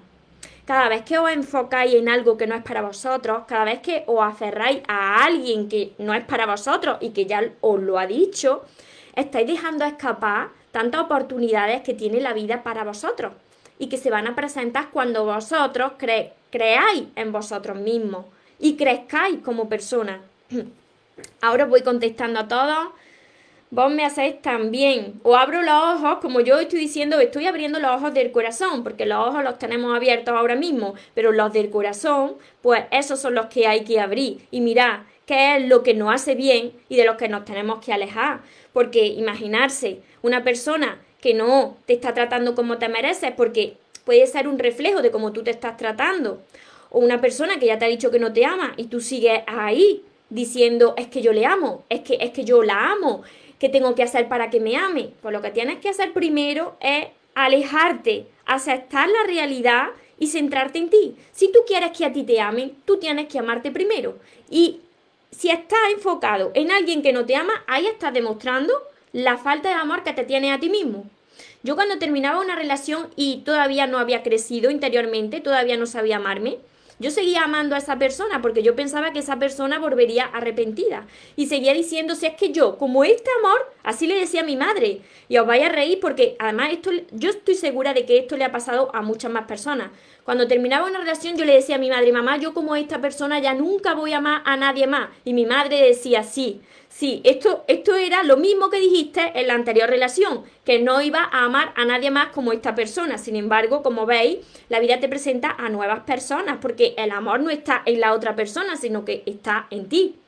cada 0.65 0.89
vez 0.89 1.03
que 1.03 1.17
os 1.17 1.29
enfocáis 1.31 1.93
en 1.93 2.09
algo 2.09 2.37
que 2.37 2.47
no 2.47 2.55
es 2.55 2.63
para 2.63 2.81
vosotros, 2.81 3.43
cada 3.47 3.65
vez 3.65 3.79
que 3.79 4.03
os 4.07 4.21
aferráis 4.21 4.81
a 4.87 5.23
alguien 5.23 5.67
que 5.67 5.93
no 5.97 6.13
es 6.13 6.23
para 6.23 6.45
vosotros 6.45 6.97
y 7.01 7.09
que 7.09 7.25
ya 7.25 7.43
os 7.61 7.81
lo 7.81 7.97
ha 7.97 8.07
dicho, 8.07 8.63
estáis 9.15 9.47
dejando 9.47 9.85
escapar 9.85 10.49
tantas 10.71 11.01
oportunidades 11.01 11.81
que 11.81 11.93
tiene 11.93 12.21
la 12.21 12.33
vida 12.33 12.63
para 12.63 12.83
vosotros 12.83 13.33
y 13.79 13.87
que 13.87 13.97
se 13.97 14.11
van 14.11 14.27
a 14.27 14.35
presentar 14.35 14.89
cuando 14.91 15.25
vosotros 15.25 15.93
creáis 15.97 17.03
en 17.15 17.31
vosotros 17.31 17.79
mismos 17.79 18.25
y 18.59 18.77
crezcáis 18.77 19.39
como 19.39 19.67
personas. 19.67 20.21
Ahora 21.41 21.65
os 21.65 21.69
voy 21.69 21.81
contestando 21.81 22.39
a 22.39 22.47
todos 22.47 22.89
vos 23.71 23.89
me 23.89 24.05
hacéis 24.05 24.41
también. 24.41 25.19
O 25.23 25.35
abro 25.35 25.61
los 25.61 25.73
ojos, 25.73 26.19
como 26.21 26.41
yo 26.41 26.59
estoy 26.59 26.79
diciendo, 26.79 27.19
estoy 27.19 27.47
abriendo 27.47 27.79
los 27.79 27.91
ojos 27.91 28.13
del 28.13 28.31
corazón, 28.31 28.83
porque 28.83 29.05
los 29.05 29.27
ojos 29.27 29.43
los 29.43 29.57
tenemos 29.57 29.95
abiertos 29.95 30.35
ahora 30.35 30.55
mismo, 30.55 30.93
pero 31.15 31.31
los 31.31 31.51
del 31.51 31.69
corazón, 31.69 32.35
pues 32.61 32.83
esos 32.91 33.19
son 33.19 33.33
los 33.33 33.47
que 33.47 33.67
hay 33.67 33.83
que 33.83 33.99
abrir. 33.99 34.45
Y 34.51 34.61
mirad, 34.61 34.99
qué 35.25 35.55
es 35.55 35.67
lo 35.67 35.81
que 35.81 35.93
nos 35.93 36.13
hace 36.13 36.35
bien 36.35 36.73
y 36.89 36.97
de 36.97 37.05
los 37.05 37.15
que 37.15 37.29
nos 37.29 37.45
tenemos 37.45 37.83
que 37.83 37.93
alejar. 37.93 38.41
Porque 38.73 39.07
imaginarse 39.07 40.01
una 40.21 40.43
persona 40.43 40.99
que 41.21 41.33
no 41.33 41.77
te 41.85 41.93
está 41.93 42.13
tratando 42.13 42.55
como 42.55 42.77
te 42.77 42.89
mereces, 42.89 43.31
porque 43.35 43.77
puede 44.03 44.27
ser 44.27 44.47
un 44.47 44.59
reflejo 44.59 45.01
de 45.01 45.11
cómo 45.11 45.31
tú 45.31 45.43
te 45.43 45.51
estás 45.51 45.77
tratando. 45.77 46.41
O 46.89 46.99
una 46.99 47.21
persona 47.21 47.57
que 47.57 47.67
ya 47.67 47.79
te 47.79 47.85
ha 47.85 47.87
dicho 47.87 48.11
que 48.11 48.19
no 48.19 48.33
te 48.33 48.43
ama 48.43 48.73
y 48.75 48.85
tú 48.85 48.99
sigues 48.99 49.43
ahí 49.47 50.03
diciendo 50.29 50.93
es 50.97 51.07
que 51.07 51.21
yo 51.21 51.31
le 51.33 51.45
amo, 51.45 51.83
es 51.89 52.01
que 52.01 52.17
es 52.19 52.31
que 52.31 52.43
yo 52.43 52.63
la 52.63 52.91
amo, 52.91 53.21
¿Qué 53.61 53.69
tengo 53.69 53.93
que 53.93 54.01
hacer 54.01 54.27
para 54.27 54.49
que 54.49 54.59
me 54.59 54.75
ame? 54.75 55.11
Pues 55.21 55.31
lo 55.31 55.43
que 55.43 55.51
tienes 55.51 55.77
que 55.77 55.89
hacer 55.89 56.13
primero 56.13 56.77
es 56.81 57.09
alejarte, 57.35 58.25
aceptar 58.47 59.07
la 59.07 59.23
realidad 59.27 59.89
y 60.17 60.29
centrarte 60.29 60.79
en 60.79 60.89
ti. 60.89 61.15
Si 61.31 61.51
tú 61.51 61.59
quieres 61.67 61.95
que 61.95 62.03
a 62.03 62.11
ti 62.11 62.23
te 62.23 62.41
amen, 62.41 62.75
tú 62.85 62.97
tienes 62.97 63.27
que 63.27 63.37
amarte 63.37 63.69
primero. 63.69 64.17
Y 64.49 64.79
si 65.29 65.51
estás 65.51 65.77
enfocado 65.93 66.49
en 66.55 66.71
alguien 66.71 67.03
que 67.03 67.13
no 67.13 67.27
te 67.27 67.35
ama, 67.35 67.63
ahí 67.67 67.85
estás 67.85 68.11
demostrando 68.15 68.73
la 69.13 69.37
falta 69.37 69.69
de 69.69 69.75
amor 69.75 70.01
que 70.01 70.13
te 70.13 70.23
tienes 70.23 70.51
a 70.51 70.59
ti 70.59 70.71
mismo. 70.71 71.05
Yo 71.61 71.75
cuando 71.75 71.99
terminaba 71.99 72.41
una 72.41 72.55
relación 72.55 73.09
y 73.15 73.43
todavía 73.45 73.85
no 73.85 73.99
había 73.99 74.23
crecido 74.23 74.71
interiormente, 74.71 75.39
todavía 75.39 75.77
no 75.77 75.85
sabía 75.85 76.15
amarme, 76.15 76.57
yo 77.01 77.11
seguía 77.11 77.43
amando 77.43 77.75
a 77.75 77.79
esa 77.79 77.97
persona 77.97 78.41
porque 78.41 78.61
yo 78.61 78.75
pensaba 78.75 79.11
que 79.11 79.19
esa 79.19 79.39
persona 79.39 79.79
volvería 79.79 80.25
arrepentida. 80.25 81.07
Y 81.35 81.47
seguía 81.47 81.73
diciendo, 81.73 82.15
si 82.15 82.27
es 82.27 82.35
que 82.35 82.51
yo, 82.51 82.77
como 82.77 83.03
este 83.03 83.29
amor, 83.39 83.73
así 83.83 84.05
le 84.05 84.19
decía 84.19 84.41
a 84.41 84.45
mi 84.45 84.55
madre. 84.55 85.01
Y 85.27 85.37
os 85.37 85.47
vaya 85.47 85.65
a 85.65 85.69
reír 85.69 85.99
porque 85.99 86.35
además 86.37 86.73
esto, 86.73 86.91
yo 87.11 87.31
estoy 87.31 87.55
segura 87.55 87.93
de 87.93 88.05
que 88.05 88.19
esto 88.19 88.37
le 88.37 88.45
ha 88.45 88.51
pasado 88.51 88.93
a 88.93 89.01
muchas 89.01 89.31
más 89.31 89.45
personas. 89.45 89.89
Cuando 90.23 90.47
terminaba 90.47 90.87
una 90.87 90.99
relación 90.99 91.35
yo 91.35 91.45
le 91.45 91.55
decía 91.55 91.75
a 91.75 91.79
mi 91.79 91.89
madre, 91.89 92.11
mamá, 92.11 92.37
yo 92.37 92.53
como 92.53 92.75
esta 92.75 93.01
persona 93.01 93.39
ya 93.39 93.53
nunca 93.53 93.95
voy 93.95 94.13
a 94.13 94.17
amar 94.17 94.43
a 94.45 94.55
nadie 94.55 94.85
más. 94.85 95.09
Y 95.25 95.33
mi 95.33 95.45
madre 95.45 95.81
decía, 95.81 96.23
sí, 96.23 96.61
sí, 96.89 97.21
esto, 97.23 97.65
esto 97.67 97.95
era 97.95 98.21
lo 98.23 98.37
mismo 98.37 98.69
que 98.69 98.79
dijiste 98.79 99.31
en 99.33 99.47
la 99.47 99.55
anterior 99.55 99.89
relación, 99.89 100.43
que 100.63 100.79
no 100.79 101.01
iba 101.01 101.23
a 101.23 101.45
amar 101.45 101.73
a 101.75 101.85
nadie 101.85 102.11
más 102.11 102.27
como 102.27 102.51
esta 102.51 102.75
persona. 102.75 103.17
Sin 103.17 103.35
embargo, 103.35 103.81
como 103.81 104.05
veis, 104.05 104.39
la 104.69 104.79
vida 104.79 104.99
te 104.99 105.09
presenta 105.09 105.55
a 105.57 105.69
nuevas 105.69 106.01
personas, 106.01 106.59
porque 106.61 106.93
el 106.97 107.11
amor 107.11 107.39
no 107.39 107.49
está 107.49 107.81
en 107.85 107.99
la 107.99 108.13
otra 108.13 108.35
persona, 108.35 108.75
sino 108.75 109.03
que 109.05 109.23
está 109.25 109.65
en 109.71 109.89
ti. 109.89 110.20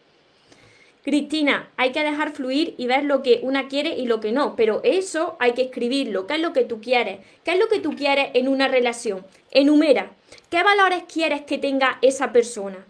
Cristina, 1.03 1.69
hay 1.75 1.91
que 1.91 2.01
dejar 2.01 2.31
fluir 2.31 2.75
y 2.77 2.87
ver 2.87 3.03
lo 3.03 3.21
que 3.23 3.41
una 3.43 3.67
quiere 3.67 3.97
y 3.97 4.05
lo 4.05 4.21
que 4.21 4.31
no, 4.31 4.55
pero 4.55 4.79
eso 4.85 5.35
hay 5.39 5.51
que 5.51 5.63
escribirlo. 5.63 6.27
¿Qué 6.27 6.35
es 6.35 6.39
lo 6.39 6.53
que 6.53 6.63
tú 6.63 6.79
quieres? 6.79 7.19
¿Qué 7.43 7.51
es 7.51 7.59
lo 7.59 7.67
que 7.67 7.79
tú 7.79 7.93
quieres 7.93 8.29
en 8.33 8.47
una 8.47 8.69
relación? 8.69 9.25
Enumera. 9.51 10.13
¿Qué 10.49 10.63
valores 10.63 11.03
quieres 11.11 11.41
que 11.41 11.57
tenga 11.57 11.99
esa 12.01 12.31
persona? 12.31 12.85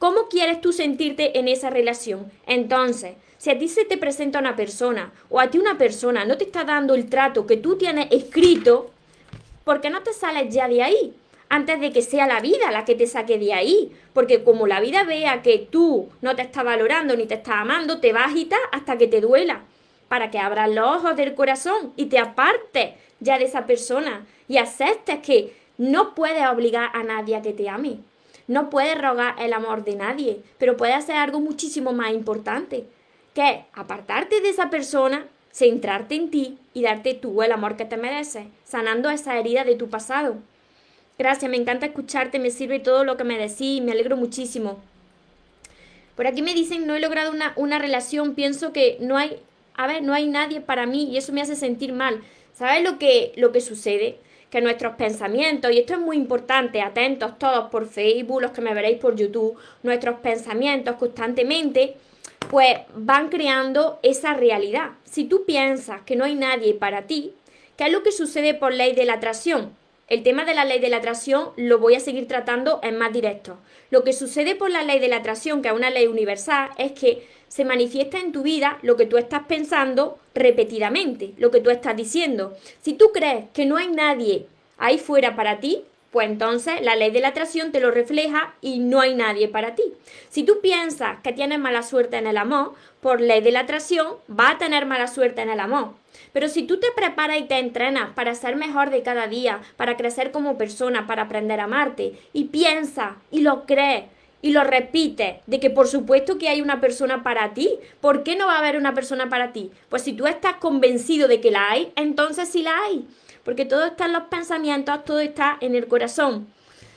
¿Cómo 0.00 0.28
quieres 0.28 0.60
tú 0.60 0.72
sentirte 0.72 1.38
en 1.38 1.46
esa 1.46 1.70
relación? 1.70 2.32
Entonces, 2.44 3.14
si 3.38 3.50
a 3.50 3.58
ti 3.58 3.68
se 3.68 3.84
te 3.84 3.98
presenta 3.98 4.40
una 4.40 4.56
persona 4.56 5.12
o 5.30 5.38
a 5.38 5.48
ti 5.48 5.58
una 5.58 5.78
persona 5.78 6.24
no 6.24 6.36
te 6.36 6.44
está 6.44 6.64
dando 6.64 6.94
el 6.94 7.08
trato 7.08 7.46
que 7.46 7.56
tú 7.56 7.76
tienes 7.76 8.08
escrito, 8.10 8.90
¿por 9.62 9.80
qué 9.80 9.90
no 9.90 10.02
te 10.02 10.12
sales 10.12 10.52
ya 10.52 10.66
de 10.66 10.82
ahí? 10.82 11.14
Antes 11.54 11.78
de 11.78 11.92
que 11.92 12.02
sea 12.02 12.26
la 12.26 12.40
vida 12.40 12.72
la 12.72 12.84
que 12.84 12.96
te 12.96 13.06
saque 13.06 13.38
de 13.38 13.54
ahí. 13.54 13.92
Porque 14.12 14.42
como 14.42 14.66
la 14.66 14.80
vida 14.80 15.04
vea 15.04 15.40
que 15.40 15.58
tú 15.58 16.08
no 16.20 16.34
te 16.34 16.42
estás 16.42 16.64
valorando 16.64 17.16
ni 17.16 17.26
te 17.26 17.34
estás 17.34 17.54
amando, 17.58 18.00
te 18.00 18.12
va 18.12 18.22
a 18.22 18.26
agitar 18.26 18.58
hasta 18.72 18.98
que 18.98 19.06
te 19.06 19.20
duela. 19.20 19.62
Para 20.08 20.32
que 20.32 20.40
abras 20.40 20.68
los 20.68 20.96
ojos 20.96 21.14
del 21.14 21.36
corazón 21.36 21.92
y 21.94 22.06
te 22.06 22.18
apartes 22.18 22.94
ya 23.20 23.38
de 23.38 23.44
esa 23.44 23.66
persona 23.66 24.26
y 24.48 24.58
aceptes 24.58 25.20
que 25.20 25.56
no 25.78 26.16
puedes 26.16 26.44
obligar 26.44 26.90
a 26.92 27.04
nadie 27.04 27.36
a 27.36 27.42
que 27.42 27.52
te 27.52 27.68
ame. 27.68 27.98
No 28.48 28.68
puedes 28.68 29.00
rogar 29.00 29.36
el 29.38 29.52
amor 29.52 29.84
de 29.84 29.94
nadie, 29.94 30.40
pero 30.58 30.76
puedes 30.76 30.96
hacer 30.96 31.14
algo 31.14 31.40
muchísimo 31.40 31.92
más 31.92 32.12
importante, 32.12 32.84
que 33.32 33.48
es 33.48 33.58
apartarte 33.74 34.40
de 34.40 34.48
esa 34.48 34.70
persona, 34.70 35.28
centrarte 35.52 36.16
en 36.16 36.30
ti 36.30 36.58
y 36.74 36.82
darte 36.82 37.14
tú 37.14 37.42
el 37.42 37.52
amor 37.52 37.76
que 37.76 37.84
te 37.84 37.96
mereces, 37.96 38.46
sanando 38.64 39.08
esa 39.08 39.38
herida 39.38 39.62
de 39.62 39.76
tu 39.76 39.88
pasado. 39.88 40.36
Gracias, 41.16 41.48
me 41.48 41.56
encanta 41.56 41.86
escucharte, 41.86 42.40
me 42.40 42.50
sirve 42.50 42.80
todo 42.80 43.04
lo 43.04 43.16
que 43.16 43.24
me 43.24 43.38
decís, 43.38 43.80
me 43.80 43.92
alegro 43.92 44.16
muchísimo. 44.16 44.80
Por 46.16 46.26
aquí 46.26 46.42
me 46.42 46.54
dicen, 46.54 46.86
no 46.86 46.94
he 46.94 47.00
logrado 47.00 47.30
una, 47.30 47.52
una 47.56 47.78
relación, 47.78 48.34
pienso 48.34 48.72
que 48.72 48.96
no 49.00 49.16
hay, 49.16 49.38
a 49.74 49.86
ver, 49.86 50.02
no 50.02 50.12
hay 50.12 50.26
nadie 50.26 50.60
para 50.60 50.86
mí 50.86 51.10
y 51.10 51.16
eso 51.16 51.32
me 51.32 51.40
hace 51.40 51.54
sentir 51.54 51.92
mal. 51.92 52.20
¿Sabes 52.52 52.82
lo 52.82 52.98
que, 52.98 53.32
lo 53.36 53.52
que 53.52 53.60
sucede? 53.60 54.18
Que 54.50 54.60
nuestros 54.60 54.94
pensamientos, 54.94 55.70
y 55.72 55.78
esto 55.78 55.94
es 55.94 56.00
muy 56.00 56.16
importante, 56.16 56.80
atentos 56.80 57.38
todos 57.38 57.70
por 57.70 57.88
Facebook, 57.88 58.42
los 58.42 58.52
que 58.52 58.60
me 58.60 58.74
veréis 58.74 58.98
por 58.98 59.16
YouTube, 59.16 59.56
nuestros 59.82 60.20
pensamientos 60.20 60.96
constantemente 60.96 61.96
pues 62.50 62.78
van 62.94 63.28
creando 63.28 63.98
esa 64.02 64.34
realidad. 64.34 64.90
Si 65.04 65.24
tú 65.24 65.44
piensas 65.44 66.02
que 66.02 66.16
no 66.16 66.24
hay 66.24 66.34
nadie 66.34 66.74
para 66.74 67.02
ti, 67.06 67.32
¿qué 67.76 67.84
es 67.86 67.92
lo 67.92 68.02
que 68.02 68.12
sucede 68.12 68.54
por 68.54 68.72
ley 68.72 68.94
de 68.94 69.04
la 69.04 69.14
atracción? 69.14 69.72
El 70.06 70.22
tema 70.22 70.44
de 70.44 70.54
la 70.54 70.66
ley 70.66 70.80
de 70.80 70.90
la 70.90 70.98
atracción 70.98 71.50
lo 71.56 71.78
voy 71.78 71.94
a 71.94 72.00
seguir 72.00 72.28
tratando 72.28 72.78
en 72.82 72.98
más 72.98 73.12
directo. 73.12 73.56
Lo 73.90 74.04
que 74.04 74.12
sucede 74.12 74.54
por 74.54 74.70
la 74.70 74.82
ley 74.82 74.98
de 74.98 75.08
la 75.08 75.16
atracción, 75.16 75.62
que 75.62 75.68
es 75.68 75.74
una 75.74 75.88
ley 75.88 76.06
universal, 76.06 76.68
es 76.76 76.92
que 76.92 77.26
se 77.48 77.64
manifiesta 77.64 78.18
en 78.18 78.32
tu 78.32 78.42
vida 78.42 78.78
lo 78.82 78.96
que 78.96 79.06
tú 79.06 79.16
estás 79.16 79.44
pensando 79.46 80.18
repetidamente, 80.34 81.32
lo 81.38 81.50
que 81.50 81.60
tú 81.60 81.70
estás 81.70 81.96
diciendo. 81.96 82.54
Si 82.82 82.92
tú 82.92 83.12
crees 83.14 83.46
que 83.54 83.64
no 83.64 83.78
hay 83.78 83.88
nadie 83.88 84.46
ahí 84.76 84.98
fuera 84.98 85.36
para 85.36 85.60
ti, 85.60 85.84
pues 86.14 86.30
entonces 86.30 86.80
la 86.80 86.94
ley 86.94 87.10
de 87.10 87.18
la 87.18 87.28
atracción 87.28 87.72
te 87.72 87.80
lo 87.80 87.90
refleja 87.90 88.54
y 88.60 88.78
no 88.78 89.00
hay 89.00 89.16
nadie 89.16 89.48
para 89.48 89.74
ti. 89.74 89.82
Si 90.28 90.44
tú 90.44 90.60
piensas 90.60 91.18
que 91.24 91.32
tienes 91.32 91.58
mala 91.58 91.82
suerte 91.82 92.18
en 92.18 92.28
el 92.28 92.36
amor, 92.36 92.74
por 93.00 93.20
ley 93.20 93.40
de 93.40 93.50
la 93.50 93.60
atracción 93.60 94.18
va 94.30 94.50
a 94.50 94.58
tener 94.58 94.86
mala 94.86 95.08
suerte 95.08 95.42
en 95.42 95.50
el 95.50 95.58
amor. 95.58 95.94
Pero 96.32 96.48
si 96.48 96.62
tú 96.62 96.78
te 96.78 96.86
preparas 96.94 97.40
y 97.40 97.46
te 97.46 97.58
entrenas 97.58 98.10
para 98.14 98.36
ser 98.36 98.54
mejor 98.54 98.90
de 98.90 99.02
cada 99.02 99.26
día, 99.26 99.60
para 99.76 99.96
crecer 99.96 100.30
como 100.30 100.56
persona, 100.56 101.08
para 101.08 101.22
aprender 101.22 101.58
a 101.58 101.64
amarte, 101.64 102.12
y 102.32 102.44
piensas 102.44 103.14
y 103.32 103.40
lo 103.40 103.66
crees 103.66 104.04
y 104.40 104.52
lo 104.52 104.62
repites 104.62 105.38
de 105.48 105.58
que 105.58 105.70
por 105.70 105.88
supuesto 105.88 106.38
que 106.38 106.48
hay 106.48 106.62
una 106.62 106.80
persona 106.80 107.24
para 107.24 107.54
ti, 107.54 107.76
¿por 108.00 108.22
qué 108.22 108.36
no 108.36 108.46
va 108.46 108.54
a 108.54 108.58
haber 108.60 108.76
una 108.76 108.94
persona 108.94 109.28
para 109.28 109.52
ti? 109.52 109.72
Pues 109.88 110.02
si 110.02 110.12
tú 110.12 110.28
estás 110.28 110.58
convencido 110.58 111.26
de 111.26 111.40
que 111.40 111.50
la 111.50 111.72
hay, 111.72 111.92
entonces 111.96 112.48
sí 112.50 112.62
la 112.62 112.78
hay 112.84 113.04
porque 113.44 113.64
todo 113.64 113.84
está 113.84 114.06
en 114.06 114.12
los 114.12 114.24
pensamientos, 114.24 115.04
todo 115.04 115.20
está 115.20 115.58
en 115.60 115.74
el 115.74 115.86
corazón. 115.86 116.46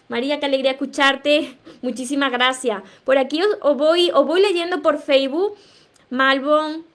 María, 0.07 0.39
qué 0.39 0.45
alegría 0.45 0.71
escucharte. 0.71 1.57
Muchísimas 1.81 2.31
gracias. 2.31 2.81
Por 3.03 3.17
aquí 3.17 3.41
os, 3.61 3.77
voy, 3.77 4.09
voy 4.11 4.41
leyendo 4.41 4.81
por 4.81 4.99
Facebook. 4.99 5.55
Malbon, 6.09 6.85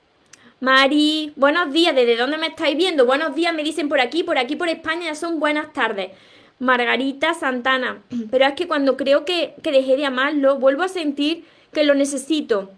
Mari, 0.61 1.33
buenos 1.37 1.73
días. 1.73 1.95
¿Desde 1.95 2.17
dónde 2.17 2.39
me 2.39 2.47
estáis 2.47 2.77
viendo? 2.77 3.05
Buenos 3.05 3.35
días, 3.35 3.55
me 3.55 3.63
dicen 3.63 3.89
por 3.89 4.01
aquí, 4.01 4.23
por 4.23 4.39
aquí, 4.39 4.57
por 4.57 4.69
España, 4.69 5.07
ya 5.07 5.15
son 5.15 5.39
buenas 5.39 5.73
tardes. 5.73 6.13
Margarita 6.59 7.35
Santana. 7.35 8.03
Pero 8.31 8.47
es 8.47 8.55
que 8.55 8.67
cuando 8.67 8.97
creo 8.97 9.25
que, 9.27 9.55
que 9.63 9.73
dejé 9.73 9.97
de 9.97 10.07
amarlo, 10.07 10.57
vuelvo 10.57 10.83
a 10.85 10.89
sentir 10.89 11.45
que 11.73 11.85
lo 11.85 11.95
necesito. 11.95 12.71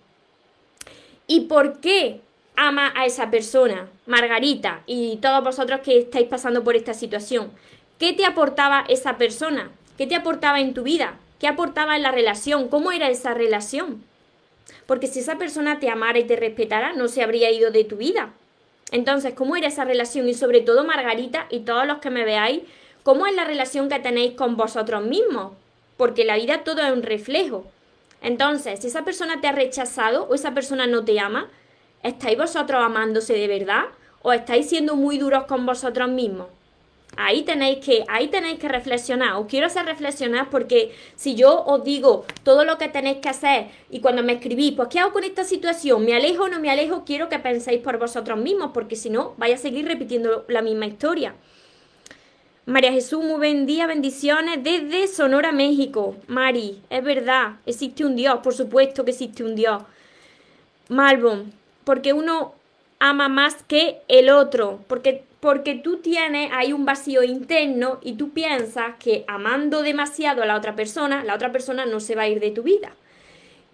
¿Y 1.28 1.42
por 1.42 1.80
qué? 1.80 2.20
Ama 2.56 2.92
a 2.94 3.06
esa 3.06 3.30
persona, 3.30 3.88
Margarita, 4.06 4.82
y 4.86 5.16
todos 5.16 5.42
vosotros 5.42 5.80
que 5.80 5.98
estáis 5.98 6.28
pasando 6.28 6.62
por 6.62 6.76
esta 6.76 6.94
situación, 6.94 7.50
¿qué 7.98 8.12
te 8.12 8.24
aportaba 8.24 8.84
esa 8.88 9.16
persona? 9.16 9.70
¿Qué 9.98 10.06
te 10.06 10.14
aportaba 10.14 10.60
en 10.60 10.74
tu 10.74 10.82
vida? 10.82 11.18
¿Qué 11.38 11.48
aportaba 11.48 11.96
en 11.96 12.02
la 12.02 12.12
relación? 12.12 12.68
¿Cómo 12.68 12.92
era 12.92 13.08
esa 13.10 13.34
relación? 13.34 14.04
Porque 14.86 15.06
si 15.06 15.20
esa 15.20 15.36
persona 15.36 15.78
te 15.78 15.90
amara 15.90 16.18
y 16.18 16.24
te 16.24 16.36
respetara, 16.36 16.92
no 16.92 17.08
se 17.08 17.22
habría 17.22 17.50
ido 17.50 17.70
de 17.70 17.84
tu 17.84 17.96
vida. 17.96 18.32
Entonces, 18.92 19.34
¿cómo 19.34 19.56
era 19.56 19.68
esa 19.68 19.84
relación? 19.84 20.28
Y 20.28 20.34
sobre 20.34 20.60
todo, 20.60 20.84
Margarita 20.84 21.46
y 21.50 21.60
todos 21.60 21.86
los 21.86 21.98
que 21.98 22.10
me 22.10 22.24
veáis, 22.24 22.62
¿cómo 23.02 23.26
es 23.26 23.34
la 23.34 23.44
relación 23.44 23.88
que 23.88 23.98
tenéis 23.98 24.34
con 24.34 24.56
vosotros 24.56 25.04
mismos? 25.04 25.52
Porque 25.96 26.24
la 26.24 26.36
vida 26.36 26.64
todo 26.64 26.82
es 26.82 26.92
un 26.92 27.02
reflejo. 27.02 27.66
Entonces, 28.22 28.80
si 28.80 28.86
esa 28.86 29.04
persona 29.04 29.40
te 29.40 29.48
ha 29.48 29.52
rechazado 29.52 30.24
o 30.24 30.34
esa 30.34 30.54
persona 30.54 30.86
no 30.86 31.04
te 31.04 31.18
ama, 31.20 31.48
¿Estáis 32.04 32.36
vosotros 32.36 32.82
amándose 32.82 33.32
de 33.32 33.48
verdad 33.48 33.84
o 34.20 34.30
estáis 34.30 34.68
siendo 34.68 34.94
muy 34.94 35.16
duros 35.16 35.44
con 35.44 35.64
vosotros 35.64 36.10
mismos? 36.10 36.48
Ahí 37.16 37.44
tenéis 37.44 37.78
que, 37.82 38.04
ahí 38.08 38.28
tenéis 38.28 38.58
que 38.58 38.68
reflexionar. 38.68 39.36
Os 39.36 39.46
quiero 39.46 39.68
hacer 39.68 39.86
reflexionar 39.86 40.50
porque 40.50 40.94
si 41.16 41.34
yo 41.34 41.64
os 41.64 41.82
digo 41.82 42.26
todo 42.42 42.66
lo 42.66 42.76
que 42.76 42.88
tenéis 42.88 43.18
que 43.22 43.30
hacer 43.30 43.68
y 43.88 44.00
cuando 44.00 44.22
me 44.22 44.34
escribís, 44.34 44.72
pues 44.72 44.88
¿qué 44.88 45.00
hago 45.00 45.14
con 45.14 45.24
esta 45.24 45.44
situación? 45.44 46.04
¿Me 46.04 46.14
alejo 46.14 46.44
o 46.44 46.48
no 46.48 46.60
me 46.60 46.70
alejo? 46.70 47.06
Quiero 47.06 47.30
que 47.30 47.38
penséis 47.38 47.80
por 47.80 47.98
vosotros 47.98 48.38
mismos 48.38 48.72
porque 48.74 48.96
si 48.96 49.08
no, 49.08 49.32
vais 49.38 49.54
a 49.54 49.62
seguir 49.62 49.86
repitiendo 49.86 50.44
la 50.48 50.60
misma 50.60 50.84
historia. 50.84 51.34
María 52.66 52.92
Jesús, 52.92 53.24
muy 53.24 53.36
buen 53.36 53.64
día, 53.64 53.86
bendiciones 53.86 54.62
desde 54.62 55.06
Sonora, 55.06 55.52
México. 55.52 56.16
Mari, 56.26 56.82
es 56.90 57.02
verdad, 57.02 57.56
existe 57.64 58.04
un 58.04 58.14
Dios, 58.14 58.40
por 58.42 58.52
supuesto 58.52 59.06
que 59.06 59.12
existe 59.12 59.42
un 59.42 59.54
Dios. 59.54 59.82
Malbon, 60.90 61.63
porque 61.84 62.12
uno 62.12 62.54
ama 62.98 63.28
más 63.28 63.62
que 63.62 63.98
el 64.08 64.30
otro, 64.30 64.80
porque, 64.86 65.24
porque 65.40 65.74
tú 65.74 65.98
tienes 65.98 66.50
ahí 66.52 66.72
un 66.72 66.84
vacío 66.84 67.22
interno 67.22 67.98
y 68.02 68.14
tú 68.14 68.30
piensas 68.30 68.94
que 68.98 69.24
amando 69.28 69.82
demasiado 69.82 70.42
a 70.42 70.46
la 70.46 70.56
otra 70.56 70.74
persona, 70.74 71.24
la 71.24 71.34
otra 71.34 71.52
persona 71.52 71.86
no 71.86 72.00
se 72.00 72.14
va 72.14 72.22
a 72.22 72.28
ir 72.28 72.40
de 72.40 72.50
tu 72.50 72.62
vida. 72.62 72.94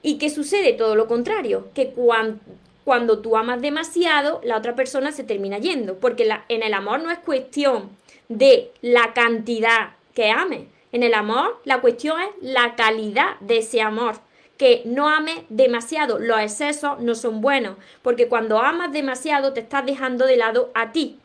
¿Y 0.02 0.18
qué 0.18 0.30
sucede? 0.30 0.72
Todo 0.72 0.96
lo 0.96 1.06
contrario, 1.06 1.68
que 1.74 1.90
cuando, 1.90 2.40
cuando 2.84 3.20
tú 3.20 3.36
amas 3.36 3.60
demasiado, 3.60 4.40
la 4.42 4.56
otra 4.56 4.74
persona 4.74 5.12
se 5.12 5.24
termina 5.24 5.58
yendo, 5.58 5.96
porque 5.98 6.24
la, 6.24 6.44
en 6.48 6.62
el 6.62 6.74
amor 6.74 7.02
no 7.02 7.10
es 7.10 7.18
cuestión 7.18 7.90
de 8.28 8.72
la 8.80 9.12
cantidad 9.12 9.90
que 10.14 10.30
ames, 10.30 10.62
en 10.92 11.02
el 11.02 11.14
amor 11.14 11.60
la 11.64 11.80
cuestión 11.80 12.20
es 12.20 12.28
la 12.40 12.74
calidad 12.74 13.38
de 13.40 13.58
ese 13.58 13.80
amor 13.80 14.16
que 14.60 14.82
no 14.84 15.08
ames 15.08 15.38
demasiado. 15.48 16.18
Los 16.18 16.38
excesos 16.38 17.00
no 17.00 17.14
son 17.14 17.40
buenos, 17.40 17.78
porque 18.02 18.28
cuando 18.28 18.58
amas 18.58 18.92
demasiado 18.92 19.54
te 19.54 19.60
estás 19.60 19.86
dejando 19.86 20.26
de 20.26 20.36
lado 20.36 20.70
a 20.74 20.92
ti. 20.92 21.18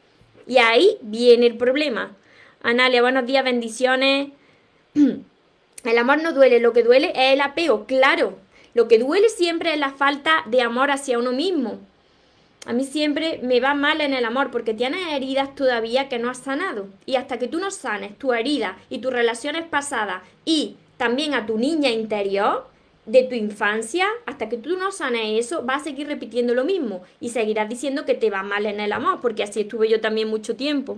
Y 0.48 0.58
ahí 0.60 0.98
viene 1.02 1.46
el 1.48 1.58
problema. 1.58 2.16
Analia, 2.64 3.02
buenos 3.02 3.26
días, 3.26 3.44
bendiciones. 3.44 4.30
El 5.84 5.98
amor 5.98 6.24
no 6.24 6.32
duele, 6.32 6.62
lo 6.62 6.72
que 6.72 6.82
duele 6.82 7.12
es 7.14 7.34
el 7.34 7.42
apego, 7.42 7.86
claro. 7.86 8.40
Lo 8.74 8.88
que 8.88 8.98
duele 8.98 9.30
siempre 9.30 9.72
es 9.72 9.80
la 9.80 9.92
falta 9.92 10.44
de 10.48 10.62
amor 10.62 10.90
hacia 10.90 11.20
uno 11.20 11.32
mismo. 11.32 11.80
A 12.66 12.74
mí 12.74 12.86
siempre 12.86 13.40
me 13.44 13.60
va 13.60 13.76
mal 13.76 14.02
en 14.02 14.14
el 14.16 14.26
amor 14.26 14.50
porque 14.50 14.74
tienes 14.74 15.14
heridas 15.14 15.54
todavía 15.54 16.10
que 16.10 16.18
no 16.18 16.32
has 16.32 16.40
sanado. 16.40 16.88
Y 17.06 17.18
hasta 17.18 17.38
que 17.38 17.48
tú 17.48 17.60
no 17.60 17.70
sanes 17.70 18.18
tu 18.18 18.34
herida 18.34 18.78
y 18.90 18.98
tus 18.98 19.14
relaciones 19.14 19.66
pasadas 19.66 20.24
y 20.44 20.78
también 20.98 21.36
a 21.36 21.46
tu 21.46 21.60
niña 21.60 21.92
interior, 21.92 22.74
de 23.06 23.24
tu 23.24 23.36
infancia, 23.36 24.08
hasta 24.26 24.50
que 24.50 24.58
tú 24.58 24.78
no 24.78 24.92
sanes 24.92 25.46
eso, 25.46 25.64
vas 25.64 25.82
a 25.82 25.86
seguir 25.86 26.08
repitiendo 26.08 26.54
lo 26.54 26.66
mismo 26.66 27.04
y 27.20 27.30
seguirás 27.30 27.70
diciendo 27.70 28.06
que 28.06 28.16
te 28.16 28.30
va 28.30 28.44
mal 28.44 28.66
en 28.66 28.80
el 28.80 28.92
amor, 28.92 29.20
porque 29.22 29.44
así 29.44 29.62
estuve 29.62 29.90
yo 29.90 30.02
también 30.02 30.28
mucho 30.28 30.56
tiempo. 30.56 30.98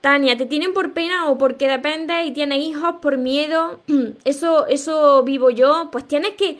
Tania, 0.00 0.36
¿te 0.36 0.46
tienen 0.46 0.74
por 0.74 0.92
pena 0.92 1.28
o 1.28 1.38
porque 1.38 1.66
depende 1.66 2.22
y 2.24 2.32
tienes 2.32 2.58
hijos 2.58 2.96
por 3.02 3.18
miedo? 3.18 3.80
Eso, 4.24 4.66
eso 4.68 5.24
vivo 5.24 5.50
yo. 5.50 5.88
Pues 5.90 6.06
tienes 6.06 6.34
que 6.34 6.58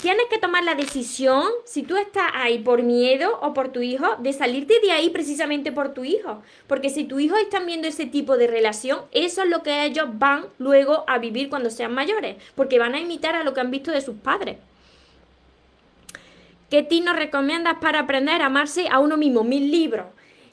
tienes 0.00 0.26
que 0.30 0.38
tomar 0.38 0.64
la 0.64 0.74
decisión, 0.74 1.44
si 1.64 1.82
tú 1.82 1.96
estás 1.96 2.30
ahí 2.34 2.58
por 2.58 2.82
miedo 2.82 3.38
o 3.42 3.52
por 3.54 3.70
tu 3.70 3.80
hijo, 3.80 4.06
de 4.18 4.32
salirte 4.32 4.80
de 4.80 4.92
ahí 4.92 5.10
precisamente 5.10 5.72
por 5.72 5.94
tu 5.94 6.04
hijo. 6.04 6.42
Porque 6.66 6.90
si 6.90 7.04
tu 7.04 7.18
hijo 7.18 7.36
está 7.36 7.60
viendo 7.60 7.88
ese 7.88 8.06
tipo 8.06 8.36
de 8.36 8.46
relación, 8.46 9.00
eso 9.12 9.42
es 9.42 9.48
lo 9.48 9.62
que 9.62 9.84
ellos 9.84 10.06
van 10.12 10.46
luego 10.58 11.04
a 11.06 11.18
vivir 11.18 11.48
cuando 11.48 11.70
sean 11.70 11.92
mayores. 11.92 12.36
Porque 12.54 12.78
van 12.78 12.94
a 12.94 13.00
imitar 13.00 13.34
a 13.34 13.44
lo 13.44 13.54
que 13.54 13.60
han 13.60 13.70
visto 13.70 13.90
de 13.90 14.00
sus 14.00 14.16
padres. 14.16 14.58
¿Qué 16.70 16.86
nos 17.02 17.16
recomiendas 17.16 17.76
para 17.80 18.00
aprender 18.00 18.42
a 18.42 18.46
amarse 18.46 18.88
a 18.90 18.98
uno 18.98 19.16
mismo? 19.16 19.42
Mil 19.42 19.70
libros. 19.70 20.06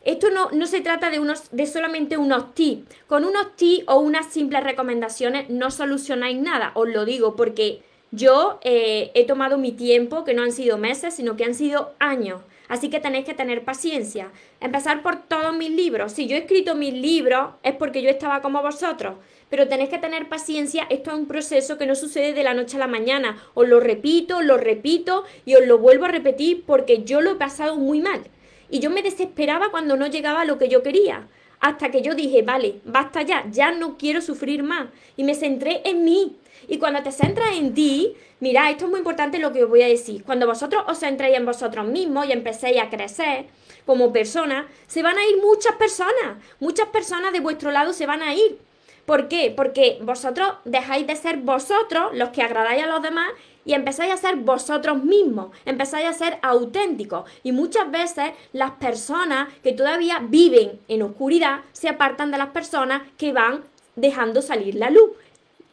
Esto 0.05 0.29
no, 0.29 0.51
no, 0.51 0.67
se 0.67 0.81
trata 0.81 1.09
de, 1.09 1.19
unos, 1.19 1.49
de 1.51 1.65
solamente 1.65 2.17
unos 2.17 2.53
tips. 2.53 2.95
Con 3.07 3.25
unos 3.25 3.55
tips 3.55 3.85
o 3.87 3.99
unas 3.99 4.31
simples 4.31 4.63
recomendaciones 4.63 5.49
no 5.49 5.71
solucionáis 5.71 6.39
nada, 6.39 6.71
os 6.75 6.87
lo 6.87 7.05
digo, 7.05 7.35
porque 7.35 7.81
yo 8.15 8.59
eh, 8.63 9.11
he 9.13 9.25
tomado 9.25 9.57
mi 9.57 9.71
tiempo, 9.71 10.23
que 10.23 10.33
no 10.33 10.43
han 10.43 10.51
sido 10.51 10.77
meses, 10.77 11.13
sino 11.15 11.35
que 11.35 11.45
han 11.45 11.53
sido 11.53 11.93
años. 11.99 12.41
Así 12.67 12.89
que 12.89 12.99
tenéis 12.99 13.25
que 13.25 13.33
tener 13.33 13.63
paciencia. 13.63 14.31
Empezar 14.59 15.03
por 15.03 15.27
todos 15.27 15.55
mis 15.55 15.69
libros. 15.69 16.13
Si 16.13 16.27
yo 16.27 16.35
he 16.35 16.39
escrito 16.39 16.75
mis 16.75 16.93
libros 16.93 17.49
es 17.63 17.75
porque 17.75 18.01
yo 18.01 18.09
estaba 18.09 18.41
como 18.41 18.61
vosotros. 18.61 19.15
Pero 19.49 19.67
tenéis 19.67 19.89
que 19.89 19.99
tener 19.99 20.27
paciencia. 20.29 20.87
Esto 20.89 21.11
es 21.11 21.17
un 21.17 21.27
proceso 21.27 21.77
que 21.77 21.85
no 21.85 21.95
sucede 21.95 22.33
de 22.33 22.43
la 22.43 22.55
noche 22.55 22.77
a 22.77 22.79
la 22.79 22.87
mañana. 22.87 23.37
Os 23.53 23.67
lo 23.67 23.79
repito, 23.79 24.41
lo 24.41 24.57
repito 24.57 25.23
y 25.45 25.55
os 25.55 25.65
lo 25.65 25.77
vuelvo 25.77 26.05
a 26.05 26.09
repetir 26.09 26.63
porque 26.65 27.03
yo 27.03 27.21
lo 27.21 27.31
he 27.31 27.35
pasado 27.35 27.75
muy 27.75 27.99
mal. 27.99 28.21
Y 28.69 28.79
yo 28.79 28.89
me 28.89 29.03
desesperaba 29.03 29.69
cuando 29.69 29.95
no 29.95 30.07
llegaba 30.07 30.41
a 30.41 30.45
lo 30.45 30.57
que 30.57 30.69
yo 30.69 30.81
quería. 30.81 31.27
Hasta 31.59 31.91
que 31.91 32.01
yo 32.01 32.15
dije, 32.15 32.41
vale, 32.41 32.79
basta 32.83 33.21
ya, 33.21 33.45
ya 33.51 33.71
no 33.71 33.97
quiero 33.97 34.21
sufrir 34.21 34.63
más. 34.63 34.87
Y 35.15 35.23
me 35.23 35.35
centré 35.35 35.81
en 35.85 36.03
mí, 36.03 36.35
y 36.67 36.77
cuando 36.77 37.03
te 37.03 37.11
centras 37.11 37.55
en 37.55 37.73
ti, 37.73 38.15
mira, 38.39 38.69
esto 38.69 38.85
es 38.85 38.91
muy 38.91 38.99
importante 38.99 39.39
lo 39.39 39.51
que 39.51 39.63
os 39.63 39.69
voy 39.69 39.81
a 39.81 39.87
decir. 39.87 40.23
Cuando 40.23 40.47
vosotros 40.47 40.83
os 40.87 40.99
centréis 40.99 41.37
en 41.37 41.45
vosotros 41.45 41.85
mismos 41.87 42.27
y 42.27 42.31
empecéis 42.31 42.81
a 42.81 42.89
crecer 42.89 43.45
como 43.85 44.11
persona, 44.11 44.67
se 44.87 45.03
van 45.03 45.17
a 45.17 45.25
ir 45.25 45.37
muchas 45.41 45.75
personas. 45.75 46.37
Muchas 46.59 46.87
personas 46.87 47.33
de 47.33 47.39
vuestro 47.39 47.71
lado 47.71 47.93
se 47.93 48.05
van 48.05 48.21
a 48.21 48.33
ir. 48.33 48.57
¿Por 49.05 49.27
qué? 49.27 49.53
Porque 49.55 49.99
vosotros 50.01 50.55
dejáis 50.65 51.05
de 51.05 51.15
ser 51.15 51.37
vosotros 51.37 52.11
los 52.13 52.29
que 52.29 52.41
agradáis 52.41 52.83
a 52.83 52.87
los 52.87 53.03
demás 53.03 53.29
y 53.63 53.73
empezáis 53.73 54.13
a 54.13 54.17
ser 54.17 54.37
vosotros 54.37 55.03
mismos, 55.03 55.49
empezáis 55.65 56.07
a 56.07 56.13
ser 56.13 56.39
auténticos. 56.41 57.29
Y 57.43 57.51
muchas 57.51 57.89
veces 57.91 58.31
las 58.53 58.71
personas 58.71 59.49
que 59.63 59.73
todavía 59.73 60.19
viven 60.21 60.79
en 60.87 61.03
oscuridad 61.03 61.61
se 61.71 61.89
apartan 61.89 62.31
de 62.31 62.37
las 62.37 62.49
personas 62.49 63.03
que 63.17 63.33
van 63.33 63.63
dejando 63.95 64.41
salir 64.41 64.75
la 64.75 64.89
luz. 64.89 65.11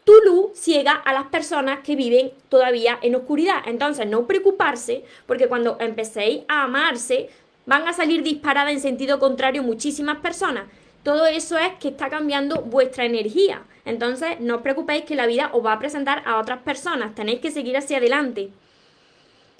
Tu 0.04 0.12
luz 0.24 0.50
ciega 0.54 0.92
a 0.92 1.12
las 1.12 1.26
personas 1.26 1.80
que 1.80 1.96
viven 1.96 2.32
todavía 2.48 2.98
en 3.02 3.14
oscuridad. 3.14 3.62
Entonces, 3.66 4.06
no 4.06 4.26
preocuparse, 4.26 5.04
porque 5.26 5.48
cuando 5.48 5.76
empecéis 5.80 6.42
a 6.48 6.64
amarse, 6.64 7.30
van 7.66 7.86
a 7.86 7.92
salir 7.92 8.22
disparadas 8.22 8.72
en 8.72 8.80
sentido 8.80 9.18
contrario 9.18 9.62
muchísimas 9.62 10.18
personas. 10.18 10.64
Todo 11.02 11.26
eso 11.26 11.58
es 11.58 11.74
que 11.80 11.88
está 11.88 12.08
cambiando 12.08 12.62
vuestra 12.62 13.04
energía. 13.04 13.62
Entonces, 13.84 14.40
no 14.40 14.56
os 14.56 14.62
preocupéis 14.62 15.04
que 15.04 15.16
la 15.16 15.26
vida 15.26 15.50
os 15.52 15.64
va 15.64 15.72
a 15.72 15.78
presentar 15.78 16.22
a 16.26 16.38
otras 16.38 16.60
personas. 16.62 17.14
Tenéis 17.14 17.40
que 17.40 17.50
seguir 17.50 17.76
hacia 17.76 17.98
adelante. 17.98 18.50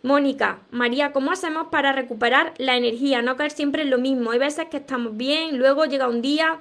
Mónica, 0.05 0.59
María, 0.73 1.13
¿cómo 1.13 1.31
hacemos 1.31 1.69
para 1.69 1.93
recuperar 1.93 2.55
la 2.59 2.77
energía? 2.77 3.23
No 3.23 3.37
caer 3.37 3.53
siempre 3.53 3.83
en 3.83 3.91
lo 3.91 3.99
mismo. 3.99 4.33
Hay 4.33 4.39
veces 4.39 4.67
que 4.69 4.79
estamos 4.79 5.17
bien, 5.17 5.59
luego 5.59 5.85
llega 5.85 6.09
un 6.09 6.23
día. 6.23 6.61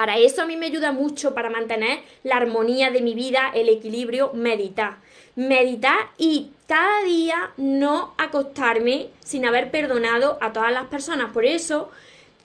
Para 0.00 0.16
eso 0.16 0.40
a 0.40 0.46
mí 0.46 0.56
me 0.56 0.64
ayuda 0.64 0.92
mucho 0.92 1.34
para 1.34 1.50
mantener 1.50 1.98
la 2.22 2.36
armonía 2.36 2.90
de 2.90 3.02
mi 3.02 3.12
vida, 3.12 3.50
el 3.52 3.68
equilibrio, 3.68 4.30
meditar. 4.32 4.96
Meditar 5.36 6.08
y 6.16 6.52
cada 6.66 7.02
día 7.04 7.50
no 7.58 8.14
acostarme 8.16 9.08
sin 9.22 9.44
haber 9.44 9.70
perdonado 9.70 10.38
a 10.40 10.54
todas 10.54 10.72
las 10.72 10.86
personas. 10.86 11.34
Por 11.34 11.44
eso 11.44 11.90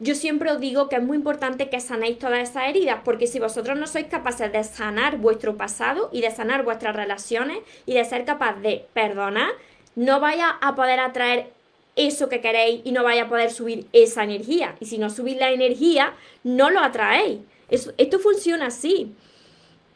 yo 0.02 0.16
siempre 0.16 0.52
os 0.52 0.60
digo 0.60 0.90
que 0.90 0.98
es 0.98 1.02
muy 1.02 1.16
importante 1.16 1.70
que 1.70 1.80
sanéis 1.80 2.20
todas 2.20 2.40
esas 2.40 2.68
heridas, 2.68 3.00
porque 3.06 3.26
si 3.26 3.40
vosotros 3.40 3.80
no 3.80 3.88
sois 3.88 4.08
capaces 4.08 4.52
de 4.52 4.62
sanar 4.66 5.16
vuestro 5.16 5.56
pasado 5.56 6.10
y 6.12 6.20
de 6.20 6.32
sanar 6.32 6.66
vuestras 6.66 6.94
relaciones 6.94 7.60
y 7.86 7.94
de 7.94 8.04
ser 8.04 8.26
capaz 8.26 8.56
de 8.56 8.86
perdonar, 8.92 9.52
no 9.96 10.20
vaya 10.20 10.50
a 10.60 10.76
poder 10.76 11.00
atraer 11.00 11.55
eso 11.96 12.30
que 12.30 12.42
queréis 12.42 12.82
y 12.84 12.92
no 12.92 13.04
vaya 13.04 13.24
a 13.24 13.30
poder 13.30 13.52
subir 13.52 13.88
esa 13.94 14.24
energía. 14.24 14.76
Y 14.80 14.86
si 14.86 14.98
no 14.98 15.10
subís 15.10 15.38
la 15.38 15.52
energía, 15.52 16.14
no 16.44 16.70
lo 16.70 16.80
atraéis. 16.80 17.40
esto 17.70 18.20
funciona 18.20 18.68
así. 18.68 19.14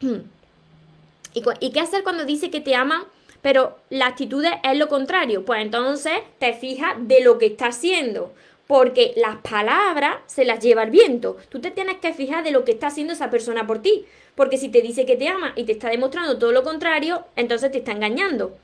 ¿Y, 0.00 1.42
¿Y 1.60 1.70
qué 1.70 1.80
hacer 1.80 2.02
cuando 2.02 2.24
dice 2.24 2.50
que 2.50 2.60
te 2.60 2.74
aman? 2.74 3.02
Pero 3.42 3.78
la 3.88 4.06
actitud 4.06 4.44
es 4.44 4.78
lo 4.78 4.88
contrario. 4.88 5.44
Pues 5.44 5.62
entonces 5.62 6.14
te 6.38 6.52
fijas 6.54 6.96
de 6.98 7.20
lo 7.20 7.38
que 7.38 7.46
está 7.46 7.66
haciendo 7.66 8.32
porque 8.70 9.14
las 9.16 9.38
palabras 9.38 10.18
se 10.26 10.44
las 10.44 10.60
lleva 10.60 10.84
el 10.84 10.90
viento. 10.90 11.36
Tú 11.48 11.60
te 11.60 11.72
tienes 11.72 11.96
que 11.96 12.14
fijar 12.14 12.44
de 12.44 12.52
lo 12.52 12.64
que 12.64 12.70
está 12.70 12.86
haciendo 12.86 13.12
esa 13.12 13.28
persona 13.28 13.66
por 13.66 13.82
ti, 13.82 14.06
porque 14.36 14.58
si 14.58 14.68
te 14.68 14.80
dice 14.80 15.04
que 15.06 15.16
te 15.16 15.26
ama 15.26 15.52
y 15.56 15.64
te 15.64 15.72
está 15.72 15.88
demostrando 15.88 16.38
todo 16.38 16.52
lo 16.52 16.62
contrario, 16.62 17.24
entonces 17.34 17.72
te 17.72 17.78
está 17.78 17.90
engañando. 17.90 18.56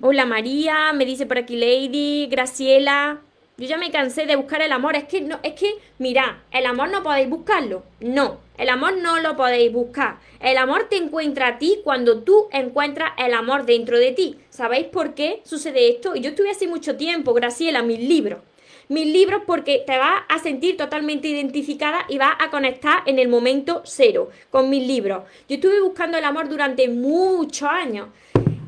Hola 0.00 0.26
María, 0.26 0.92
me 0.92 1.04
dice 1.04 1.24
por 1.24 1.38
aquí 1.38 1.54
Lady, 1.54 2.26
Graciela. 2.26 3.20
Yo 3.58 3.66
ya 3.66 3.78
me 3.78 3.92
cansé 3.92 4.26
de 4.26 4.34
buscar 4.34 4.60
el 4.60 4.72
amor. 4.72 4.96
Es 4.96 5.04
que 5.04 5.20
no, 5.20 5.38
es 5.44 5.52
que, 5.52 5.72
mira, 5.98 6.42
el 6.50 6.66
amor 6.66 6.90
no 6.90 7.04
podéis 7.04 7.30
buscarlo. 7.30 7.84
No, 8.00 8.40
el 8.56 8.70
amor 8.70 8.96
no 8.96 9.20
lo 9.20 9.36
podéis 9.36 9.72
buscar. 9.72 10.18
El 10.40 10.58
amor 10.58 10.88
te 10.90 10.96
encuentra 10.96 11.46
a 11.46 11.58
ti 11.58 11.78
cuando 11.84 12.24
tú 12.24 12.48
encuentras 12.50 13.12
el 13.18 13.32
amor 13.34 13.66
dentro 13.66 14.00
de 14.00 14.10
ti. 14.10 14.36
¿Sabéis 14.50 14.88
por 14.88 15.14
qué 15.14 15.42
sucede 15.44 15.88
esto? 15.88 16.16
Y 16.16 16.22
yo 16.22 16.30
estuve 16.30 16.50
hace 16.50 16.66
mucho 16.66 16.96
tiempo, 16.96 17.32
Graciela, 17.32 17.82
mis 17.82 18.00
libros. 18.00 18.40
Mis 18.88 19.06
libros 19.06 19.42
porque 19.46 19.84
te 19.86 19.96
vas 19.96 20.22
a 20.28 20.40
sentir 20.40 20.76
totalmente 20.76 21.28
identificada 21.28 22.04
y 22.08 22.18
vas 22.18 22.34
a 22.40 22.50
conectar 22.50 23.04
en 23.06 23.20
el 23.20 23.28
momento 23.28 23.82
cero 23.84 24.30
con 24.50 24.70
mis 24.70 24.84
libros. 24.84 25.22
Yo 25.48 25.54
estuve 25.54 25.80
buscando 25.80 26.18
el 26.18 26.24
amor 26.24 26.48
durante 26.48 26.88
muchos 26.88 27.68
años. 27.68 28.08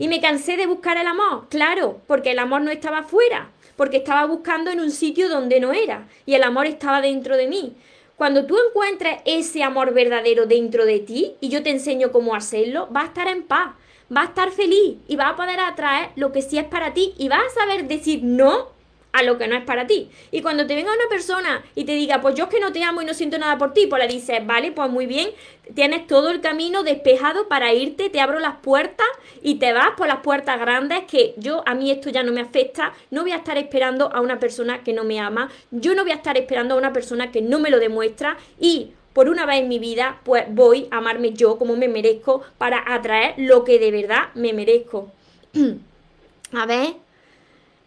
Y 0.00 0.08
me 0.08 0.22
cansé 0.22 0.56
de 0.56 0.66
buscar 0.66 0.96
el 0.96 1.06
amor, 1.06 1.46
claro, 1.50 2.00
porque 2.06 2.30
el 2.30 2.38
amor 2.38 2.62
no 2.62 2.70
estaba 2.70 3.02
fuera, 3.02 3.50
porque 3.76 3.98
estaba 3.98 4.24
buscando 4.24 4.70
en 4.70 4.80
un 4.80 4.90
sitio 4.90 5.28
donde 5.28 5.60
no 5.60 5.74
era, 5.74 6.08
y 6.24 6.32
el 6.32 6.42
amor 6.42 6.64
estaba 6.64 7.02
dentro 7.02 7.36
de 7.36 7.46
mí. 7.46 7.76
Cuando 8.16 8.46
tú 8.46 8.56
encuentres 8.56 9.18
ese 9.26 9.62
amor 9.62 9.92
verdadero 9.92 10.46
dentro 10.46 10.86
de 10.86 11.00
ti 11.00 11.34
y 11.42 11.50
yo 11.50 11.62
te 11.62 11.68
enseño 11.68 12.12
cómo 12.12 12.34
hacerlo, 12.34 12.88
vas 12.90 13.04
a 13.04 13.06
estar 13.08 13.28
en 13.28 13.42
paz, 13.42 13.74
vas 14.08 14.24
a 14.24 14.28
estar 14.28 14.50
feliz 14.52 14.96
y 15.06 15.16
vas 15.16 15.32
a 15.32 15.36
poder 15.36 15.60
atraer 15.60 16.08
lo 16.16 16.32
que 16.32 16.40
sí 16.40 16.56
es 16.56 16.64
para 16.64 16.94
ti 16.94 17.12
y 17.18 17.28
vas 17.28 17.42
a 17.44 17.60
saber 17.60 17.86
decir 17.86 18.20
no 18.22 18.68
a 19.12 19.22
lo 19.22 19.38
que 19.38 19.46
no 19.46 19.56
es 19.56 19.64
para 19.64 19.86
ti. 19.86 20.10
Y 20.30 20.42
cuando 20.42 20.66
te 20.66 20.74
venga 20.74 20.92
una 20.92 21.08
persona 21.08 21.62
y 21.74 21.84
te 21.84 21.92
diga, 21.92 22.20
pues 22.20 22.34
yo 22.34 22.44
es 22.44 22.50
que 22.50 22.60
no 22.60 22.72
te 22.72 22.82
amo 22.82 23.02
y 23.02 23.04
no 23.04 23.14
siento 23.14 23.38
nada 23.38 23.58
por 23.58 23.72
ti, 23.72 23.86
pues 23.86 24.02
le 24.02 24.12
dices, 24.12 24.46
vale, 24.46 24.72
pues 24.72 24.90
muy 24.90 25.06
bien, 25.06 25.30
tienes 25.74 26.06
todo 26.06 26.30
el 26.30 26.40
camino 26.40 26.82
despejado 26.82 27.48
para 27.48 27.72
irte, 27.72 28.10
te 28.10 28.20
abro 28.20 28.40
las 28.40 28.56
puertas 28.56 29.06
y 29.42 29.56
te 29.56 29.72
vas 29.72 29.90
por 29.96 30.06
las 30.06 30.20
puertas 30.20 30.58
grandes 30.60 31.04
que 31.10 31.34
yo, 31.36 31.62
a 31.66 31.74
mí 31.74 31.90
esto 31.90 32.10
ya 32.10 32.22
no 32.22 32.32
me 32.32 32.40
afecta, 32.40 32.92
no 33.10 33.22
voy 33.22 33.32
a 33.32 33.36
estar 33.36 33.58
esperando 33.58 34.12
a 34.12 34.20
una 34.20 34.38
persona 34.38 34.82
que 34.82 34.92
no 34.92 35.04
me 35.04 35.20
ama, 35.20 35.50
yo 35.70 35.94
no 35.94 36.02
voy 36.02 36.12
a 36.12 36.16
estar 36.16 36.36
esperando 36.36 36.74
a 36.74 36.78
una 36.78 36.92
persona 36.92 37.30
que 37.30 37.42
no 37.42 37.58
me 37.58 37.70
lo 37.70 37.78
demuestra 37.78 38.36
y 38.58 38.92
por 39.12 39.28
una 39.28 39.44
vez 39.44 39.60
en 39.60 39.68
mi 39.68 39.78
vida, 39.78 40.20
pues 40.24 40.44
voy 40.48 40.86
a 40.90 40.98
amarme 40.98 41.32
yo 41.32 41.58
como 41.58 41.76
me 41.76 41.88
merezco 41.88 42.42
para 42.58 42.94
atraer 42.94 43.34
lo 43.38 43.64
que 43.64 43.78
de 43.78 43.90
verdad 43.90 44.28
me 44.34 44.52
merezco. 44.52 45.10
a 46.52 46.66
ver, 46.66 46.94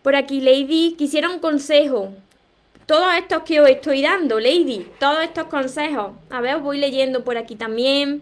por 0.04 0.16
aquí, 0.16 0.42
Lady, 0.42 0.96
quisiera 0.98 1.30
un 1.30 1.39
consejo. 1.39 2.13
Todos 2.86 3.13
estos 3.16 3.44
que 3.44 3.62
os 3.62 3.70
estoy 3.70 4.02
dando, 4.02 4.39
Lady, 4.39 4.86
todos 5.00 5.24
estos 5.24 5.46
consejos. 5.48 6.12
A 6.30 6.42
ver, 6.42 6.56
os 6.56 6.62
voy 6.62 6.78
leyendo 6.78 7.24
por 7.24 7.38
aquí 7.38 7.56
también. 7.56 8.22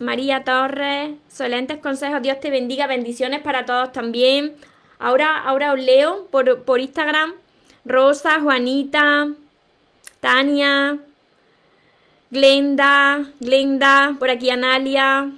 María 0.00 0.42
Torres, 0.42 1.12
excelentes 1.28 1.78
consejos. 1.78 2.20
Dios 2.20 2.40
te 2.40 2.50
bendiga, 2.50 2.88
bendiciones 2.88 3.40
para 3.40 3.64
todos 3.64 3.92
también. 3.92 4.56
Ahora, 4.98 5.38
ahora 5.38 5.72
os 5.72 5.80
leo 5.80 6.26
por, 6.30 6.64
por 6.64 6.80
Instagram. 6.80 7.34
Rosa, 7.84 8.40
Juanita, 8.40 9.28
Tania, 10.20 10.98
Glenda, 12.30 13.24
Glenda, 13.40 14.16
por 14.18 14.30
aquí 14.30 14.50
Analia, 14.50 15.30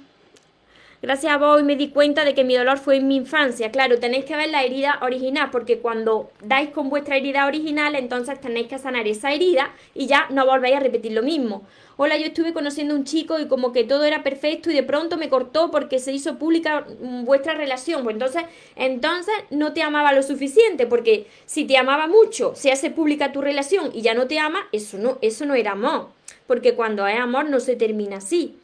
Gracias 1.01 1.33
a 1.33 1.37
vos 1.37 1.63
me 1.63 1.75
di 1.75 1.87
cuenta 1.87 2.23
de 2.23 2.35
que 2.35 2.43
mi 2.43 2.55
dolor 2.55 2.77
fue 2.77 2.97
en 2.97 3.07
mi 3.07 3.15
infancia. 3.15 3.71
Claro, 3.71 3.97
tenéis 3.97 4.23
que 4.25 4.35
ver 4.35 4.51
la 4.51 4.63
herida 4.63 4.99
original, 5.01 5.49
porque 5.51 5.79
cuando 5.79 6.29
dais 6.43 6.69
con 6.69 6.91
vuestra 6.91 7.17
herida 7.17 7.47
original, 7.47 7.95
entonces 7.95 8.39
tenéis 8.39 8.67
que 8.67 8.77
sanar 8.77 9.07
esa 9.07 9.33
herida 9.33 9.73
y 9.95 10.05
ya 10.05 10.27
no 10.29 10.45
volvéis 10.45 10.75
a 10.75 10.79
repetir 10.79 11.13
lo 11.13 11.23
mismo. 11.23 11.63
Hola, 11.97 12.17
yo 12.17 12.27
estuve 12.27 12.53
conociendo 12.53 12.93
a 12.93 12.97
un 12.97 13.03
chico 13.03 13.39
y 13.39 13.47
como 13.47 13.73
que 13.73 13.83
todo 13.83 14.03
era 14.03 14.21
perfecto 14.21 14.69
y 14.69 14.75
de 14.75 14.83
pronto 14.83 15.17
me 15.17 15.27
cortó 15.27 15.71
porque 15.71 15.97
se 15.97 16.13
hizo 16.13 16.37
pública 16.37 16.85
mm, 17.01 17.25
vuestra 17.25 17.55
relación. 17.55 18.03
Pues 18.03 18.13
entonces, 18.13 18.43
entonces 18.75 19.33
no 19.49 19.73
te 19.73 19.81
amaba 19.81 20.13
lo 20.13 20.21
suficiente, 20.21 20.85
porque 20.85 21.25
si 21.47 21.65
te 21.65 21.77
amaba 21.77 22.05
mucho, 22.05 22.53
se 22.53 22.71
hace 22.71 22.91
pública 22.91 23.31
tu 23.31 23.41
relación 23.41 23.89
y 23.91 24.03
ya 24.03 24.13
no 24.13 24.27
te 24.27 24.37
ama, 24.37 24.67
eso 24.71 24.99
no, 24.99 25.17
eso 25.21 25.47
no 25.47 25.55
era 25.55 25.71
amor. 25.71 26.09
Porque 26.45 26.75
cuando 26.75 27.07
es 27.07 27.19
amor 27.19 27.49
no 27.49 27.59
se 27.59 27.75
termina 27.75 28.17
así. 28.17 28.55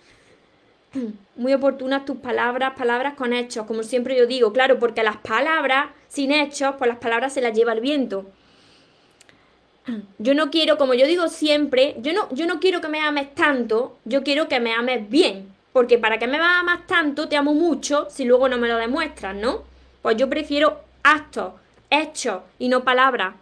Muy 1.35 1.53
oportunas 1.53 2.05
tus 2.05 2.17
palabras, 2.17 2.73
palabras 2.77 3.13
con 3.15 3.33
hechos, 3.33 3.65
como 3.65 3.83
siempre 3.83 4.17
yo 4.17 4.25
digo, 4.25 4.53
claro, 4.53 4.79
porque 4.79 5.03
las 5.03 5.17
palabras 5.17 5.87
sin 6.07 6.31
hechos, 6.31 6.75
pues 6.77 6.87
las 6.87 6.99
palabras 6.99 7.33
se 7.33 7.41
las 7.41 7.55
lleva 7.55 7.73
el 7.73 7.81
viento. 7.81 8.25
Yo 10.17 10.33
no 10.33 10.49
quiero, 10.49 10.77
como 10.77 10.93
yo 10.93 11.07
digo 11.07 11.29
siempre, 11.29 11.95
yo 11.99 12.11
no, 12.11 12.27
yo 12.33 12.45
no 12.45 12.59
quiero 12.59 12.81
que 12.81 12.89
me 12.89 12.99
ames 12.99 13.33
tanto, 13.33 13.97
yo 14.03 14.21
quiero 14.21 14.49
que 14.49 14.59
me 14.59 14.73
ames 14.73 15.09
bien. 15.09 15.53
Porque 15.71 15.97
para 15.97 16.17
que 16.17 16.27
me 16.27 16.37
amas 16.37 16.87
tanto, 16.87 17.29
te 17.29 17.37
amo 17.37 17.53
mucho, 17.53 18.07
si 18.09 18.25
luego 18.25 18.49
no 18.49 18.57
me 18.57 18.67
lo 18.67 18.77
demuestras, 18.77 19.35
¿no? 19.35 19.63
Pues 20.01 20.17
yo 20.17 20.29
prefiero 20.29 20.81
actos, 21.03 21.53
hechos 21.89 22.41
y 22.59 22.67
no 22.67 22.83
palabras. 22.83 23.35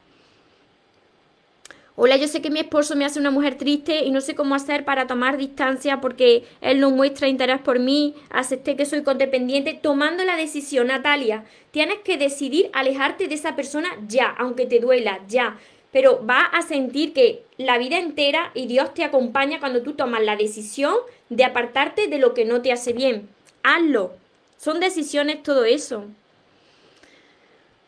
Hola, 1.97 2.17
yo 2.17 2.27
sé 2.27 2.41
que 2.41 2.49
mi 2.49 2.59
esposo 2.59 2.97
me 2.97 3.05
hace 3.05 3.21
una 3.21 3.31
mujer 3.31 3.55
triste 3.55 4.03
y 4.03 4.11
no 4.11 4.19
sé 4.19 4.35
cómo 4.35 4.53
hacer 4.53 4.83
para 4.83 5.07
tomar 5.07 5.37
distancia 5.37 6.01
porque 6.01 6.43
él 6.59 6.81
no 6.81 6.91
muestra 6.91 7.29
interés 7.29 7.61
por 7.61 7.79
mí, 7.79 8.15
acepté 8.29 8.75
que 8.75 8.85
soy 8.85 9.01
codependiente. 9.01 9.79
Tomando 9.81 10.25
la 10.25 10.35
decisión, 10.35 10.87
Natalia, 10.87 11.45
tienes 11.71 11.99
que 11.99 12.17
decidir 12.17 12.69
alejarte 12.73 13.29
de 13.29 13.35
esa 13.35 13.55
persona 13.55 13.87
ya, 14.09 14.27
aunque 14.27 14.65
te 14.65 14.81
duela, 14.81 15.21
ya. 15.29 15.57
Pero 15.93 16.19
vas 16.21 16.47
a 16.51 16.63
sentir 16.63 17.13
que 17.13 17.43
la 17.57 17.77
vida 17.77 17.97
entera 17.97 18.51
y 18.53 18.67
Dios 18.67 18.93
te 18.93 19.05
acompaña 19.05 19.61
cuando 19.61 19.81
tú 19.81 19.93
tomas 19.93 20.21
la 20.21 20.35
decisión 20.35 20.95
de 21.29 21.45
apartarte 21.45 22.07
de 22.07 22.19
lo 22.19 22.33
que 22.33 22.43
no 22.43 22.61
te 22.61 22.73
hace 22.73 22.91
bien. 22.91 23.29
Hazlo. 23.63 24.11
Son 24.57 24.81
decisiones 24.81 25.43
todo 25.43 25.63
eso. 25.63 26.03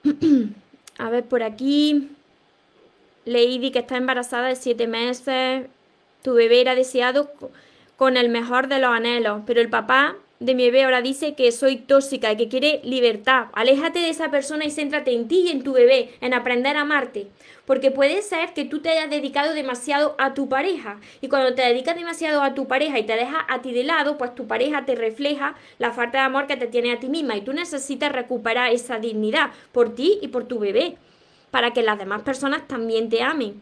a 0.98 1.10
ver 1.10 1.26
por 1.26 1.44
aquí. 1.44 2.10
Lady 3.28 3.72
que 3.72 3.80
está 3.80 3.98
embarazada 3.98 4.48
de 4.48 4.56
siete 4.56 4.88
meses, 4.88 5.68
tu 6.22 6.34
bebé 6.34 6.62
era 6.62 6.76
deseado 6.76 7.32
con 7.98 8.18
el 8.18 8.30
mejor 8.30 8.68
de 8.68 8.80
los 8.80 8.92
anhelos, 8.92 9.42
pero 9.46 9.60
el 9.60 9.70
papá 9.70 10.16
de 10.40 10.54
mi 10.54 10.66
bebé 10.66 10.84
ahora 10.84 11.02
dice 11.02 11.34
que 11.34 11.52
soy 11.52 11.78
tóxica 11.78 12.32
y 12.32 12.38
que 12.38 12.48
quiere 12.48 12.80
libertad. 12.84 13.48
Aléjate 13.54 14.00
de 14.00 14.10
esa 14.10 14.30
persona 14.30 14.66
y 14.66 14.72
céntrate 14.72 15.12
en 15.12 15.28
ti 15.28 15.46
y 15.48 15.50
en 15.50 15.64
tu 15.64 15.74
bebé, 15.74 16.12
en 16.22 16.34
aprender 16.34 16.78
a 16.78 16.82
amarte. 16.82 17.28
Porque 17.66 17.92
puede 17.92 18.22
ser 18.22 18.54
que 18.54 18.64
tú 18.64 18.80
te 18.80 18.90
hayas 18.90 19.10
dedicado 19.10 19.54
demasiado 19.54 20.16
a 20.20 20.34
tu 20.34 20.48
pareja. 20.48 21.00
Y 21.22 21.28
cuando 21.28 21.56
te 21.56 21.64
dedicas 21.64 21.96
demasiado 21.96 22.44
a 22.44 22.54
tu 22.54 22.68
pareja 22.68 23.00
y 23.00 23.06
te 23.06 23.14
dejas 23.14 23.44
a 23.50 23.62
ti 23.62 23.74
de 23.74 23.84
lado, 23.84 24.18
pues 24.18 24.36
tu 24.36 24.48
pareja 24.48 24.86
te 24.86 24.96
refleja 24.96 25.56
la 25.80 25.92
falta 25.92 26.20
de 26.20 26.26
amor 26.26 26.48
que 26.48 26.56
te 26.56 26.68
tiene 26.68 26.94
a 26.94 27.00
ti 27.00 27.10
misma. 27.10 27.36
Y 27.36 27.42
tú 27.42 27.52
necesitas 27.52 28.12
recuperar 28.12 28.72
esa 28.72 29.00
dignidad 29.00 29.50
por 29.72 29.96
ti 29.96 30.20
y 30.22 30.28
por 30.28 30.46
tu 30.46 30.60
bebé 30.60 30.98
para 31.52 31.72
que 31.72 31.84
las 31.84 31.98
demás 31.98 32.22
personas 32.22 32.68
también 32.68 33.10
te 33.10 33.22
amen. 33.22 33.62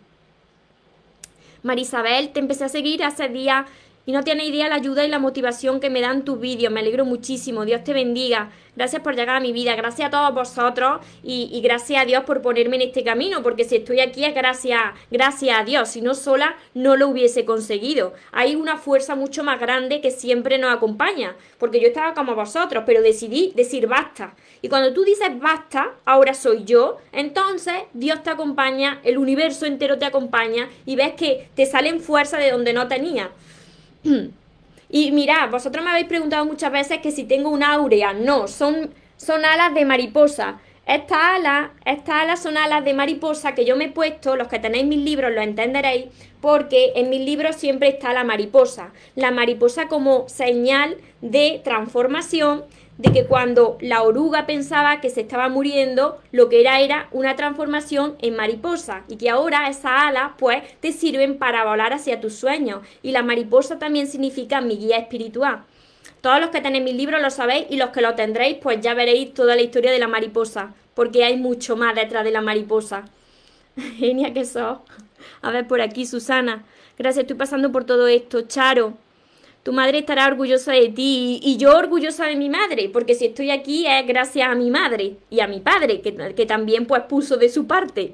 Marisabel, 1.64 2.32
te 2.32 2.40
empecé 2.40 2.66
a 2.66 2.70
seguir 2.70 3.04
hace 3.04 3.28
días 3.30 3.66
Y 4.08 4.12
no 4.12 4.24
tienes 4.24 4.48
idea 4.48 4.70
la 4.70 4.76
ayuda 4.76 5.04
y 5.04 5.08
la 5.08 5.18
motivación 5.18 5.80
que 5.80 5.90
me 5.90 6.00
dan 6.00 6.24
tus 6.24 6.40
vídeos. 6.40 6.72
Me 6.72 6.82
alegro 6.82 7.06
muchísimo. 7.06 7.66
Dios 7.66 7.84
te 7.84 7.92
bendiga. 7.92 8.52
Gracias 8.76 9.02
por 9.02 9.16
llegar 9.16 9.38
a 9.38 9.40
mi 9.40 9.52
vida. 9.52 9.76
Gracias 9.76 10.08
a 10.08 10.12
todos 10.12 10.32
vosotros. 10.32 11.00
Y, 11.24 11.60
gracias 11.62 12.04
a 12.04 12.06
Dios 12.06 12.24
por 12.24 12.44
ponerme 12.44 12.76
en 12.76 12.84
este 12.84 13.04
camino. 13.04 13.42
Porque 13.42 13.64
si 13.64 13.78
estoy 13.78 14.02
aquí 14.02 14.24
es 14.24 14.36
gracias, 14.36 14.80
gracias 15.10 15.60
a 15.60 15.64
Dios. 15.64 15.90
Si 15.90 16.02
no 16.02 16.14
sola, 16.14 16.56
no 16.76 16.96
lo 16.96 17.08
hubiese 17.08 17.46
conseguido. 17.46 18.14
Hay 18.32 18.56
una 18.56 18.78
fuerza 18.78 19.16
mucho 19.16 19.44
más 19.44 19.60
grande 19.60 20.02
que 20.02 20.12
siempre 20.12 20.60
nos 20.60 20.76
acompaña. 20.76 21.36
Porque 21.58 21.82
yo 21.82 21.88
estaba 21.88 22.14
como 22.14 22.36
vosotros, 22.36 22.84
pero 22.86 23.02
decidí 23.02 23.54
decir 23.56 23.88
basta. 23.88 24.36
Y 24.62 24.70
cuando 24.70 24.94
tú 24.94 25.04
dices 25.04 25.30
basta, 25.40 25.96
ahora 26.06 26.36
soy 26.36 26.64
yo, 26.64 26.98
entonces 27.12 27.74
Dios 27.94 28.22
te 28.22 28.30
acompaña, 28.30 29.00
el 29.04 29.18
universo 29.18 29.66
entero 29.66 29.98
te 29.98 30.06
acompaña 30.06 30.70
y 30.86 30.96
ves 30.96 31.14
que 31.14 31.50
te 31.56 31.66
salen 31.66 32.00
fuerzas 32.00 32.40
de 32.40 32.52
donde 32.52 32.74
no 32.74 32.88
tenía. 32.88 33.32
Y 34.90 35.12
mirad, 35.12 35.50
vosotros 35.50 35.84
me 35.84 35.92
habéis 35.92 36.08
preguntado 36.08 36.46
muchas 36.46 36.72
veces 36.72 37.00
que 37.00 37.12
si 37.12 37.24
tengo 37.24 37.50
una 37.50 37.74
áurea. 37.74 38.14
No, 38.14 38.48
son, 38.48 38.94
son 39.18 39.44
alas 39.46 39.74
de 39.74 39.86
mariposa. 39.86 40.60
Estas 40.86 41.18
alas, 41.20 41.72
estas 41.84 42.16
alas 42.22 42.44
son 42.44 42.58
alas 42.58 42.86
de 42.86 42.94
mariposa 42.94 43.56
que 43.56 43.66
yo 43.66 43.76
me 43.76 43.86
he 43.86 43.92
puesto, 43.92 44.36
los 44.36 44.48
que 44.48 44.60
tenéis 44.60 44.86
mis 44.86 45.00
libros 45.00 45.32
lo 45.34 45.42
entenderéis, 45.42 46.06
porque 46.42 46.94
en 46.96 47.10
mis 47.10 47.22
libros 47.22 47.56
siempre 47.56 47.90
está 47.90 48.14
la 48.14 48.24
mariposa. 48.24 48.92
La 49.16 49.32
mariposa 49.32 49.88
como 49.88 50.30
señal 50.30 50.98
de 51.22 51.60
transformación 51.64 52.66
de 52.98 53.12
que 53.12 53.26
cuando 53.26 53.78
la 53.82 54.04
oruga 54.04 54.46
pensaba 54.46 55.02
que 55.02 55.10
se 55.10 55.22
estaba 55.22 55.50
muriendo, 55.50 56.22
lo 56.32 56.48
que 56.48 56.62
era 56.62 56.80
era 56.80 57.10
una 57.12 57.36
transformación 57.36 58.16
en 58.20 58.36
mariposa 58.36 59.04
y 59.10 59.18
que 59.18 59.30
ahora 59.30 59.68
esas 59.68 59.92
alas 59.94 60.32
pues 60.38 60.64
te 60.80 60.92
sirven 60.92 61.38
para 61.38 61.66
volar 61.66 61.94
hacia 61.94 62.22
tus 62.22 62.36
sueños 62.36 62.82
y 63.02 63.12
la 63.12 63.24
mariposa 63.24 63.80
también 63.80 64.08
significa 64.08 64.62
mi 64.62 64.78
guía 64.78 64.98
espiritual. 64.98 65.66
Todos 66.22 66.40
los 66.40 66.50
que 66.50 66.62
tenéis 66.62 66.84
mi 66.84 66.94
libro 66.94 67.20
lo 67.20 67.30
sabéis 67.30 67.68
y 67.70 67.78
los 67.78 67.90
que 67.90 68.02
lo 68.02 68.16
tendréis 68.16 68.58
pues 68.62 68.80
ya 68.82 68.94
veréis 68.94 69.34
toda 69.34 69.56
la 69.56 69.62
historia 69.62 69.92
de 69.92 70.00
la 70.00 70.08
mariposa, 70.08 70.74
porque 70.94 71.24
hay 71.24 71.38
mucho 71.38 71.76
más 71.76 71.96
detrás 71.96 72.24
de 72.24 72.32
la 72.32 72.42
mariposa. 72.42 73.06
Genia 73.76 74.34
que 74.34 74.46
sos. 74.46 74.80
A 75.42 75.52
ver 75.52 75.68
por 75.68 75.82
aquí, 75.82 76.06
Susana. 76.06 76.64
Gracias, 76.98 77.24
estoy 77.24 77.36
pasando 77.36 77.72
por 77.72 77.84
todo 77.84 78.08
esto. 78.08 78.44
Charo, 78.44 78.94
tu 79.66 79.74
madre 79.74 79.98
estará 79.98 80.28
orgullosa 80.28 80.74
de 80.74 80.90
ti 80.90 81.40
y, 81.42 81.58
yo 81.58 81.76
orgullosa 81.76 82.28
de 82.28 82.36
mi 82.36 82.50
madre, 82.50 82.88
porque 82.94 83.16
si 83.16 83.26
estoy 83.26 83.50
aquí 83.50 83.88
es 83.88 84.06
gracias 84.06 84.48
a 84.48 84.54
mi 84.54 84.70
madre 84.70 85.16
y 85.32 85.40
a 85.40 85.48
mi 85.48 85.60
padre, 85.60 86.02
que, 86.02 86.14
que 86.36 86.46
también 86.46 86.86
pues 86.86 87.02
puso 87.10 87.38
de 87.38 87.50
su 87.50 87.66
parte. 87.66 88.14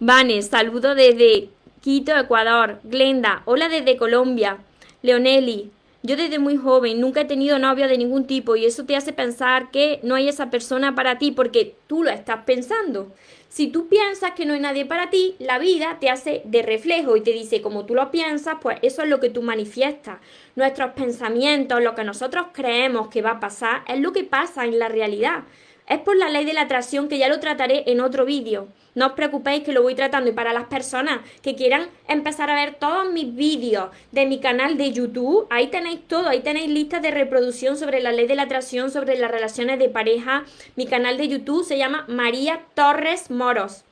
Vane, 0.00 0.42
saludo 0.42 0.96
desde 0.96 1.50
Quito, 1.80 2.16
Ecuador. 2.18 2.80
Glenda, 2.82 3.42
hola 3.44 3.68
desde 3.68 3.96
Colombia. 3.96 4.58
Leoneli, 5.02 5.70
yo 6.02 6.16
desde 6.16 6.40
muy 6.40 6.56
joven 6.56 7.00
nunca 7.00 7.20
he 7.20 7.26
tenido 7.26 7.60
novia 7.60 7.86
de 7.86 7.96
ningún 7.96 8.26
tipo 8.26 8.56
y 8.56 8.64
eso 8.64 8.84
te 8.84 8.96
hace 8.96 9.12
pensar 9.12 9.70
que 9.70 10.00
no 10.02 10.16
hay 10.16 10.26
esa 10.26 10.50
persona 10.50 10.96
para 10.96 11.16
ti 11.16 11.30
porque 11.30 11.76
tú 11.86 12.02
lo 12.02 12.10
estás 12.10 12.40
pensando. 12.44 13.12
Si 13.52 13.66
tú 13.66 13.86
piensas 13.86 14.30
que 14.30 14.46
no 14.46 14.54
hay 14.54 14.60
nadie 14.60 14.86
para 14.86 15.10
ti, 15.10 15.36
la 15.38 15.58
vida 15.58 15.98
te 16.00 16.08
hace 16.08 16.40
de 16.46 16.62
reflejo 16.62 17.18
y 17.18 17.20
te 17.20 17.32
dice 17.32 17.60
como 17.60 17.84
tú 17.84 17.94
lo 17.94 18.10
piensas, 18.10 18.56
pues 18.62 18.78
eso 18.80 19.02
es 19.02 19.10
lo 19.10 19.20
que 19.20 19.28
tú 19.28 19.42
manifiestas. 19.42 20.20
Nuestros 20.56 20.92
pensamientos, 20.92 21.82
lo 21.82 21.94
que 21.94 22.02
nosotros 22.02 22.46
creemos 22.54 23.08
que 23.08 23.20
va 23.20 23.32
a 23.32 23.40
pasar, 23.40 23.82
es 23.88 24.00
lo 24.00 24.14
que 24.14 24.24
pasa 24.24 24.64
en 24.64 24.78
la 24.78 24.88
realidad. 24.88 25.44
Es 25.88 25.98
por 26.00 26.16
la 26.16 26.28
ley 26.28 26.44
de 26.44 26.52
la 26.52 26.62
atracción 26.62 27.08
que 27.08 27.18
ya 27.18 27.28
lo 27.28 27.40
trataré 27.40 27.84
en 27.86 28.00
otro 28.00 28.24
vídeo. 28.24 28.68
No 28.94 29.06
os 29.06 29.12
preocupéis 29.12 29.64
que 29.64 29.72
lo 29.72 29.82
voy 29.82 29.94
tratando 29.94 30.30
y 30.30 30.34
para 30.34 30.52
las 30.52 30.64
personas 30.64 31.20
que 31.42 31.54
quieran 31.54 31.88
empezar 32.08 32.50
a 32.50 32.54
ver 32.54 32.74
todos 32.74 33.10
mis 33.10 33.34
vídeos 33.34 33.90
de 34.10 34.26
mi 34.26 34.38
canal 34.38 34.76
de 34.76 34.92
YouTube, 34.92 35.46
ahí 35.50 35.68
tenéis 35.68 36.00
todo, 36.06 36.28
ahí 36.28 36.40
tenéis 36.40 36.70
listas 36.70 37.00
de 37.00 37.10
reproducción 37.10 37.78
sobre 37.78 38.00
la 38.00 38.12
ley 38.12 38.26
de 38.26 38.36
la 38.36 38.42
atracción, 38.42 38.90
sobre 38.90 39.18
las 39.18 39.30
relaciones 39.30 39.78
de 39.78 39.88
pareja. 39.88 40.44
Mi 40.76 40.86
canal 40.86 41.16
de 41.16 41.28
YouTube 41.28 41.64
se 41.64 41.78
llama 41.78 42.04
María 42.06 42.60
Torres 42.74 43.30
Moros. 43.30 43.84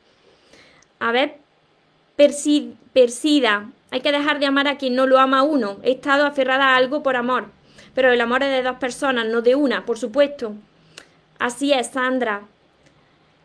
A 0.98 1.12
ver, 1.12 1.36
persida. 2.92 3.70
Hay 3.90 4.00
que 4.02 4.12
dejar 4.12 4.38
de 4.38 4.46
amar 4.46 4.68
a 4.68 4.76
quien 4.76 4.94
no 4.94 5.06
lo 5.06 5.18
ama 5.18 5.42
uno. 5.42 5.78
He 5.82 5.92
estado 5.92 6.26
aferrada 6.26 6.68
a 6.68 6.76
algo 6.76 7.02
por 7.02 7.16
amor. 7.16 7.46
Pero 7.94 8.12
el 8.12 8.20
amor 8.20 8.42
es 8.42 8.50
de 8.50 8.62
dos 8.62 8.76
personas, 8.76 9.26
no 9.26 9.40
de 9.40 9.54
una, 9.54 9.86
por 9.86 9.98
supuesto. 9.98 10.54
Así 11.40 11.72
es, 11.72 11.86
Sandra. 11.86 12.42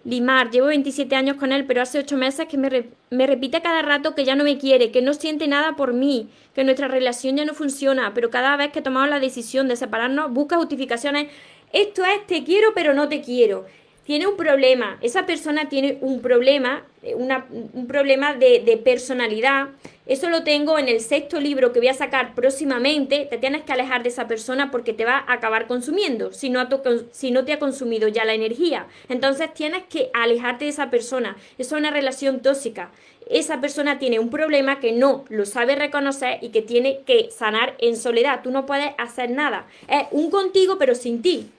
Limar, 0.03 0.51
llevo 0.51 0.67
27 0.67 1.15
años 1.15 1.38
con 1.38 1.53
él, 1.53 1.65
pero 1.65 1.81
hace 1.81 1.97
8 1.97 2.17
meses 2.17 2.45
que 2.47 2.58
me, 2.58 2.89
me, 3.10 3.25
repite 3.25 3.62
cada 3.62 3.81
rato 3.81 4.13
que 4.13 4.25
ya 4.25 4.36
no 4.36 4.43
me 4.43 4.58
quiere, 4.58 4.91
que 4.91 5.01
no 5.01 5.13
siente 5.13 5.47
nada 5.47 5.77
por 5.77 5.93
mí, 5.93 6.27
que 6.53 6.65
nuestra 6.65 6.89
relación 6.89 7.38
ya 7.38 7.45
no 7.45 7.53
funciona, 7.53 8.13
pero 8.13 8.29
cada 8.29 8.58
vez 8.58 8.71
que 8.71 8.81
tomamos 8.81 9.10
la 9.10 9.21
decisión 9.21 9.69
de 9.69 9.77
separarnos 9.77 10.31
busca 10.34 10.58
justificaciones. 10.58 11.31
Esto 11.71 12.03
es 12.03 12.27
te 12.27 12.43
quiero 12.43 12.73
pero 12.75 12.93
no 12.93 13.08
te 13.08 13.21
quiero 13.21 13.65
tiene 14.06 14.28
un 14.28 14.38
problema, 14.38 15.00
esa 15.02 15.26
persona 15.26 15.68
tiene 15.68 15.98
un 16.00 16.22
problema, 16.22 16.86
eh, 17.02 17.15
un 17.15 17.88
problema 17.88 18.36
de, 18.36 18.80
personalidad. 18.84 19.70
Eso 20.06 20.30
lo 20.30 20.44
tengo 20.44 20.78
en 20.78 20.88
el 20.88 21.00
sexto 21.00 21.39
libro 21.39 21.74
que 21.74 21.80
voy 21.80 21.88
a 21.88 21.96
sacar 21.96 22.36
próximamente. 22.36 23.26
Te 23.28 23.39
tienes 23.39 23.63
que 23.63 23.74
alejar 23.74 24.04
de 24.04 24.10
esa 24.10 24.28
persona 24.28 24.70
porque 24.70 24.94
te 24.94 25.06
va 25.06 25.26
a 25.28 25.34
acabar 25.34 25.65
consumiendo 25.65 26.32
si 26.32 26.52
no, 26.52 26.68
te 26.68 27.54
ha 27.54 27.60
consumido 27.60 28.08
ya 28.08 28.26
la 28.26 28.36
energía. 28.36 28.86
Entonces 29.10 29.52
tienes 29.56 29.84
que 29.89 30.12
alejarte 30.13 30.65
de 30.65 30.70
esa 30.70 30.91
persona. 30.91 31.36
Eso 31.58 31.76
es 31.76 31.80
una 31.80 31.89
relación 31.89 32.44
tóxica. 32.44 32.91
Esa 33.28 33.60
persona 33.60 33.98
tiene 33.98 34.20
un 34.20 34.30
problema 34.30 34.80
que 34.80 34.91
no 34.91 35.26
lo 35.30 35.48
sabe 35.48 35.76
reconocer 35.76 36.38
y 36.44 36.50
que 36.50 36.62
tiene 36.62 37.00
que 37.08 37.32
sanar 37.32 37.74
en 37.80 37.98
soledad. 37.98 38.41
Tú 38.44 38.52
no 38.52 38.68
puedes 38.68 38.91
hacer 39.00 39.32
nada. 39.32 39.65
Es 39.88 40.04
un 40.12 40.30
contigo 40.30 40.78
pero 40.78 40.94
sin 40.94 41.24
ti. 41.24 41.50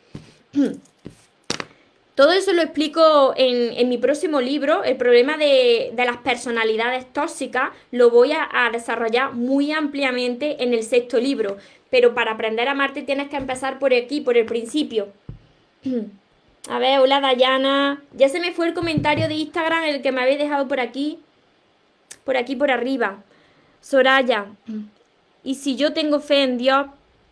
Todo 2.16 2.32
eso 2.32 2.54
lo 2.54 2.62
explico 2.62 3.34
en, 3.36 3.90
mi 3.90 3.98
próximo 3.98 4.40
libro. 4.40 4.82
El 4.84 4.96
problema 4.96 5.36
de, 5.36 5.92
las 5.94 6.16
personalidades 6.16 7.04
tóxicas 7.12 7.72
lo 7.90 8.08
voy 8.10 8.32
a, 8.32 8.70
desarrollar 8.72 9.34
muy 9.34 9.70
ampliamente 9.70 10.62
en 10.64 10.72
el 10.72 10.82
sexto 10.82 11.20
libro. 11.20 11.58
Pero 11.90 12.14
para 12.14 12.32
aprender 12.32 12.68
a 12.68 12.70
amarte 12.70 13.02
tienes 13.02 13.28
que 13.28 13.36
empezar 13.36 13.78
por 13.78 13.92
aquí, 13.92 14.22
por 14.22 14.38
el 14.38 14.46
principio. 14.46 15.08
A 16.68 16.78
ver, 16.78 17.00
hola 17.00 17.20
Dayana. 17.20 18.02
Ya 18.14 18.30
se 18.30 18.40
me 18.40 18.52
fue 18.52 18.66
el 18.66 18.74
comentario 18.74 19.28
de 19.28 19.34
Instagram, 19.34 19.84
el 19.84 20.02
que 20.02 20.10
me 20.10 20.22
habéis 20.22 20.38
dejado 20.38 20.66
por 20.66 20.80
aquí. 20.80 21.18
Por 22.24 22.38
aquí, 22.38 22.56
por 22.56 22.70
arriba. 22.70 23.22
Soraya. 23.82 24.46
Y 25.44 25.56
si 25.56 25.76
yo 25.76 25.92
tengo 25.92 26.18
fe 26.20 26.42
en 26.44 26.56
Dios 26.56 26.86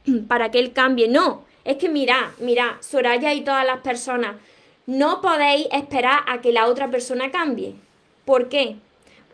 para 0.28 0.50
que 0.50 0.58
Él 0.58 0.74
cambie. 0.74 1.08
No, 1.08 1.42
es 1.64 1.78
que 1.78 1.88
mira, 1.88 2.32
mira, 2.38 2.76
Soraya 2.80 3.32
y 3.32 3.40
todas 3.40 3.64
las 3.64 3.80
personas 3.80 4.36
no 4.86 5.20
podéis 5.20 5.66
esperar 5.72 6.20
a 6.26 6.40
que 6.40 6.52
la 6.52 6.66
otra 6.66 6.90
persona 6.90 7.30
cambie. 7.30 7.74
¿Por 8.24 8.48
qué? 8.48 8.76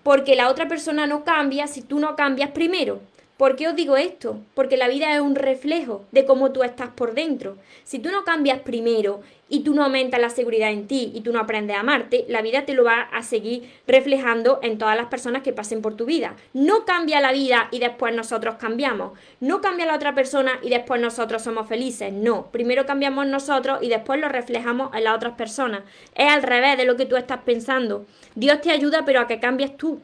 Porque 0.02 0.36
la 0.36 0.48
otra 0.48 0.68
persona 0.68 1.06
no 1.06 1.24
cambia 1.24 1.66
si 1.66 1.82
tú 1.82 1.98
no 1.98 2.16
cambias 2.16 2.50
primero. 2.50 3.00
¿Por 3.40 3.56
qué 3.56 3.68
os 3.68 3.74
digo 3.74 3.96
esto? 3.96 4.38
Porque 4.52 4.76
la 4.76 4.86
vida 4.86 5.14
es 5.14 5.20
un 5.22 5.34
reflejo 5.34 6.04
de 6.12 6.26
cómo 6.26 6.52
tú 6.52 6.62
estás 6.62 6.90
por 6.90 7.14
dentro. 7.14 7.56
Si 7.84 7.98
tú 7.98 8.10
no 8.10 8.22
cambias 8.22 8.58
primero 8.58 9.22
y 9.48 9.60
tú 9.60 9.72
no 9.72 9.82
aumentas 9.82 10.20
la 10.20 10.28
seguridad 10.28 10.70
en 10.70 10.86
ti 10.86 11.10
y 11.14 11.22
tú 11.22 11.32
no 11.32 11.40
aprendes 11.40 11.74
a 11.74 11.80
amarte, 11.80 12.26
la 12.28 12.42
vida 12.42 12.66
te 12.66 12.74
lo 12.74 12.84
va 12.84 13.00
a 13.00 13.22
seguir 13.22 13.72
reflejando 13.86 14.60
en 14.62 14.76
todas 14.76 14.94
las 14.94 15.06
personas 15.06 15.40
que 15.40 15.54
pasen 15.54 15.80
por 15.80 15.96
tu 15.96 16.04
vida. 16.04 16.36
No 16.52 16.84
cambia 16.84 17.22
la 17.22 17.32
vida 17.32 17.68
y 17.70 17.78
después 17.78 18.14
nosotros 18.14 18.56
cambiamos. 18.56 19.18
No 19.40 19.62
cambia 19.62 19.86
la 19.86 19.94
otra 19.94 20.14
persona 20.14 20.58
y 20.60 20.68
después 20.68 21.00
nosotros 21.00 21.40
somos 21.40 21.66
felices. 21.66 22.12
No, 22.12 22.50
primero 22.52 22.84
cambiamos 22.84 23.26
nosotros 23.26 23.78
y 23.80 23.88
después 23.88 24.20
lo 24.20 24.28
reflejamos 24.28 24.94
en 24.94 25.04
las 25.04 25.16
otras 25.16 25.32
personas. 25.32 25.80
Es 26.14 26.30
al 26.30 26.42
revés 26.42 26.76
de 26.76 26.84
lo 26.84 26.98
que 26.98 27.06
tú 27.06 27.16
estás 27.16 27.40
pensando. 27.42 28.04
Dios 28.34 28.60
te 28.60 28.70
ayuda 28.70 29.06
pero 29.06 29.20
a 29.20 29.26
que 29.26 29.40
cambies 29.40 29.78
tú. 29.78 29.98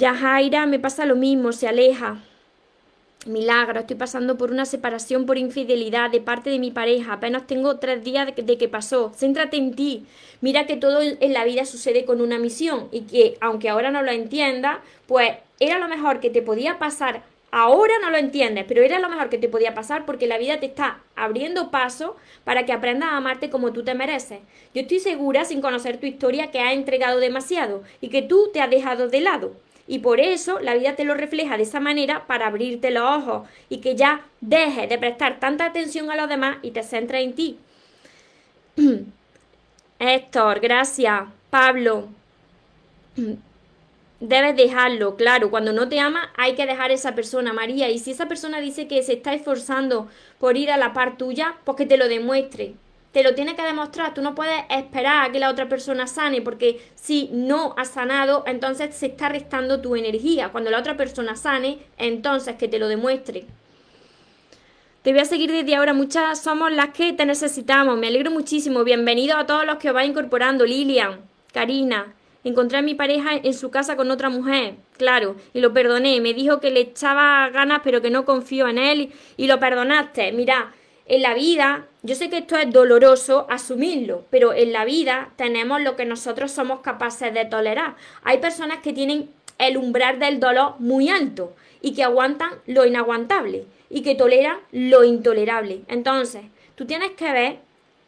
Jaira 0.00 0.66
me 0.66 0.78
pasa 0.78 1.06
lo 1.06 1.16
mismo, 1.16 1.52
se 1.52 1.68
aleja. 1.68 2.18
Milagro, 3.26 3.80
estoy 3.80 3.96
pasando 3.96 4.38
por 4.38 4.52
una 4.52 4.64
separación 4.64 5.26
por 5.26 5.38
infidelidad 5.38 6.10
de 6.10 6.20
parte 6.20 6.50
de 6.50 6.58
mi 6.58 6.70
pareja. 6.70 7.14
Apenas 7.14 7.46
tengo 7.46 7.78
tres 7.78 8.04
días 8.04 8.26
de 8.34 8.58
que, 8.58 8.68
pasó. 8.68 9.12
Céntrate 9.14 9.56
en 9.56 9.74
ti. 9.74 10.06
Mira 10.40 10.66
que 10.66 10.76
todo 10.76 11.00
en 11.02 11.32
la 11.32 11.44
vida 11.44 11.64
sucede 11.64 12.04
con 12.04 12.20
una 12.20 12.38
misión 12.38 12.88
y 12.92 13.02
que 13.02 13.36
aunque 13.40 13.68
ahora 13.68 13.90
no 13.90 14.02
lo 14.02 14.12
entienda, 14.12 14.80
pues 15.06 15.32
era 15.58 15.78
lo 15.78 15.88
mejor 15.88 16.20
que 16.20 16.30
te 16.30 16.42
podía 16.42 16.78
pasar. 16.78 17.22
Ahora 17.50 17.94
no 18.00 18.10
lo 18.10 18.18
entiendes, 18.18 18.66
pero 18.68 18.82
era 18.82 18.98
lo 18.98 19.08
mejor 19.08 19.30
que 19.30 19.38
te 19.38 19.48
podía 19.48 19.74
pasar 19.74 20.04
porque 20.04 20.26
la 20.26 20.38
vida 20.38 20.60
te 20.60 20.66
está 20.66 21.00
abriendo 21.16 21.70
paso 21.70 22.16
para 22.44 22.66
que 22.66 22.72
aprendas 22.72 23.08
a 23.10 23.16
amarte 23.16 23.50
como 23.50 23.72
tú 23.72 23.82
te 23.82 23.94
mereces. 23.94 24.40
Yo 24.74 24.82
estoy 24.82 25.00
segura, 25.00 25.44
sin 25.44 25.62
conocer 25.62 25.98
tu 25.98 26.06
historia, 26.06 26.50
que 26.50 26.60
has 26.60 26.74
entregado 26.74 27.18
demasiado 27.18 27.82
y 28.00 28.10
que 28.10 28.22
tú 28.22 28.50
te 28.52 28.60
has 28.60 28.70
dejado 28.70 29.08
de 29.08 29.20
lado. 29.22 29.54
Y 29.88 29.98
por 29.98 30.20
eso 30.20 30.60
la 30.60 30.74
vida 30.74 30.94
te 30.94 31.04
lo 31.04 31.14
refleja 31.14 31.56
de 31.56 31.64
esa 31.64 31.80
manera 31.80 32.26
para 32.26 32.46
abrirte 32.46 32.92
los 32.92 33.02
ojos 33.02 33.48
y 33.68 33.78
que 33.78 33.96
ya 33.96 34.26
dejes 34.40 34.88
de 34.88 34.98
prestar 34.98 35.40
tanta 35.40 35.64
atención 35.64 36.10
a 36.10 36.16
los 36.16 36.28
demás 36.28 36.58
y 36.62 36.70
te 36.70 36.84
centres 36.84 37.24
en 37.24 37.34
ti. 37.34 37.58
Héctor, 39.98 40.60
gracias. 40.60 41.22
Pablo. 41.50 42.08
debes 44.20 44.56
dejarlo, 44.56 45.16
claro, 45.16 45.50
cuando 45.50 45.72
no 45.72 45.88
te 45.88 46.00
ama 46.00 46.32
hay 46.36 46.54
que 46.54 46.66
dejar 46.66 46.90
a 46.90 46.94
esa 46.94 47.14
persona, 47.14 47.52
María, 47.52 47.88
y 47.90 47.98
si 47.98 48.10
esa 48.10 48.26
persona 48.26 48.60
dice 48.60 48.88
que 48.88 49.02
se 49.02 49.14
está 49.14 49.32
esforzando 49.32 50.08
por 50.38 50.56
ir 50.56 50.70
a 50.70 50.76
la 50.76 50.92
par 50.92 51.16
tuya, 51.16 51.56
pues 51.64 51.76
que 51.76 51.86
te 51.86 51.96
lo 51.96 52.08
demuestre, 52.08 52.74
te 53.12 53.22
lo 53.22 53.34
tiene 53.34 53.56
que 53.56 53.62
demostrar, 53.62 54.14
tú 54.14 54.22
no 54.22 54.34
puedes 54.34 54.60
esperar 54.70 55.26
a 55.26 55.32
que 55.32 55.38
la 55.38 55.50
otra 55.50 55.68
persona 55.68 56.06
sane, 56.06 56.42
porque 56.42 56.80
si 56.94 57.30
no 57.32 57.74
ha 57.76 57.84
sanado, 57.84 58.44
entonces 58.46 58.94
se 58.94 59.06
está 59.06 59.28
restando 59.28 59.80
tu 59.80 59.96
energía, 59.96 60.50
cuando 60.50 60.70
la 60.70 60.78
otra 60.78 60.96
persona 60.96 61.36
sane, 61.36 61.78
entonces 61.96 62.56
que 62.56 62.68
te 62.68 62.78
lo 62.78 62.88
demuestre. 62.88 63.46
Te 65.02 65.12
voy 65.12 65.20
a 65.20 65.24
seguir 65.24 65.50
desde 65.50 65.76
ahora, 65.76 65.94
muchas 65.94 66.42
somos 66.42 66.70
las 66.72 66.90
que 66.90 67.12
te 67.12 67.24
necesitamos, 67.24 67.96
me 67.98 68.08
alegro 68.08 68.30
muchísimo, 68.30 68.84
bienvenido 68.84 69.36
a 69.36 69.46
todos 69.46 69.64
los 69.64 69.76
que 69.76 69.88
os 69.88 69.94
vais 69.94 70.10
incorporando, 70.10 70.66
Lilian, 70.66 71.20
Karina, 71.52 72.14
Encontré 72.44 72.78
a 72.78 72.82
mi 72.82 72.94
pareja 72.94 73.32
en 73.34 73.52
su 73.52 73.70
casa 73.70 73.96
con 73.96 74.10
otra 74.10 74.28
mujer, 74.28 74.76
claro, 74.96 75.36
y 75.52 75.60
lo 75.60 75.72
perdoné. 75.72 76.20
Me 76.20 76.34
dijo 76.34 76.60
que 76.60 76.70
le 76.70 76.80
echaba 76.80 77.48
ganas, 77.50 77.80
pero 77.82 78.00
que 78.00 78.10
no 78.10 78.24
confío 78.24 78.68
en 78.68 78.78
él 78.78 79.12
y, 79.36 79.46
lo 79.48 79.58
perdonaste. 79.58 80.30
Mira, 80.32 80.72
en 81.08 81.22
la 81.22 81.32
vida, 81.32 81.86
yo 82.02 82.14
sé 82.14 82.28
que 82.28 82.38
esto 82.38 82.56
es 82.56 82.70
doloroso 82.70 83.46
asumirlo, 83.48 84.26
pero 84.28 84.52
en 84.52 84.72
la 84.72 84.84
vida 84.84 85.30
tenemos 85.36 85.80
lo 85.80 85.96
que 85.96 86.04
nosotros 86.04 86.52
somos 86.52 86.80
capaces 86.80 87.32
de 87.32 87.46
tolerar. 87.46 87.96
Hay 88.22 88.38
personas 88.38 88.78
que 88.78 88.92
tienen 88.92 89.30
el 89.58 89.78
umbral 89.78 90.18
del 90.18 90.38
dolor 90.38 90.74
muy 90.78 91.08
alto 91.08 91.56
y 91.80 91.94
que 91.94 92.04
aguantan 92.04 92.50
lo 92.66 92.84
inaguantable 92.84 93.64
y 93.88 94.02
que 94.02 94.14
toleran 94.14 94.58
lo 94.70 95.02
intolerable. 95.02 95.80
Entonces, 95.88 96.42
tú 96.74 96.84
tienes 96.84 97.12
que 97.12 97.32
ver 97.32 97.58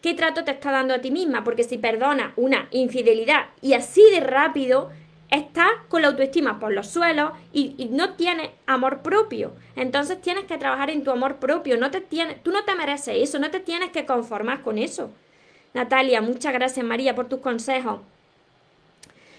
qué 0.03 0.13
trato 0.13 0.45
te 0.45 0.51
está 0.51 0.71
dando 0.71 0.93
a 0.93 1.01
ti 1.01 1.11
misma, 1.11 1.43
porque 1.43 1.65
si 1.65 1.79
perdona 1.79 2.35
una 2.37 2.69
infidelidad 2.71 3.47
y 3.63 3.73
así 3.73 4.03
de 4.11 4.21
rápido, 4.21 4.91
estás 5.31 5.71
con 5.89 6.03
la 6.03 6.09
autoestima 6.09 6.59
por 6.59 6.73
los 6.73 6.89
suelos 6.89 7.33
y, 7.53 7.89
no 7.91 8.15
tienes 8.15 8.51
amor 8.67 9.03
propio. 9.03 9.53
Entonces 9.77 10.21
tienes 10.21 10.45
que 10.45 10.59
trabajar 10.59 10.91
en 10.91 11.05
tu 11.05 11.11
amor 11.11 11.37
propio. 11.37 11.77
No 11.77 11.91
te 11.91 12.01
tienes, 12.01 12.43
tú 12.43 12.51
no 12.51 12.65
te 12.65 12.75
mereces 12.75 13.17
eso, 13.17 13.39
no 13.39 13.51
te 13.51 13.61
tienes 13.61 13.91
que 13.91 14.07
conformar 14.07 14.63
con 14.63 14.79
eso. 14.79 15.11
Natalia, 15.73 16.21
muchas 16.21 16.53
gracias 16.53 16.85
María 16.85 17.15
por 17.15 17.29
tus 17.29 17.41
consejos. 17.41 18.01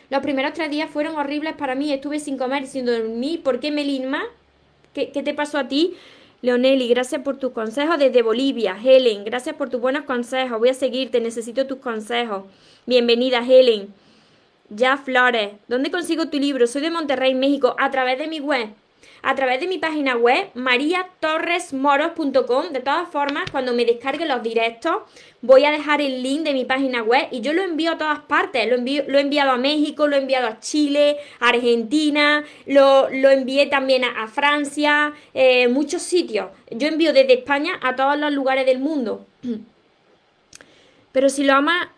Los 0.10 0.22
primeros 0.22 0.54
tres 0.54 0.70
días 0.70 0.90
fueron 0.90 1.18
horribles 1.18 1.56
para 1.56 1.76
mí. 1.76 1.92
Estuve 1.92 2.20
sin 2.20 2.38
comer 2.38 2.64
y 2.64 2.68
sin 2.68 2.86
dormir. 2.86 3.44
¿Por 3.44 3.60
qué, 3.60 3.72
Melinma? 3.72 4.24
¿Qué, 4.94 5.12
¿Qué 5.12 5.24
te 5.24 5.34
pasó 5.34 5.58
a 5.58 5.68
ti? 5.68 5.96
Leoneli, 6.42 6.88
gracias 6.88 7.22
por 7.22 7.38
tus 7.38 7.52
consejos 7.52 8.00
desde 8.00 8.22
Bolivia. 8.22 8.76
Helen, 8.84 9.24
gracias 9.24 9.56
por 9.56 9.70
tus 9.70 9.80
buenos 9.80 10.06
consejos. 10.06 10.58
Voy 10.60 10.70
a 10.70 10.74
seguirte, 10.74 11.22
necesito 11.22 11.68
tus 11.68 11.78
consejos. 11.78 12.44
Bienvenida, 12.86 13.46
Helen. 13.46 13.94
Ya 14.74 14.96
Flores, 14.96 15.52
¿dónde 15.68 15.92
consigo 15.92 16.30
tu 16.30 16.40
libro? 16.40 16.66
Soy 16.66 16.82
de 16.82 16.90
Monterrey, 16.90 17.36
México, 17.36 17.76
a 17.78 17.92
través 17.92 18.18
de 18.18 18.28
mi 18.28 18.40
web 18.40 18.70
a 19.24 19.36
través 19.36 19.60
de 19.60 19.68
mi 19.68 19.78
página 19.78 20.16
web 20.16 20.50
mariatorresmoros.com. 20.56 22.70
De 22.72 22.80
todas 22.80 23.08
formas, 23.10 23.52
cuando 23.52 23.74
me 23.74 23.84
descargue 23.86 24.26
los 24.26 24.42
directos, 24.42 25.04
voy 25.42 25.66
a 25.66 25.72
dejar 25.72 26.00
el 26.02 26.24
link 26.24 26.44
de 26.44 26.54
mi 26.54 26.64
página 26.66 27.04
web 27.04 27.28
y 27.32 27.42
yo 27.42 27.54
lo 27.54 27.62
envío 27.62 27.92
a 27.92 27.98
todas 27.98 28.22
partes. 28.22 28.70
Lo, 28.70 28.76
envío, 28.76 29.04
lo 29.08 29.18
he 29.18 29.22
enviado 29.22 29.52
a 29.52 29.58
México, 29.58 30.08
lo 30.08 30.16
he 30.16 30.20
enviado 30.20 30.48
a 30.48 30.60
Chile, 30.60 31.18
a 31.40 31.50
Argentina, 31.50 32.46
lo, 32.66 33.10
envié 33.10 33.66
también 33.68 34.04
a, 34.06 34.28
Francia, 34.28 35.14
eh, 35.34 35.68
muchos 35.68 36.02
sitios. 36.02 36.48
Yo 36.72 36.88
envío 36.88 37.14
desde 37.14 37.34
España 37.34 37.74
a 37.82 37.96
todos 37.96 38.18
los 38.18 38.32
lugares 38.32 38.66
del 38.66 38.80
mundo. 38.80 39.26
Pero 41.12 41.30
si 41.30 41.44
lo 41.44 41.54
amas 41.54 41.90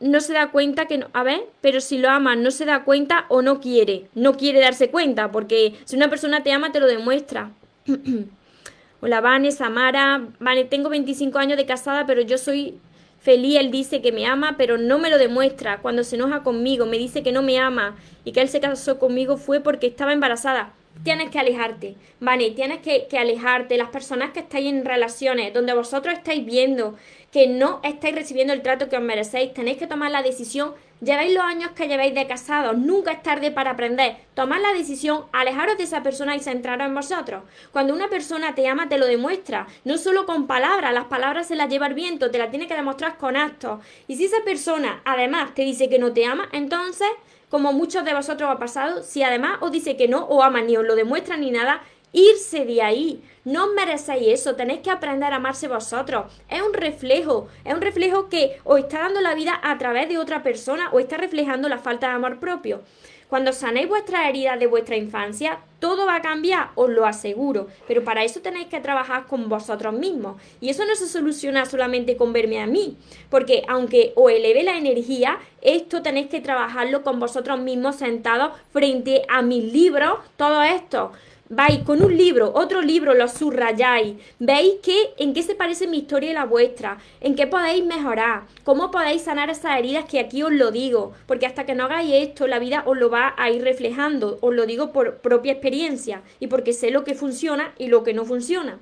no 0.00 0.20
se 0.20 0.32
da 0.32 0.50
cuenta 0.50 0.86
que 0.86 0.98
no, 0.98 1.08
a 1.12 1.22
ver, 1.22 1.42
pero 1.60 1.80
si 1.80 1.98
lo 1.98 2.08
ama 2.08 2.36
no 2.36 2.50
se 2.50 2.64
da 2.64 2.84
cuenta 2.84 3.26
o 3.28 3.42
no 3.42 3.60
quiere, 3.60 4.06
no 4.14 4.36
quiere 4.36 4.60
darse 4.60 4.90
cuenta, 4.90 5.30
porque 5.32 5.74
si 5.84 5.96
una 5.96 6.08
persona 6.08 6.42
te 6.42 6.52
ama 6.52 6.72
te 6.72 6.80
lo 6.80 6.86
demuestra. 6.86 7.50
Hola, 9.00 9.20
Vane, 9.20 9.52
Samara, 9.52 10.26
Vane, 10.40 10.64
tengo 10.64 10.88
25 10.88 11.38
años 11.38 11.56
de 11.56 11.66
casada, 11.66 12.04
pero 12.04 12.20
yo 12.20 12.36
soy 12.36 12.78
feliz, 13.20 13.58
él 13.58 13.70
dice 13.70 14.02
que 14.02 14.10
me 14.10 14.26
ama, 14.26 14.56
pero 14.56 14.76
no 14.76 14.98
me 14.98 15.10
lo 15.10 15.18
demuestra. 15.18 15.78
Cuando 15.78 16.02
se 16.02 16.16
enoja 16.16 16.42
conmigo, 16.42 16.84
me 16.86 16.98
dice 16.98 17.22
que 17.22 17.30
no 17.30 17.42
me 17.42 17.58
ama 17.58 17.96
y 18.24 18.32
que 18.32 18.40
él 18.40 18.48
se 18.48 18.60
casó 18.60 18.98
conmigo 18.98 19.36
fue 19.36 19.60
porque 19.60 19.86
estaba 19.86 20.12
embarazada. 20.12 20.72
Tienes 21.04 21.30
que 21.30 21.38
alejarte, 21.38 21.94
Vane, 22.18 22.50
tienes 22.50 22.80
que, 22.80 23.06
que 23.08 23.18
alejarte. 23.18 23.76
Las 23.76 23.90
personas 23.90 24.30
que 24.30 24.40
estáis 24.40 24.66
en 24.66 24.84
relaciones, 24.84 25.54
donde 25.54 25.74
vosotros 25.74 26.14
estáis 26.14 26.44
viendo 26.44 26.96
que 27.32 27.46
no 27.46 27.80
estáis 27.82 28.14
recibiendo 28.14 28.52
el 28.52 28.62
trato 28.62 28.88
que 28.88 28.96
os 28.96 29.02
merecéis, 29.02 29.52
tenéis 29.52 29.78
que 29.78 29.86
tomar 29.86 30.10
la 30.10 30.22
decisión. 30.22 30.74
Lleváis 31.00 31.32
los 31.32 31.44
años 31.44 31.70
que 31.76 31.86
lleváis 31.86 32.12
de 32.12 32.26
casados, 32.26 32.76
nunca 32.76 33.12
es 33.12 33.22
tarde 33.22 33.52
para 33.52 33.72
aprender. 33.72 34.16
Tomad 34.34 34.60
la 34.60 34.72
decisión, 34.72 35.26
alejaros 35.32 35.78
de 35.78 35.84
esa 35.84 36.02
persona 36.02 36.34
y 36.34 36.40
centraros 36.40 36.88
en 36.88 36.94
vosotros. 36.94 37.44
Cuando 37.70 37.94
una 37.94 38.08
persona 38.08 38.56
te 38.56 38.66
ama, 38.66 38.88
te 38.88 38.98
lo 38.98 39.06
demuestra, 39.06 39.68
no 39.84 39.96
solo 39.96 40.26
con 40.26 40.48
palabras, 40.48 40.92
las 40.92 41.04
palabras 41.04 41.46
se 41.46 41.54
las 41.54 41.68
lleva 41.68 41.86
el 41.86 41.94
viento, 41.94 42.32
te 42.32 42.38
las 42.38 42.50
tiene 42.50 42.66
que 42.66 42.74
demostrar 42.74 43.16
con 43.16 43.36
actos. 43.36 43.78
Y 44.08 44.16
si 44.16 44.24
esa 44.24 44.42
persona 44.44 45.00
además 45.04 45.54
te 45.54 45.62
dice 45.62 45.88
que 45.88 46.00
no 46.00 46.12
te 46.12 46.24
ama, 46.24 46.48
entonces, 46.50 47.08
como 47.48 47.72
muchos 47.72 48.04
de 48.04 48.14
vosotros 48.14 48.50
ha 48.50 48.58
pasado, 48.58 49.04
si 49.04 49.22
además 49.22 49.58
os 49.60 49.70
dice 49.70 49.96
que 49.96 50.08
no 50.08 50.24
o 50.24 50.42
ama 50.42 50.62
ni 50.62 50.76
os 50.76 50.84
lo 50.84 50.96
demuestra 50.96 51.36
ni 51.36 51.52
nada, 51.52 51.80
irse 52.12 52.64
de 52.64 52.82
ahí. 52.82 53.22
No 53.48 53.72
merecéis 53.72 54.40
eso, 54.40 54.56
tenéis 54.56 54.80
que 54.80 54.90
aprender 54.90 55.32
a 55.32 55.36
amarse 55.36 55.68
vosotros. 55.68 56.30
Es 56.50 56.60
un 56.60 56.74
reflejo, 56.74 57.48
es 57.64 57.72
un 57.72 57.80
reflejo 57.80 58.28
que 58.28 58.58
os 58.62 58.78
está 58.78 58.98
dando 58.98 59.22
la 59.22 59.34
vida 59.34 59.58
a 59.62 59.78
través 59.78 60.06
de 60.10 60.18
otra 60.18 60.42
persona 60.42 60.90
o 60.92 61.00
está 61.00 61.16
reflejando 61.16 61.66
la 61.70 61.78
falta 61.78 62.08
de 62.08 62.12
amor 62.12 62.40
propio. 62.40 62.82
Cuando 63.30 63.54
sanéis 63.54 63.88
vuestras 63.88 64.28
heridas 64.28 64.60
de 64.60 64.66
vuestra 64.66 64.96
infancia, 64.96 65.60
todo 65.80 66.04
va 66.04 66.16
a 66.16 66.20
cambiar, 66.20 66.72
os 66.74 66.90
lo 66.90 67.06
aseguro. 67.06 67.68
Pero 67.86 68.04
para 68.04 68.22
eso 68.22 68.40
tenéis 68.40 68.66
que 68.66 68.80
trabajar 68.80 69.26
con 69.26 69.48
vosotros 69.48 69.94
mismos. 69.94 70.38
Y 70.60 70.68
eso 70.68 70.84
no 70.84 70.94
se 70.94 71.08
soluciona 71.08 71.64
solamente 71.64 72.18
con 72.18 72.34
verme 72.34 72.60
a 72.60 72.66
mí. 72.66 72.98
Porque 73.30 73.62
aunque 73.66 74.12
os 74.14 74.30
eleve 74.30 74.62
la 74.62 74.76
energía, 74.76 75.38
esto 75.62 76.02
tenéis 76.02 76.28
que 76.28 76.42
trabajarlo 76.42 77.02
con 77.02 77.18
vosotros 77.18 77.58
mismos 77.60 77.96
sentados 77.96 78.52
frente 78.72 79.22
a 79.30 79.40
mis 79.40 79.72
libros, 79.72 80.18
todo 80.36 80.62
esto 80.62 81.12
vais 81.48 81.82
con 81.82 82.02
un 82.02 82.16
libro, 82.16 82.52
otro 82.54 82.82
libro, 82.82 83.14
lo 83.14 83.28
subrayáis, 83.28 84.16
veis 84.38 84.74
que, 84.82 85.14
en 85.16 85.32
qué 85.32 85.42
se 85.42 85.54
parece 85.54 85.86
mi 85.86 85.98
historia 85.98 86.30
y 86.30 86.34
la 86.34 86.44
vuestra, 86.44 86.98
en 87.20 87.34
qué 87.34 87.46
podéis 87.46 87.84
mejorar, 87.84 88.42
cómo 88.64 88.90
podéis 88.90 89.22
sanar 89.22 89.48
esas 89.48 89.78
heridas 89.78 90.04
que 90.04 90.20
aquí 90.20 90.42
os 90.42 90.52
lo 90.52 90.70
digo, 90.70 91.14
porque 91.26 91.46
hasta 91.46 91.64
que 91.64 91.74
no 91.74 91.84
hagáis 91.84 92.12
esto, 92.28 92.46
la 92.46 92.58
vida 92.58 92.82
os 92.86 92.98
lo 92.98 93.10
va 93.10 93.34
a 93.36 93.50
ir 93.50 93.62
reflejando, 93.62 94.38
os 94.40 94.54
lo 94.54 94.66
digo 94.66 94.92
por 94.92 95.18
propia 95.18 95.52
experiencia 95.52 96.22
y 96.38 96.48
porque 96.48 96.72
sé 96.72 96.90
lo 96.90 97.04
que 97.04 97.14
funciona 97.14 97.72
y 97.78 97.88
lo 97.88 98.02
que 98.02 98.12
no 98.12 98.24
funciona. 98.24 98.78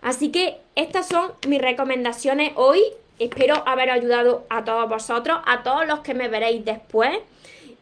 Así 0.00 0.30
que 0.30 0.58
estas 0.76 1.08
son 1.08 1.32
mis 1.48 1.60
recomendaciones 1.60 2.52
hoy. 2.56 2.80
Espero 3.18 3.66
haber 3.66 3.90
ayudado 3.90 4.44
a 4.50 4.64
todos 4.64 4.88
vosotros, 4.88 5.38
a 5.46 5.62
todos 5.62 5.86
los 5.86 6.00
que 6.00 6.14
me 6.14 6.28
veréis 6.28 6.64
después 6.64 7.16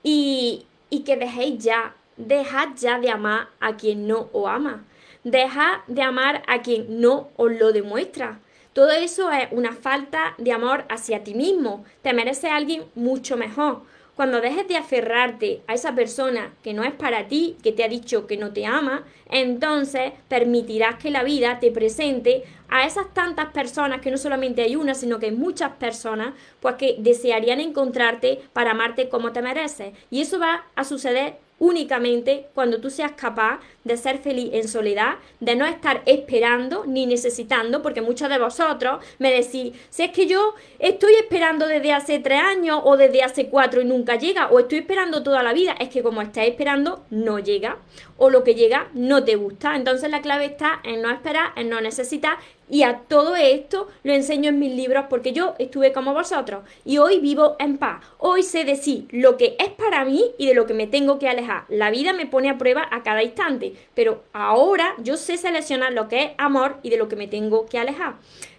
y, 0.05 0.65
y 0.89 1.01
que 1.01 1.17
dejéis 1.17 1.65
ya 1.65 1.95
Dejad 2.25 2.69
ya 2.77 3.01
de 3.01 3.11
amar 3.11 3.49
a 3.59 3.77
quien 3.77 4.07
no 4.07 4.29
os 4.33 4.49
ama. 4.49 4.85
Dejad 5.25 5.81
de 5.89 6.03
amar 6.03 6.45
a 6.47 6.63
quien 6.63 7.01
no 7.01 7.31
os 7.37 7.51
lo 7.51 7.73
demuestra. 7.73 8.39
Todo 8.73 8.93
eso 8.93 9.33
es 9.33 9.49
una 9.51 9.73
falta 9.73 10.35
de 10.39 10.53
amor 10.53 10.85
hacia 10.89 11.25
ti 11.25 11.35
mismo. 11.35 11.85
Te 12.03 12.13
merece 12.13 12.49
alguien 12.49 12.85
mucho 12.95 13.37
mejor. 13.37 13.83
Cuando 14.15 14.41
dejes 14.41 14.69
de 14.69 14.77
aferrarte 14.77 15.63
a 15.67 15.75
esa 15.75 15.97
persona 15.97 16.55
que 16.63 16.75
no 16.75 16.85
es 16.85 16.93
para 16.93 17.27
ti, 17.27 17.57
que 17.61 17.73
te 17.73 17.83
ha 17.83 17.89
dicho 17.89 18.29
que 18.29 18.37
no 18.37 18.53
te 18.53 18.67
ama, 18.67 19.05
entonces 19.29 20.13
permitirás 20.29 20.95
que 21.03 21.11
la 21.11 21.25
vida 21.25 21.59
te 21.59 21.73
presente 21.73 22.45
a 22.69 22.87
esas 22.87 23.13
tantas 23.13 23.47
personas, 23.53 24.01
que 24.01 24.13
no 24.13 24.17
solamente 24.17 24.63
hay 24.63 24.77
una, 24.77 24.95
sino 24.95 25.19
que 25.19 25.27
hay 25.27 25.33
muchas 25.33 25.73
personas, 25.73 26.35
pues 26.61 26.77
que 26.77 26.97
desearían 26.99 27.59
encontrarte 27.59 28.43
para 28.53 28.71
amarte 28.71 29.09
como 29.09 29.33
te 29.33 29.43
mereces. 29.43 29.93
Y 30.11 30.21
eso 30.21 30.39
va 30.39 30.67
a 30.77 30.85
suceder 30.85 31.39
únicamente 31.63 32.49
cuando 32.55 32.81
tú 32.81 32.91
seas 32.91 33.13
capaz 33.13 33.61
de 33.85 33.97
ser 33.97 34.19
feliz 34.19 34.51
en 34.53 34.67
soledad, 34.67 35.15
de 35.39 35.55
no 35.55 35.65
estar 35.65 36.03
esperando 36.07 36.85
ni 36.87 37.07
necesitando, 37.07 37.83
porque 37.83 38.03
muchos 38.03 38.29
de 38.29 38.39
vosotros 38.39 39.05
me 39.21 39.31
decís, 39.31 39.73
si 39.89 40.03
es 40.03 40.11
que 40.11 40.27
yo 40.27 40.55
estoy 40.81 41.15
esperando 41.15 41.69
desde 41.69 41.93
hace 41.93 42.19
tres 42.19 42.41
años 42.41 42.81
o 42.83 42.97
desde 42.97 43.23
hace 43.23 43.47
cuatro 43.47 43.81
y 43.81 43.85
nunca 43.85 44.17
llega, 44.17 44.49
o 44.49 44.59
estoy 44.59 44.81
esperando 44.81 45.23
toda 45.23 45.45
la 45.45 45.53
vida, 45.53 45.77
es 45.79 45.89
que 45.89 46.03
como 46.03 46.21
estás 46.21 46.49
esperando, 46.49 47.05
no 47.11 47.39
llega, 47.39 47.79
o 48.17 48.29
lo 48.29 48.43
que 48.43 48.57
llega 48.57 48.89
no 48.93 49.23
te 49.23 49.37
gusta. 49.37 49.77
Entonces 49.77 50.11
la 50.11 50.21
clave 50.21 50.47
está 50.47 50.81
en 50.83 51.01
no 51.01 51.13
esperar, 51.13 51.53
en 51.55 51.69
no 51.69 51.81
necesitar 51.81 52.39
y 52.73 52.85
a 52.85 53.01
todo 53.07 53.37
esto 53.37 53.89
lo 54.03 54.15
enseño 54.15 54.49
en 54.49 54.59
mis 54.59 54.75
libros 54.75 55.05
porque 55.11 55.35
yo 55.35 55.55
estuve 55.59 55.93
como 55.93 56.15
vosotros 56.15 56.65
y 56.87 56.97
hoy 56.97 57.21
vivo 57.21 57.55
en 57.59 57.77
paz. 57.77 58.03
Hoy 58.17 58.43
sé 58.43 58.65
decir 58.65 59.09
lo 59.11 59.37
que 59.37 59.57
es 59.59 59.69
para 59.69 60.07
mí 60.07 60.25
y 60.39 60.47
de 60.47 60.55
lo 60.55 60.65
que 60.65 60.73
me 60.73 60.87
tengo 60.87 61.19
que 61.19 61.29
alejar. 61.29 61.65
La 61.69 61.91
vida 61.91 62.15
me 62.15 62.25
pone 62.25 62.49
a 62.49 62.57
prueba 62.57 62.89
a 62.91 63.03
cada 63.03 63.23
instante, 63.23 63.75
pero 63.95 64.25
ahora 64.33 64.95
yo 65.03 65.19
sé 65.19 65.37
seleccionar 65.37 65.93
lo 65.93 66.09
que 66.09 66.23
es 66.25 66.31
amor 66.39 66.79
y 66.83 66.89
de 66.89 66.97
lo 66.97 67.09
que 67.09 67.17
me 67.17 67.29
tengo 67.29 67.67
que 67.67 67.79
alejar. 67.79 68.15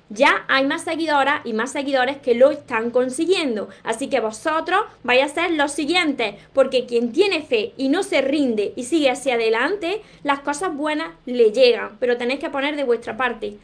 ya 0.09 0.45
hay 0.47 0.67
más 0.67 0.83
seguidoras 0.83 1.41
y 1.43 1.53
más 1.53 1.71
seguidores 1.71 2.17
que 2.17 2.35
lo 2.35 2.51
están 2.51 2.91
consiguiendo. 2.91 3.69
Así 3.83 4.09
que 4.09 4.19
vosotros 4.19 4.81
vais 5.01 5.23
a 5.23 5.27
ser 5.27 5.51
los 5.53 5.71
siguientes, 5.71 6.35
porque 6.53 6.85
quien 6.85 7.11
tiene 7.11 7.41
fe 7.41 7.73
y 7.77 7.89
no 7.89 8.03
se 8.03 8.21
rinde 8.21 8.73
y 8.75 8.83
sigue 8.83 9.09
hacia 9.09 9.33
adelante, 9.33 10.03
las 10.21 10.41
cosas 10.41 10.75
buenas 10.75 11.15
le 11.25 11.51
llegan, 11.51 11.97
pero 11.99 12.17
tenéis 12.17 12.39
que 12.39 12.51
poner 12.51 12.75
de 12.75 12.83
vuestra 12.83 13.17
parte. 13.17 13.57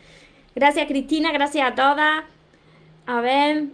Gracias 0.59 0.87
Cristina, 0.87 1.31
gracias 1.31 1.65
a 1.65 1.73
todas. 1.73 2.25
A 3.05 3.21
ver, 3.21 3.67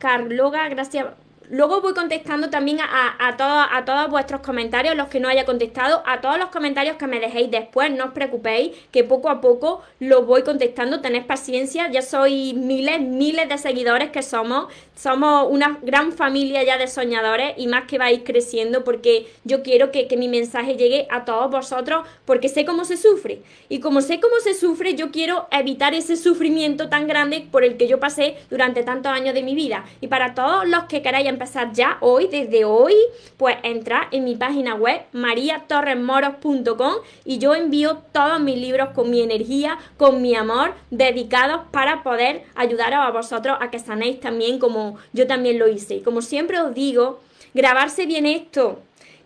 Carloga, 0.00 0.68
gracias 0.68 1.06
Luego 1.50 1.80
voy 1.80 1.94
contestando 1.94 2.50
también 2.50 2.80
a, 2.80 3.16
a, 3.18 3.76
a 3.76 3.84
todos 3.84 4.10
vuestros 4.10 4.40
comentarios, 4.40 4.96
los 4.96 5.08
que 5.08 5.20
no 5.20 5.28
haya 5.28 5.44
contestado, 5.44 6.02
a 6.06 6.20
todos 6.20 6.38
los 6.38 6.48
comentarios 6.48 6.96
que 6.96 7.06
me 7.06 7.20
dejéis 7.20 7.50
después, 7.50 7.90
no 7.90 8.06
os 8.06 8.12
preocupéis, 8.12 8.76
que 8.90 9.04
poco 9.04 9.28
a 9.28 9.40
poco 9.40 9.82
los 10.00 10.26
voy 10.26 10.42
contestando, 10.42 11.00
tened 11.00 11.26
paciencia, 11.26 11.90
ya 11.90 12.02
sois 12.02 12.54
miles, 12.54 13.00
miles 13.00 13.48
de 13.48 13.58
seguidores 13.58 14.10
que 14.10 14.22
somos, 14.22 14.72
somos 14.94 15.48
una 15.50 15.78
gran 15.82 16.12
familia 16.12 16.62
ya 16.62 16.78
de 16.78 16.86
soñadores 16.86 17.54
y 17.56 17.66
más 17.66 17.84
que 17.84 17.98
vais 17.98 18.22
creciendo 18.24 18.84
porque 18.84 19.26
yo 19.44 19.62
quiero 19.62 19.90
que, 19.90 20.06
que 20.06 20.16
mi 20.16 20.28
mensaje 20.28 20.76
llegue 20.76 21.06
a 21.10 21.24
todos 21.24 21.50
vosotros 21.50 22.06
porque 22.24 22.48
sé 22.48 22.64
cómo 22.64 22.84
se 22.84 22.96
sufre. 22.96 23.42
Y 23.68 23.80
como 23.80 24.00
sé 24.00 24.20
cómo 24.20 24.36
se 24.40 24.54
sufre, 24.54 24.94
yo 24.94 25.10
quiero 25.10 25.48
evitar 25.50 25.94
ese 25.94 26.16
sufrimiento 26.16 26.88
tan 26.88 27.06
grande 27.06 27.46
por 27.50 27.64
el 27.64 27.76
que 27.76 27.88
yo 27.88 28.00
pasé 28.00 28.36
durante 28.50 28.82
tantos 28.82 29.12
años 29.12 29.34
de 29.34 29.42
mi 29.42 29.54
vida. 29.54 29.84
Y 30.00 30.08
para 30.08 30.34
todos 30.34 30.66
los 30.68 30.84
que 30.84 31.02
queráis 31.02 31.28
empezar 31.34 31.72
ya 31.72 31.98
hoy, 32.00 32.28
desde 32.28 32.64
hoy, 32.64 32.94
pues 33.36 33.56
entra 33.62 34.08
en 34.10 34.24
mi 34.24 34.36
página 34.36 34.74
web 34.74 35.02
mariatorresmoros.com 35.12 36.94
y 37.24 37.38
yo 37.38 37.54
envío 37.54 37.98
todos 38.12 38.40
mis 38.40 38.56
libros 38.56 38.90
con 38.94 39.10
mi 39.10 39.20
energía, 39.20 39.78
con 39.96 40.22
mi 40.22 40.34
amor, 40.34 40.74
dedicados 40.90 41.62
para 41.70 42.02
poder 42.02 42.44
ayudaros 42.54 43.00
a 43.00 43.10
vosotros 43.10 43.58
a 43.60 43.70
que 43.70 43.78
sanéis 43.78 44.20
también 44.20 44.58
como 44.58 44.96
yo 45.12 45.26
también 45.26 45.58
lo 45.58 45.68
hice. 45.68 45.96
Y 45.96 46.00
como 46.00 46.22
siempre 46.22 46.58
os 46.60 46.74
digo, 46.74 47.20
grabarse 47.52 48.06
bien 48.06 48.26
esto 48.26 48.80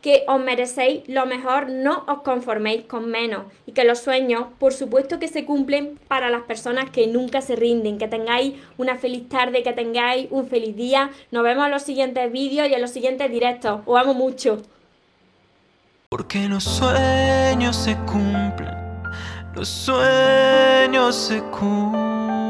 que 0.09 0.25
os 0.27 0.41
merecéis 0.41 1.03
lo 1.07 1.27
mejor, 1.27 1.69
no 1.69 2.07
os 2.09 2.23
conforméis 2.23 2.87
con 2.87 3.11
menos 3.11 3.43
y 3.67 3.73
que 3.73 3.85
los 3.85 3.99
sueños, 3.99 4.47
por 4.59 4.73
supuesto 4.73 5.19
que 5.19 5.29
se 5.29 5.45
cumplen 5.45 5.99
para 6.09 6.31
las 6.31 6.45
personas 6.45 6.89
que 6.89 7.07
nunca 7.07 7.43
se 7.43 7.57
rinden, 7.57 7.99
que 7.99 8.09
tengáis 8.09 8.55
una 8.79 8.97
feliz 8.97 9.29
tarde, 9.29 9.63
que 9.63 9.75
tengáis 9.75 10.29
un 10.31 10.49
feliz 10.49 10.75
día. 10.75 11.11
Nos 11.31 11.45
vemos 11.45 11.67
en 11.67 11.73
los 11.73 11.83
siguientes 11.83 12.33
vídeos 12.33 12.71
y 12.71 12.73
en 12.73 12.81
los 12.81 12.91
siguientes 12.91 13.31
directos. 13.31 13.83
Os 13.85 14.01
amo 14.01 14.15
mucho. 14.15 14.63
Porque 16.09 16.49
los 16.49 16.65
sueños 16.65 17.77
se 17.77 17.95
cumplen, 18.07 18.79
los 19.55 19.69
sueños 19.69 21.15
se 21.15 21.43
cumplen. 21.51 22.49